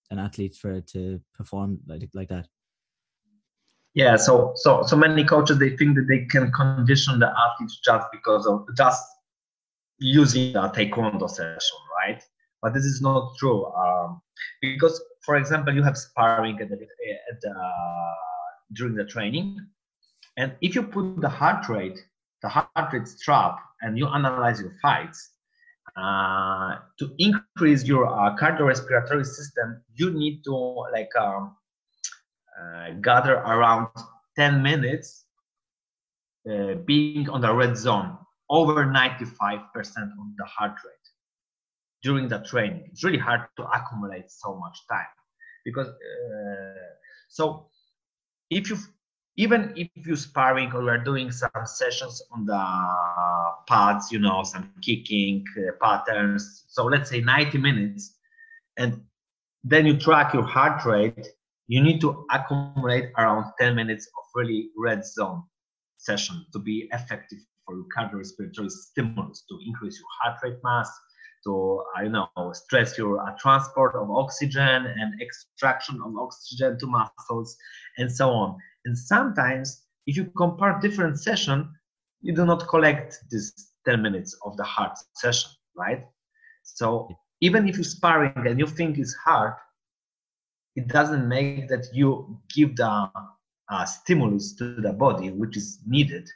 [0.10, 2.48] an athlete for to perform like like that?
[3.94, 8.08] Yeah, so so so many coaches they think that they can condition the athletes just
[8.12, 9.04] because of just
[10.00, 12.24] using a taekwondo session, right?
[12.62, 14.22] But this is not true um,
[14.62, 17.54] because, for example, you have sparring at the, at the,
[18.74, 19.58] during the training,
[20.38, 22.00] and if you put the heart rate,
[22.41, 25.32] the heart rate strap, and you analyze your fights,
[25.98, 30.53] uh, to increase your uh, cardiorespiratory system, you need to
[30.91, 31.56] like um,
[32.60, 33.88] uh, gather around
[34.38, 35.26] 10 minutes
[36.49, 38.18] uh, being on the red zone,
[38.49, 41.07] over 95% of the heart rate
[42.03, 42.88] during the training.
[42.91, 45.07] It's really hard to accumulate so much time
[45.66, 46.95] because uh,
[47.28, 47.70] so
[48.49, 48.78] if you
[49.40, 52.61] even if you're sparring or you are doing some sessions on the
[53.70, 56.66] pads, you know, some kicking uh, patterns.
[56.68, 58.18] So let's say 90 minutes,
[58.78, 59.02] and
[59.64, 61.26] then you track your heart rate.
[61.68, 65.44] You need to accumulate around 10 minutes of really red zone
[65.95, 70.91] session to be effective for your cardiorespiratory stimulus to increase your heart rate mass,
[71.44, 76.88] to I don't know stress your uh, transport of oxygen and extraction of oxygen to
[76.88, 77.56] muscles
[77.98, 78.57] and so on.
[78.86, 81.70] And sometimes if you compare different session
[82.22, 83.53] you do not collect this
[83.86, 86.06] 10 minutes of the hard session right?
[86.64, 87.10] So
[87.41, 89.53] even if you're sparring and you think it's hard
[90.76, 93.10] it doesn't make that you give the
[93.70, 96.30] uh, stimulus to the body which is needed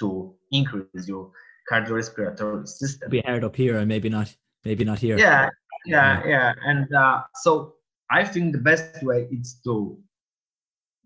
[0.00, 1.30] to increase your
[1.70, 3.10] cardiorespiratory system.
[3.10, 4.34] Be hard up here and maybe not,
[4.64, 5.18] maybe not here.
[5.18, 5.50] Yeah,
[5.84, 6.52] yeah, yeah.
[6.64, 7.74] And uh, so
[8.10, 9.98] I think the best way is to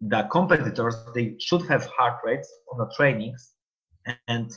[0.00, 3.52] the competitors they should have heart rates on the trainings,
[4.28, 4.50] and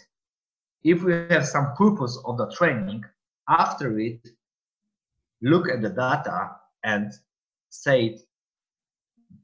[0.84, 3.04] if we have some purpose of the training,
[3.48, 4.26] after it,
[5.42, 6.52] look at the data
[6.84, 7.12] and
[7.70, 8.20] say,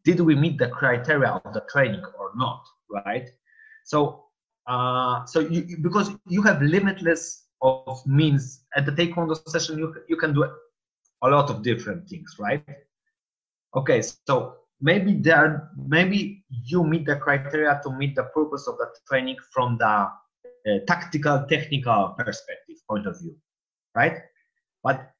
[0.03, 3.29] did we meet the criteria of the training or not, right?
[3.85, 4.25] So
[4.69, 10.15] uh, so you, because you have limitless of means at the taekwondo session, you you
[10.15, 10.43] can do
[11.23, 12.63] a lot of different things, right?
[13.75, 18.87] Okay, so maybe there maybe you meet the criteria to meet the purpose of the
[19.07, 23.35] training from the uh, tactical technical perspective point of view,
[23.95, 24.17] right?
[24.83, 25.11] But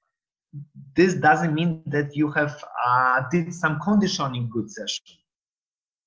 [0.95, 5.17] this doesn't mean that you have uh, did some conditioning good session,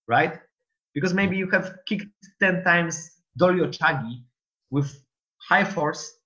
[0.07, 0.39] right?
[0.95, 2.07] Because maybe you have kicked
[2.41, 4.23] 10 times Dollyo Chagi
[4.71, 5.03] with
[5.39, 6.19] high force.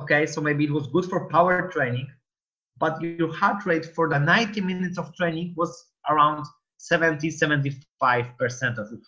[0.00, 2.08] Okay, so maybe it was good for power training,
[2.78, 6.44] but your heart rate for the 90 minutes of training was around
[6.78, 7.82] 70 75%
[8.78, 9.00] of your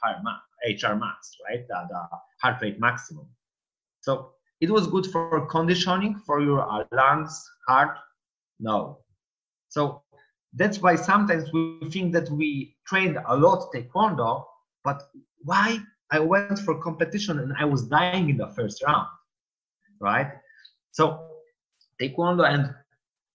[0.64, 1.66] HR max, right?
[1.68, 2.08] The, the
[2.40, 3.26] heart rate maximum.
[4.00, 4.30] So
[4.60, 7.96] it was good for conditioning for your lungs, heart.
[8.60, 8.98] No.
[9.68, 10.02] So
[10.54, 14.44] that's why sometimes we think that we trained a lot taekwondo,
[14.84, 15.02] but
[15.42, 15.80] why
[16.14, 19.08] I went for competition and I was dying in the first round,
[20.00, 20.30] right?
[20.92, 21.04] So
[22.00, 22.72] taekwondo and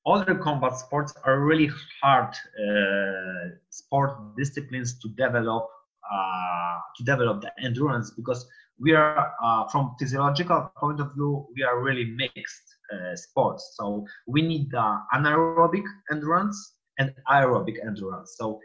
[0.05, 1.69] other combat sports are really
[2.01, 2.33] hard
[2.65, 5.67] uh, sport disciplines to develop
[6.09, 8.47] uh, to develop the endurance because
[8.79, 14.05] we are uh, from physiological point of view we are really mixed uh, sports so
[14.25, 16.57] we need the anaerobic endurance
[16.97, 18.59] and aerobic endurance so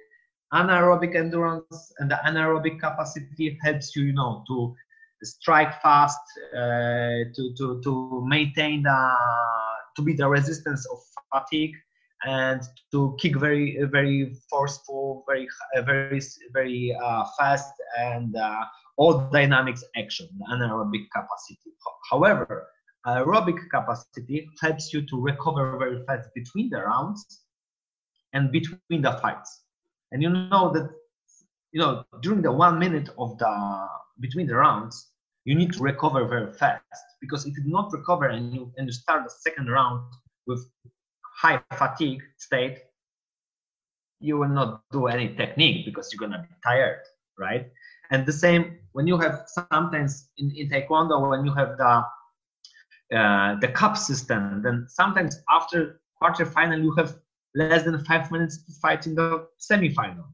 [0.54, 4.74] anaerobic endurance and the anaerobic capacity helps you, you know, to
[5.22, 6.20] strike fast,
[6.54, 9.10] uh, to, to, to maintain the,
[9.96, 10.98] to be the resistance of
[11.32, 11.74] fatigue
[12.24, 15.48] and to kick very, very forceful, very,
[15.84, 16.20] very,
[16.52, 18.64] very uh, fast and uh,
[18.96, 21.72] all dynamics action, anaerobic capacity.
[22.10, 22.66] However,
[23.06, 27.42] aerobic capacity helps you to recover very fast between the rounds
[28.32, 29.63] and between the fights
[30.14, 30.88] and you know that
[31.72, 33.88] you know during the one minute of the
[34.20, 35.10] between the rounds
[35.44, 37.04] you need to recover very fast.
[37.20, 40.00] Because if you do not recover and you and you start the second round
[40.46, 40.64] with
[41.36, 42.78] high fatigue state
[44.20, 47.00] you will not do any technique because you're gonna be tired
[47.36, 47.66] right?
[48.10, 51.94] And the same when you have sometimes in, in taekwondo when you have the
[53.18, 57.16] uh, the cup system then sometimes after quarter final you have
[57.54, 60.26] less than five minutes to fight in the semifinal.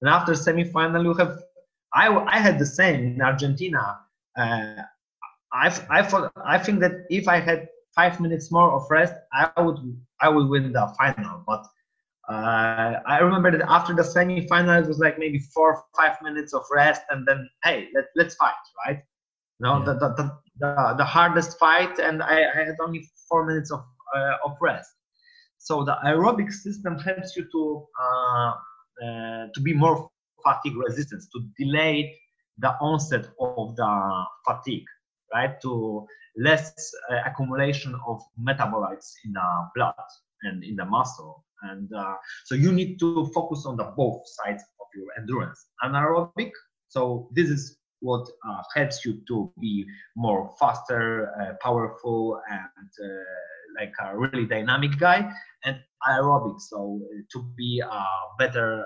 [0.00, 1.42] And after semifinal, you have.
[1.92, 3.98] I I had the same in Argentina.
[4.36, 4.74] Uh,
[5.52, 9.60] I I thought I think that if I had five minutes more of rest, I
[9.60, 9.78] would
[10.20, 11.42] I would win the final.
[11.46, 11.66] But
[12.28, 16.54] uh, I remember that after the semi-final, it was like maybe four or five minutes
[16.54, 18.52] of rest, and then hey, let, let's fight,
[18.86, 19.02] right?
[19.58, 19.84] You know, yeah.
[19.86, 23.84] the, the, the, the, hardest fight, and I, I had only four minutes of
[24.14, 24.92] uh, of rest.
[25.60, 28.52] So the aerobic system helps you to uh,
[29.04, 30.08] uh, to be more
[30.42, 32.16] fatigue resistant, to delay
[32.58, 34.84] the onset of the fatigue,
[35.34, 35.60] right?
[35.62, 36.06] To
[36.36, 36.72] less
[37.10, 39.94] uh, accumulation of metabolites in the blood
[40.42, 41.44] and in the muscle.
[41.62, 42.14] And uh,
[42.46, 45.66] so you need to focus on the both sides of your endurance.
[45.84, 46.52] Anaerobic,
[46.88, 49.84] so this is what uh, helps you to be
[50.16, 52.88] more faster, uh, powerful, and
[53.78, 55.30] like a really dynamic guy.
[55.64, 55.76] And
[56.08, 57.00] aerobic, so
[57.32, 58.04] to be uh,
[58.38, 58.84] better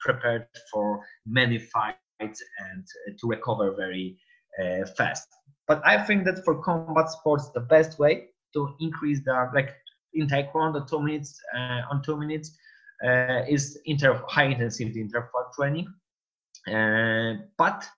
[0.00, 2.84] prepared for many fights and
[3.18, 4.16] to recover very
[4.96, 5.28] fast.
[5.68, 9.70] But I think that for combat sports, the best way to increase the like
[10.14, 12.56] in taekwondo two minutes uh, on two minutes
[13.04, 15.86] uh, is inter high intensity interval training.
[16.68, 17.88] Uh, but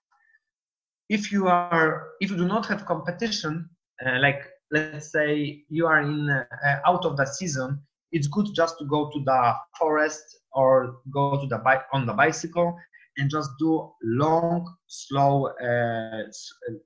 [1.09, 3.69] if you are if you do not have competition,
[4.05, 6.43] uh, like let's say you are in uh,
[6.85, 7.79] out of the season,
[8.11, 10.23] it's good just to go to the forest
[10.53, 12.77] or go to the bike on the bicycle
[13.17, 16.23] and just do long, slow, uh,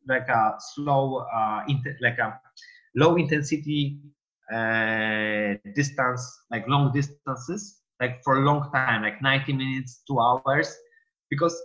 [0.08, 1.62] like a slow, uh,
[2.02, 2.40] like a
[2.96, 4.00] low intensity
[4.54, 10.76] uh, distance, like long distances, like for a long time, like 90 minutes, two hours.
[11.30, 11.56] Because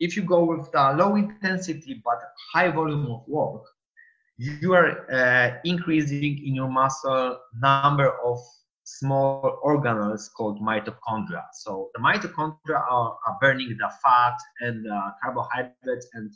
[0.00, 2.18] if you go with the low intensity but
[2.52, 3.62] high volume of work,
[4.38, 8.38] you are uh, increasing in your muscle number of
[8.84, 11.44] small organelles called mitochondria.
[11.54, 16.30] So the mitochondria are, are burning the fat and the carbohydrates and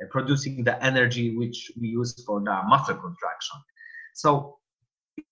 [0.00, 3.58] uh, producing the energy which we use for the muscle contraction.
[4.14, 4.58] So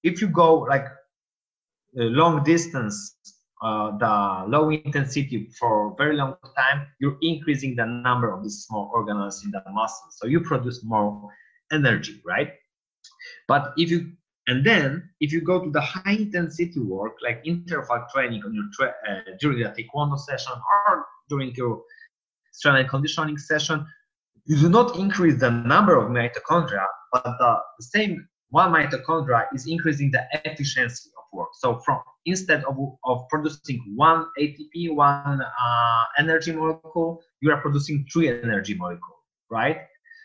[0.02, 0.86] if you go like
[1.98, 3.16] a long distance,
[3.62, 8.92] uh, the low intensity for very long time, you're increasing the number of these small
[8.94, 10.08] organelles in the muscle.
[10.10, 11.30] So you produce more
[11.72, 12.52] energy, right?
[13.46, 14.12] But if you
[14.48, 18.64] and then if you go to the high intensity work, like interval training on your
[18.72, 21.82] tra- uh, during the taekwondo session or during your
[22.52, 23.86] strength and conditioning session,
[24.46, 30.10] you do not increase the number of mitochondria, but the, same one mitochondria is increasing
[30.10, 31.50] the efficiency of work.
[31.60, 38.06] So from instead of, of producing one ATP, one uh, energy molecule, you are producing
[38.10, 39.20] three energy molecules,
[39.50, 39.76] right?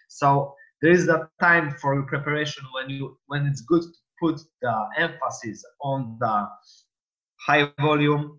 [0.07, 4.41] So there is that time for your preparation when you when it's good to put
[4.61, 6.49] the emphasis on the
[7.39, 8.37] high volume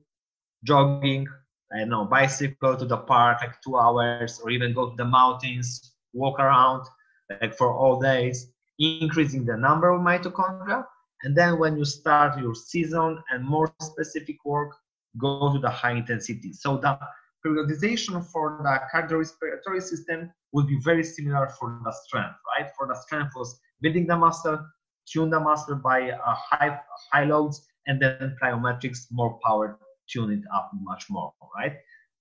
[0.62, 1.26] jogging,
[1.72, 5.06] I don't know, bicycle to the park like two hours, or even go to the
[5.06, 6.86] mountains, walk around
[7.30, 10.84] like for all days, increasing the number of mitochondria.
[11.22, 14.72] And then when you start your season and more specific work,
[15.16, 16.52] go to the high intensity.
[16.52, 16.98] So the
[17.44, 22.70] periodization for the cardiorespiratory system would be very similar for the strength, right?
[22.76, 24.58] For the strength was building the muscle,
[25.06, 26.80] tune the muscle by uh, high
[27.12, 31.74] high loads, and then plyometrics, more power, tune it up much more, right?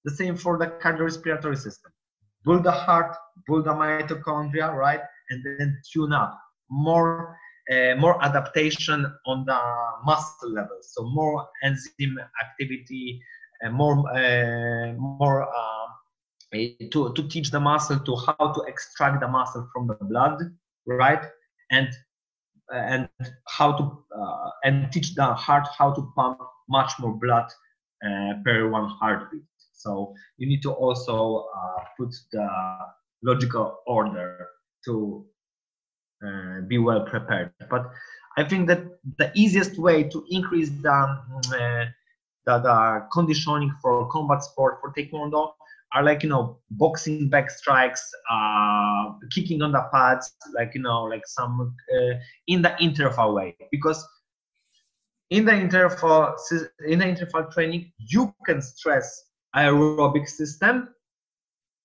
[0.06, 1.92] The same for the cardiorespiratory system.
[2.44, 3.16] Build the heart,
[3.48, 5.00] build the mitochondria, right?
[5.30, 6.38] And then tune up
[6.70, 7.38] more
[7.72, 9.60] uh, more adaptation on the
[10.04, 10.78] muscle level.
[10.82, 13.22] So more enzyme activity,
[13.72, 15.88] more uh, more uh,
[16.92, 20.40] to to teach the muscle to how to extract the muscle from the blood,
[20.86, 21.24] right?
[21.72, 21.90] And
[22.72, 23.10] and
[23.48, 23.84] how to
[24.16, 27.48] uh, and teach the heart how to pump much more blood
[28.06, 29.44] uh, per one heartbeat.
[29.74, 32.48] So you need to also uh, put the
[33.22, 34.48] logical order
[34.86, 35.26] to
[36.26, 37.52] uh, be well prepared.
[37.70, 37.92] But
[38.38, 38.84] I think that
[39.18, 41.94] the easiest way to increase the,
[42.46, 45.52] the, the conditioning for combat sport for taekwondo
[45.94, 51.04] are like you know boxing back strikes uh kicking on the pads like you know
[51.04, 52.14] like some uh,
[52.48, 53.56] in the interval way.
[53.72, 54.06] Because
[55.30, 56.36] in the interval
[56.88, 60.90] in the interval training you can stress aerobic system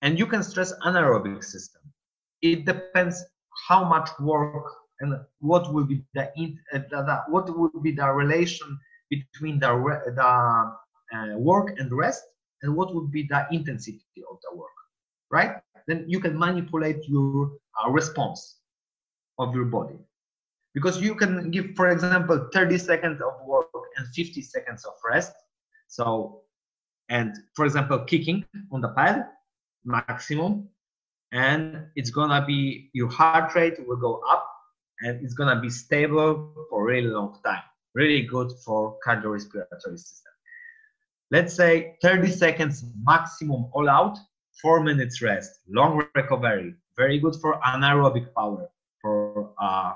[0.02, 1.82] and you can stress anaerobic system.
[2.43, 3.24] It depends
[3.68, 4.64] how much work
[5.01, 8.78] and what will be the, uh, the, the what will be the relation
[9.10, 9.68] between the
[10.14, 10.24] the
[11.16, 12.22] uh, work and rest
[12.62, 14.76] and what would be the intensity of the work,
[15.30, 15.56] right?
[15.86, 18.59] Then you can manipulate your uh, response
[19.39, 19.98] of your body.
[20.74, 25.32] Because you can give, for example, 30 seconds of work and 50 seconds of rest.
[25.89, 26.43] So,
[27.09, 29.26] and for example, kicking on the pad,
[29.85, 30.68] maximum,
[31.32, 34.47] and it's gonna be your heart rate will go up
[35.01, 37.62] and it's gonna be stable for a really long time.
[37.94, 40.32] Really good for cardiorespiratory system.
[41.31, 44.19] Let's say 30 seconds maximum all out,
[44.62, 48.69] four minutes rest, long recovery, very good for anaerobic power,
[49.02, 49.93] for uh,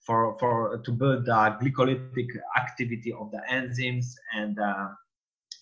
[0.00, 4.88] for for to build the glycolytic activity of the enzymes and uh,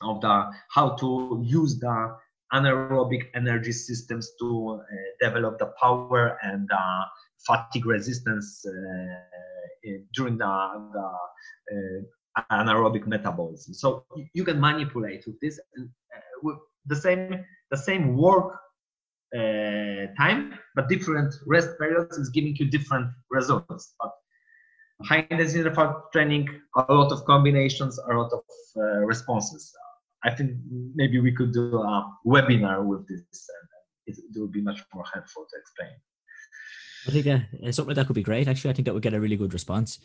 [0.03, 2.17] of the how to use the
[2.53, 7.05] anaerobic energy systems to uh, develop the power and uh,
[7.47, 9.54] fatigue resistance uh,
[10.15, 10.53] during the,
[10.95, 12.05] the
[12.51, 13.75] anaerobic metabolism.
[13.75, 15.59] So you can manipulate with this
[16.43, 16.57] with
[16.87, 18.55] the same the same work
[19.35, 23.95] uh, time, but different rest periods is giving you different results.
[24.01, 24.13] But
[25.03, 28.43] high intensity interval training, a lot of combinations, a lot of
[28.77, 28.83] uh,
[29.13, 29.73] responses.
[30.25, 30.53] I think
[30.95, 33.49] maybe we could do a webinar with this,
[34.07, 35.91] it would be much more helpful to explain.
[37.07, 38.49] I think uh, something like that could be great.
[38.49, 39.99] Actually, I think that would get a really good response.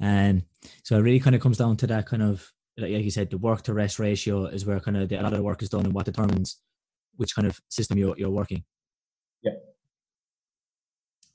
[0.00, 0.46] And um,
[0.82, 3.38] so it really kind of comes down to that kind of, like you said, the
[3.38, 5.68] work to rest ratio is where kind of the, a lot of the work is
[5.68, 6.58] done and what determines
[7.16, 8.64] which kind of system you're, you're working.
[9.42, 9.52] Yeah.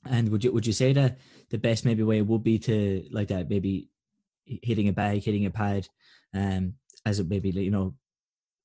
[0.06, 1.18] And would you would you say that
[1.50, 3.90] the best maybe way would be to like that maybe
[4.44, 5.86] hitting a bag, hitting a pad,
[6.34, 6.74] um,
[7.04, 7.94] as it maybe you know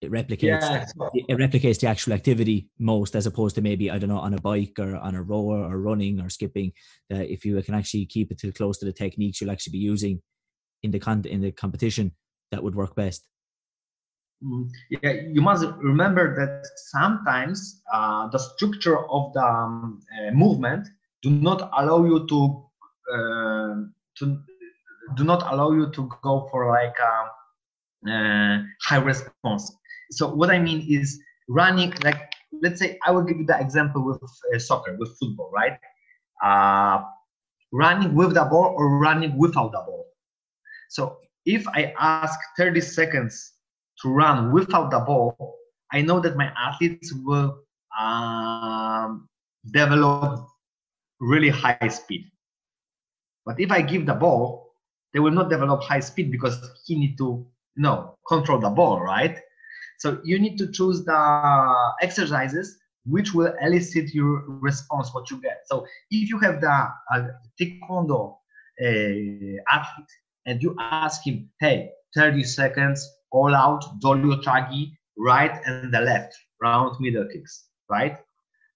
[0.01, 0.85] it replicates yeah.
[1.13, 4.41] it replicates the actual activity most as opposed to maybe i don't know on a
[4.41, 6.71] bike or on a rower or running or skipping.
[7.09, 9.85] That if you can actually keep it to close to the techniques you'll actually be
[9.93, 10.21] using
[10.83, 12.11] in the con- in the competition
[12.51, 13.27] that would work best.
[14.43, 20.87] Mm, yeah you must remember that sometimes uh, the structure of the um, uh, movement
[21.21, 22.39] do not allow you to
[23.13, 23.75] uh,
[24.17, 24.23] to
[25.15, 27.15] do not allow you to go for like a
[28.11, 29.75] uh, high response
[30.11, 34.03] so what I mean is running, like, let's say I will give you the example
[34.03, 35.77] with uh, soccer, with football, right?
[36.43, 37.03] Uh,
[37.71, 40.05] running with the ball or running without the ball.
[40.89, 43.53] So if I ask 30 seconds
[44.01, 45.55] to run without the ball,
[45.91, 47.59] I know that my athletes will
[47.99, 49.27] um,
[49.71, 50.47] develop
[51.19, 52.31] really high speed.
[53.45, 54.73] But if I give the ball,
[55.13, 57.45] they will not develop high speed because he need to
[57.77, 59.39] know control the ball, right?
[59.99, 65.61] So you need to choose the exercises which will elicit your response, what you get.
[65.65, 67.27] So if you have the uh,
[67.59, 68.37] taekwondo
[68.81, 70.13] uh, athlete
[70.45, 76.35] and you ask him, hey, 30 seconds, all out, dollyo chagi, right and the left,
[76.61, 78.17] round middle kicks, right?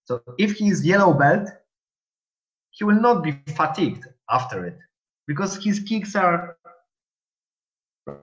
[0.06, 1.50] So if he is yellow belt,
[2.72, 4.78] he will not be fatigued after it
[5.28, 6.58] because his kicks are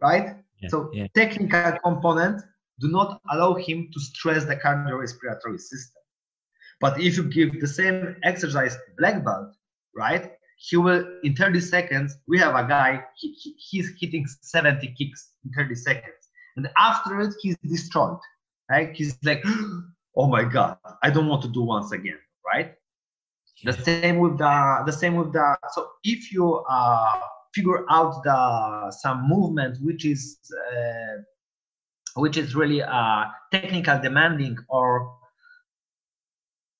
[0.01, 0.37] right.
[0.61, 1.07] Yeah, so yeah.
[1.15, 2.43] technical component
[2.81, 6.03] do not allow him to stress the cardiorespiratory system.
[6.81, 9.55] But if you give the same exercise black belt,
[9.95, 12.19] right, he will in 30 seconds.
[12.29, 17.21] We have a guy, he, he, he's hitting 70 kicks in 30 seconds, and after
[17.21, 18.19] it, he's destroyed.
[18.71, 18.95] Right?
[18.95, 19.43] He's like,
[20.17, 22.19] oh my god, I don't want to do once again.
[22.45, 22.75] Right?
[23.65, 25.57] The same with the the same with the.
[25.73, 27.21] So if you uh,
[27.55, 31.23] figure out the some movement which is uh,
[32.17, 35.17] which is really uh, technical demanding or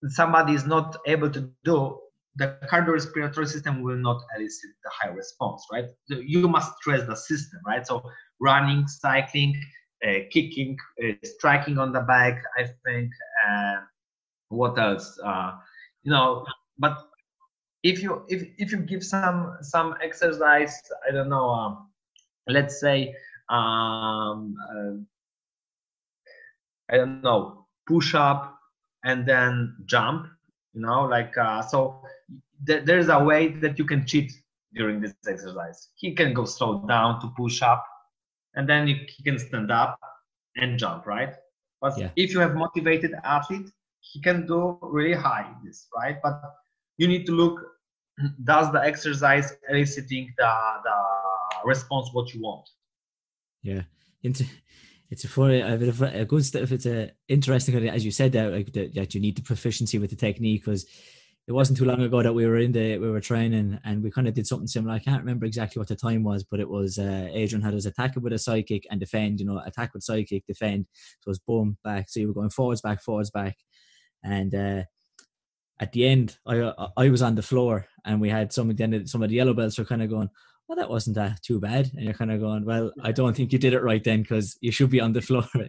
[0.09, 1.99] somebody is not able to do,
[2.37, 5.87] the cardiorespiratory system will not elicit the high response, right?
[6.11, 7.87] So you must stress the system, right?
[7.87, 8.03] So
[8.41, 9.55] running, cycling,
[10.07, 13.11] uh, kicking, uh, striking on the back, I think.
[13.49, 13.77] Uh,
[14.49, 15.19] what else?
[15.25, 15.53] Uh,
[16.03, 16.45] you know,
[16.79, 16.99] but
[17.83, 21.49] if you if if you give some some exercise, I don't know.
[21.49, 21.89] Um,
[22.49, 23.15] let's say
[23.49, 24.93] um, uh,
[26.91, 28.59] I don't know, push up
[29.05, 30.27] and then jump,
[30.75, 32.01] you know, like, uh, so
[32.67, 34.33] th- there's a way that you can cheat
[34.75, 35.89] during this exercise.
[35.97, 37.85] He can go slow down to push up
[38.55, 39.99] and then he can stand up
[40.57, 41.35] and jump, right?
[41.81, 42.11] But yeah.
[42.17, 46.17] if you have motivated athlete, he can do really high this, right?
[46.23, 46.41] But
[46.99, 47.61] you need to look,
[48.45, 50.53] does the exercise eliciting the,
[50.85, 50.97] the
[51.65, 52.69] response what you want?
[53.63, 53.83] Yeah.
[54.23, 54.45] Into
[55.11, 56.73] it's a funny, a, good stuff.
[56.73, 60.17] It's a interesting, as you said that, like that you need the proficiency with the
[60.17, 60.87] technique because
[61.47, 64.11] it wasn't too long ago that we were in the we were training and we
[64.11, 64.95] kind of did something similar.
[64.95, 67.87] I can't remember exactly what the time was, but it was uh, Adrian had us
[67.87, 69.39] attack it with a kick and defend.
[69.39, 70.87] You know, attack with kick, defend.
[71.21, 72.09] So it was boom back.
[72.09, 73.57] So you were going forwards, back, forwards, back,
[74.25, 74.83] and uh,
[75.79, 79.03] at the end, I I was on the floor and we had some of the
[79.07, 80.31] some of the yellow belts were kind of going,
[80.69, 81.91] well, that wasn't that too bad.
[81.95, 84.57] And you're kind of going, well, I don't think you did it right then because
[84.61, 85.47] you should be on the floor.
[85.55, 85.69] you,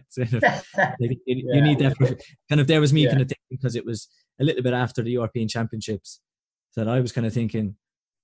[0.98, 1.60] you, yeah.
[1.60, 1.96] need that.
[2.48, 3.10] Kind of there was me yeah.
[3.10, 4.08] kind of thinking because it was
[4.40, 6.20] a little bit after the European Championships
[6.76, 7.76] that I was kind of thinking,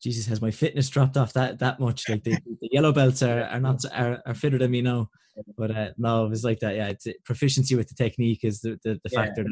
[0.02, 2.08] Jesus, has my fitness dropped off that that much?
[2.08, 5.10] Like the, the yellow belts are are not are, are fitter than me now.
[5.56, 6.74] But uh, no, it was like that.
[6.74, 9.24] Yeah, it's proficiency with the technique is the the, the yeah.
[9.24, 9.46] factor.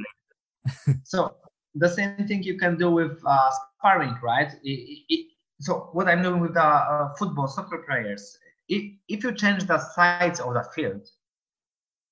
[1.04, 1.36] so
[1.74, 4.52] the same thing you can do with uh, sparring, right?
[4.62, 5.31] It, it,
[5.62, 8.36] so what I'm doing with the uh, football soccer players,
[8.68, 11.06] if, if you change the sides of the field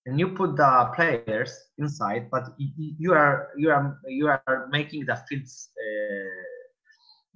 [0.06, 5.16] and you put the players inside, but you are you are you are making the
[5.28, 5.70] fields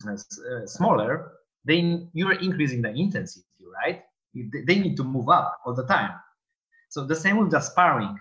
[0.07, 1.32] uh, uh, smaller,
[1.65, 3.45] then you are increasing the intensity,
[3.85, 4.05] right?
[4.35, 6.12] They need to move up all the time.
[6.91, 8.19] So the same with the sparring.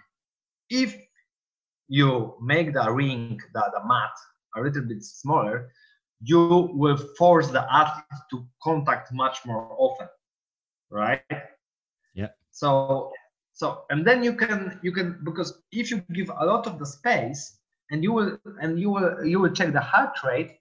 [0.69, 0.95] If
[1.87, 4.11] you make the ring, the, the mat
[4.55, 5.71] a little bit smaller,
[6.23, 10.07] you will force the athlete to contact much more often,
[10.89, 11.21] right?
[12.13, 12.29] Yeah.
[12.51, 13.11] So
[13.53, 16.85] so and then you can you can because if you give a lot of the
[16.85, 17.59] space
[17.91, 20.59] and you will and you will you will check the heart rate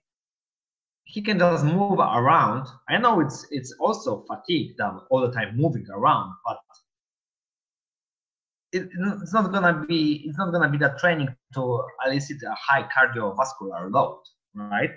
[1.05, 5.57] he can just move around i know it's it's also fatigue done all the time
[5.57, 6.59] moving around but
[8.71, 8.89] it,
[9.21, 13.91] it's not gonna be it's not gonna be the training to elicit a high cardiovascular
[13.91, 14.21] load
[14.53, 14.91] right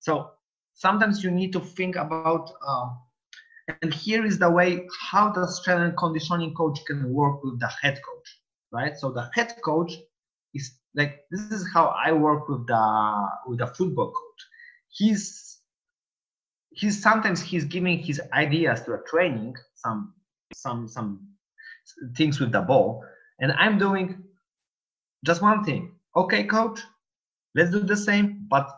[0.00, 0.30] so
[0.74, 2.88] sometimes you need to think about uh,
[3.82, 7.70] and here is the way how the strength and conditioning coach can work with the
[7.82, 8.40] head coach
[8.72, 8.96] right?
[8.96, 9.92] So the head coach
[10.54, 14.40] is like this is how i work with the with the football coach.
[14.90, 15.58] He's
[16.70, 20.14] he's sometimes he's giving his ideas to a training some
[20.54, 21.28] some some
[22.16, 23.04] things with the ball
[23.40, 24.22] and i'm doing
[25.24, 25.92] just one thing.
[26.14, 26.80] Okay coach
[27.54, 28.68] let's do the same but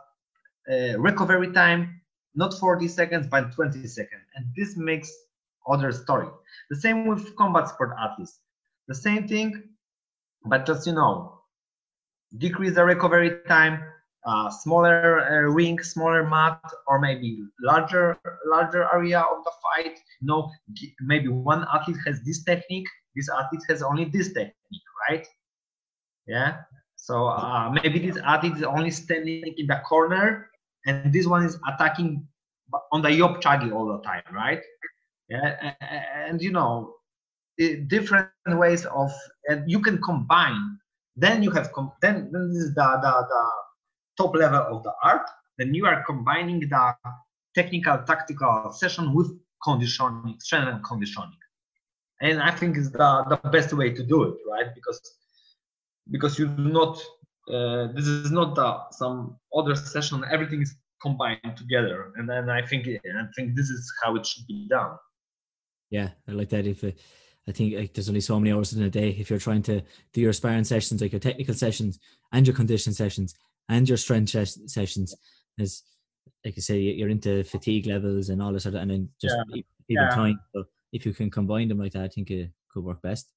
[0.70, 2.00] uh, recovery time
[2.34, 4.22] not 40 seconds but 20 seconds.
[4.36, 5.10] And this makes
[5.68, 6.28] other story.
[6.70, 8.40] The same with combat sport athletes
[8.88, 9.62] the same thing
[10.46, 11.40] but just you know
[12.38, 13.82] decrease the recovery time
[14.26, 19.98] uh, smaller uh, ring smaller mat or maybe larger larger area of the fight.
[20.20, 20.50] No
[21.00, 25.26] maybe one athlete has this technique this athlete has only this technique right?
[26.26, 26.56] Yeah.
[26.96, 30.50] So uh, maybe this athlete is only standing in the corner
[30.89, 32.27] and this one is attacking
[32.93, 34.62] on the yop chagi all the time, right?
[35.28, 35.74] Yeah,
[36.27, 36.94] and, you know,
[37.86, 39.10] different ways of,
[39.48, 40.78] and you can combine.
[41.16, 41.70] Then you have,
[42.01, 43.43] then, then this is the, the, the
[44.16, 45.28] top level of the art.
[45.59, 46.94] Then you are combining the
[47.55, 49.31] technical, tactical session with
[49.62, 51.36] conditioning, strength and conditioning.
[52.23, 54.74] And I think is the, the best way to do it, right?
[54.74, 55.01] Because
[56.10, 56.98] because you do not
[57.50, 60.24] uh, this is not the, some other session.
[60.30, 64.46] Everything is combined together, and then I think I think this is how it should
[64.46, 64.96] be done.
[65.90, 66.66] Yeah, I like that.
[66.66, 66.98] If it,
[67.48, 69.82] I think like, there's only so many hours in a day, if you're trying to
[70.12, 71.98] do your sparring sessions, like your technical sessions
[72.32, 73.34] and your condition sessions
[73.68, 74.30] and your strength
[74.66, 75.14] sessions,
[75.56, 75.82] is
[76.44, 79.36] like I say, you're into fatigue levels and all this sort of, and then just
[79.50, 79.62] yeah.
[79.88, 80.10] even yeah.
[80.10, 80.38] time.
[80.54, 83.32] So if you can combine them like that, I think it could work best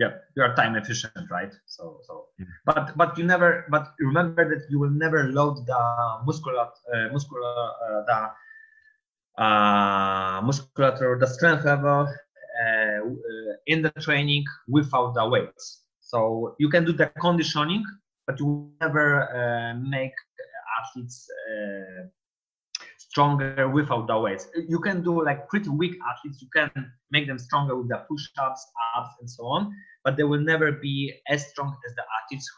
[0.00, 1.54] yeah you are time efficient right?
[1.66, 2.26] So so.
[2.66, 5.82] But but you never but remember that you will never load the
[6.28, 7.54] muscular uh, muscular
[7.86, 8.18] uh, the
[9.44, 15.84] uh, musculature the strength level uh, uh, in the training without the weights.
[16.00, 17.84] So you can do the conditioning
[18.26, 18.46] but you
[18.80, 20.16] never uh, make
[20.80, 21.28] athletes
[23.10, 24.48] stronger without the weights.
[24.68, 26.40] You can do like pretty weak athletes.
[26.40, 26.70] You can
[27.10, 28.66] make them stronger with the push-ups,
[28.96, 29.74] abs, and so on,
[30.04, 32.48] but they will never be as strong as the athletes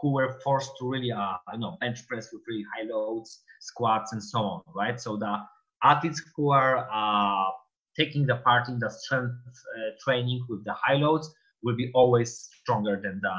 [0.00, 4.12] who were forced to really, uh, you know, bench press with really high loads, squats,
[4.12, 5.00] and so on, right?
[5.00, 5.36] So the
[5.82, 7.50] athletes who are uh,
[7.96, 11.32] taking the part in the strength uh, training with the high loads
[11.62, 13.36] will be always stronger than the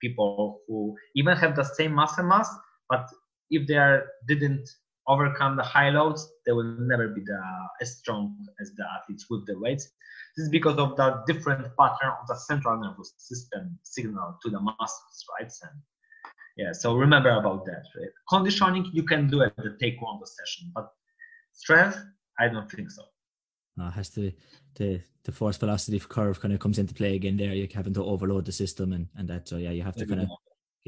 [0.00, 2.48] people who even have the same muscle mass,
[2.88, 3.08] but
[3.50, 4.68] if they are, didn't
[5.08, 7.40] overcome the high loads, they will never be the,
[7.80, 9.88] as strong as the athletes with the weights.
[10.36, 14.60] This is because of the different pattern of the central nervous system signal to the
[14.60, 15.52] muscles, right?
[15.62, 15.80] And
[16.56, 17.84] yeah, so remember about that.
[17.96, 18.08] Right?
[18.28, 20.88] Conditioning you can do at the taekwondo session, but
[21.52, 21.98] strength,
[22.38, 23.02] I don't think so.
[23.76, 24.32] No, it has to
[24.76, 27.54] the the force velocity curve kind of comes into play again there.
[27.54, 29.48] You're having to overload the system and, and that.
[29.48, 30.28] So yeah, you have to kind of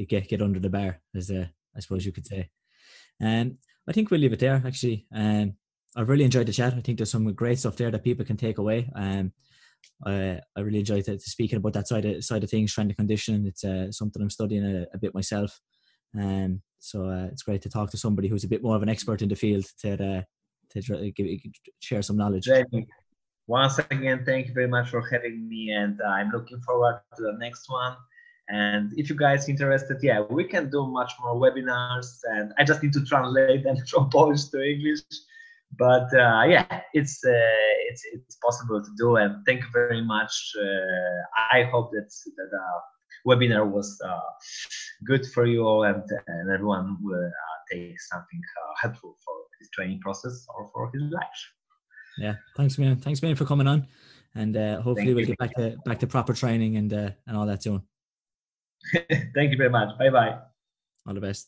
[0.09, 1.47] get get under the bar, as uh,
[1.77, 2.51] I suppose you could say.
[3.21, 3.59] And um,
[3.89, 4.63] I think we'll leave it there.
[4.67, 5.55] Actually, um,
[5.97, 6.75] I've really enjoyed the chat.
[6.75, 8.91] I think there's some great stuff there that people can take away.
[8.95, 9.33] Um,
[10.05, 12.95] uh, I really enjoyed it, speaking about that side of, side of things, trying to
[12.95, 13.47] condition.
[13.47, 15.61] It's uh, something I'm studying a, a bit myself.
[16.19, 18.89] Um, so uh, it's great to talk to somebody who's a bit more of an
[18.89, 20.23] expert in the field to uh,
[20.71, 21.27] to give,
[21.81, 22.49] share some knowledge.
[23.47, 27.23] Once again, thank you very much for having me, and uh, I'm looking forward to
[27.23, 27.97] the next one.
[28.49, 32.09] And if you guys interested, yeah, we can do much more webinars.
[32.25, 35.01] And I just need to translate them from Polish to English.
[35.79, 37.31] but uh, yeah, it's uh,
[37.91, 39.17] it's it's possible to do.
[39.17, 40.33] And thank you very much.
[40.59, 42.81] Uh, I hope that that uh,
[43.27, 44.21] webinar was uh,
[45.05, 48.41] good for you all and, and everyone will uh, take something
[48.81, 51.41] helpful for his training process or for his life.
[52.19, 52.97] Yeah, thanks man.
[52.97, 53.87] Thanks man for coming on,
[54.35, 55.27] and hopefully thank we'll you.
[55.27, 57.83] get back to back to proper training and and all that soon.
[59.35, 59.97] thank you very much.
[59.99, 60.39] Bye bye.
[61.07, 61.43] All the best.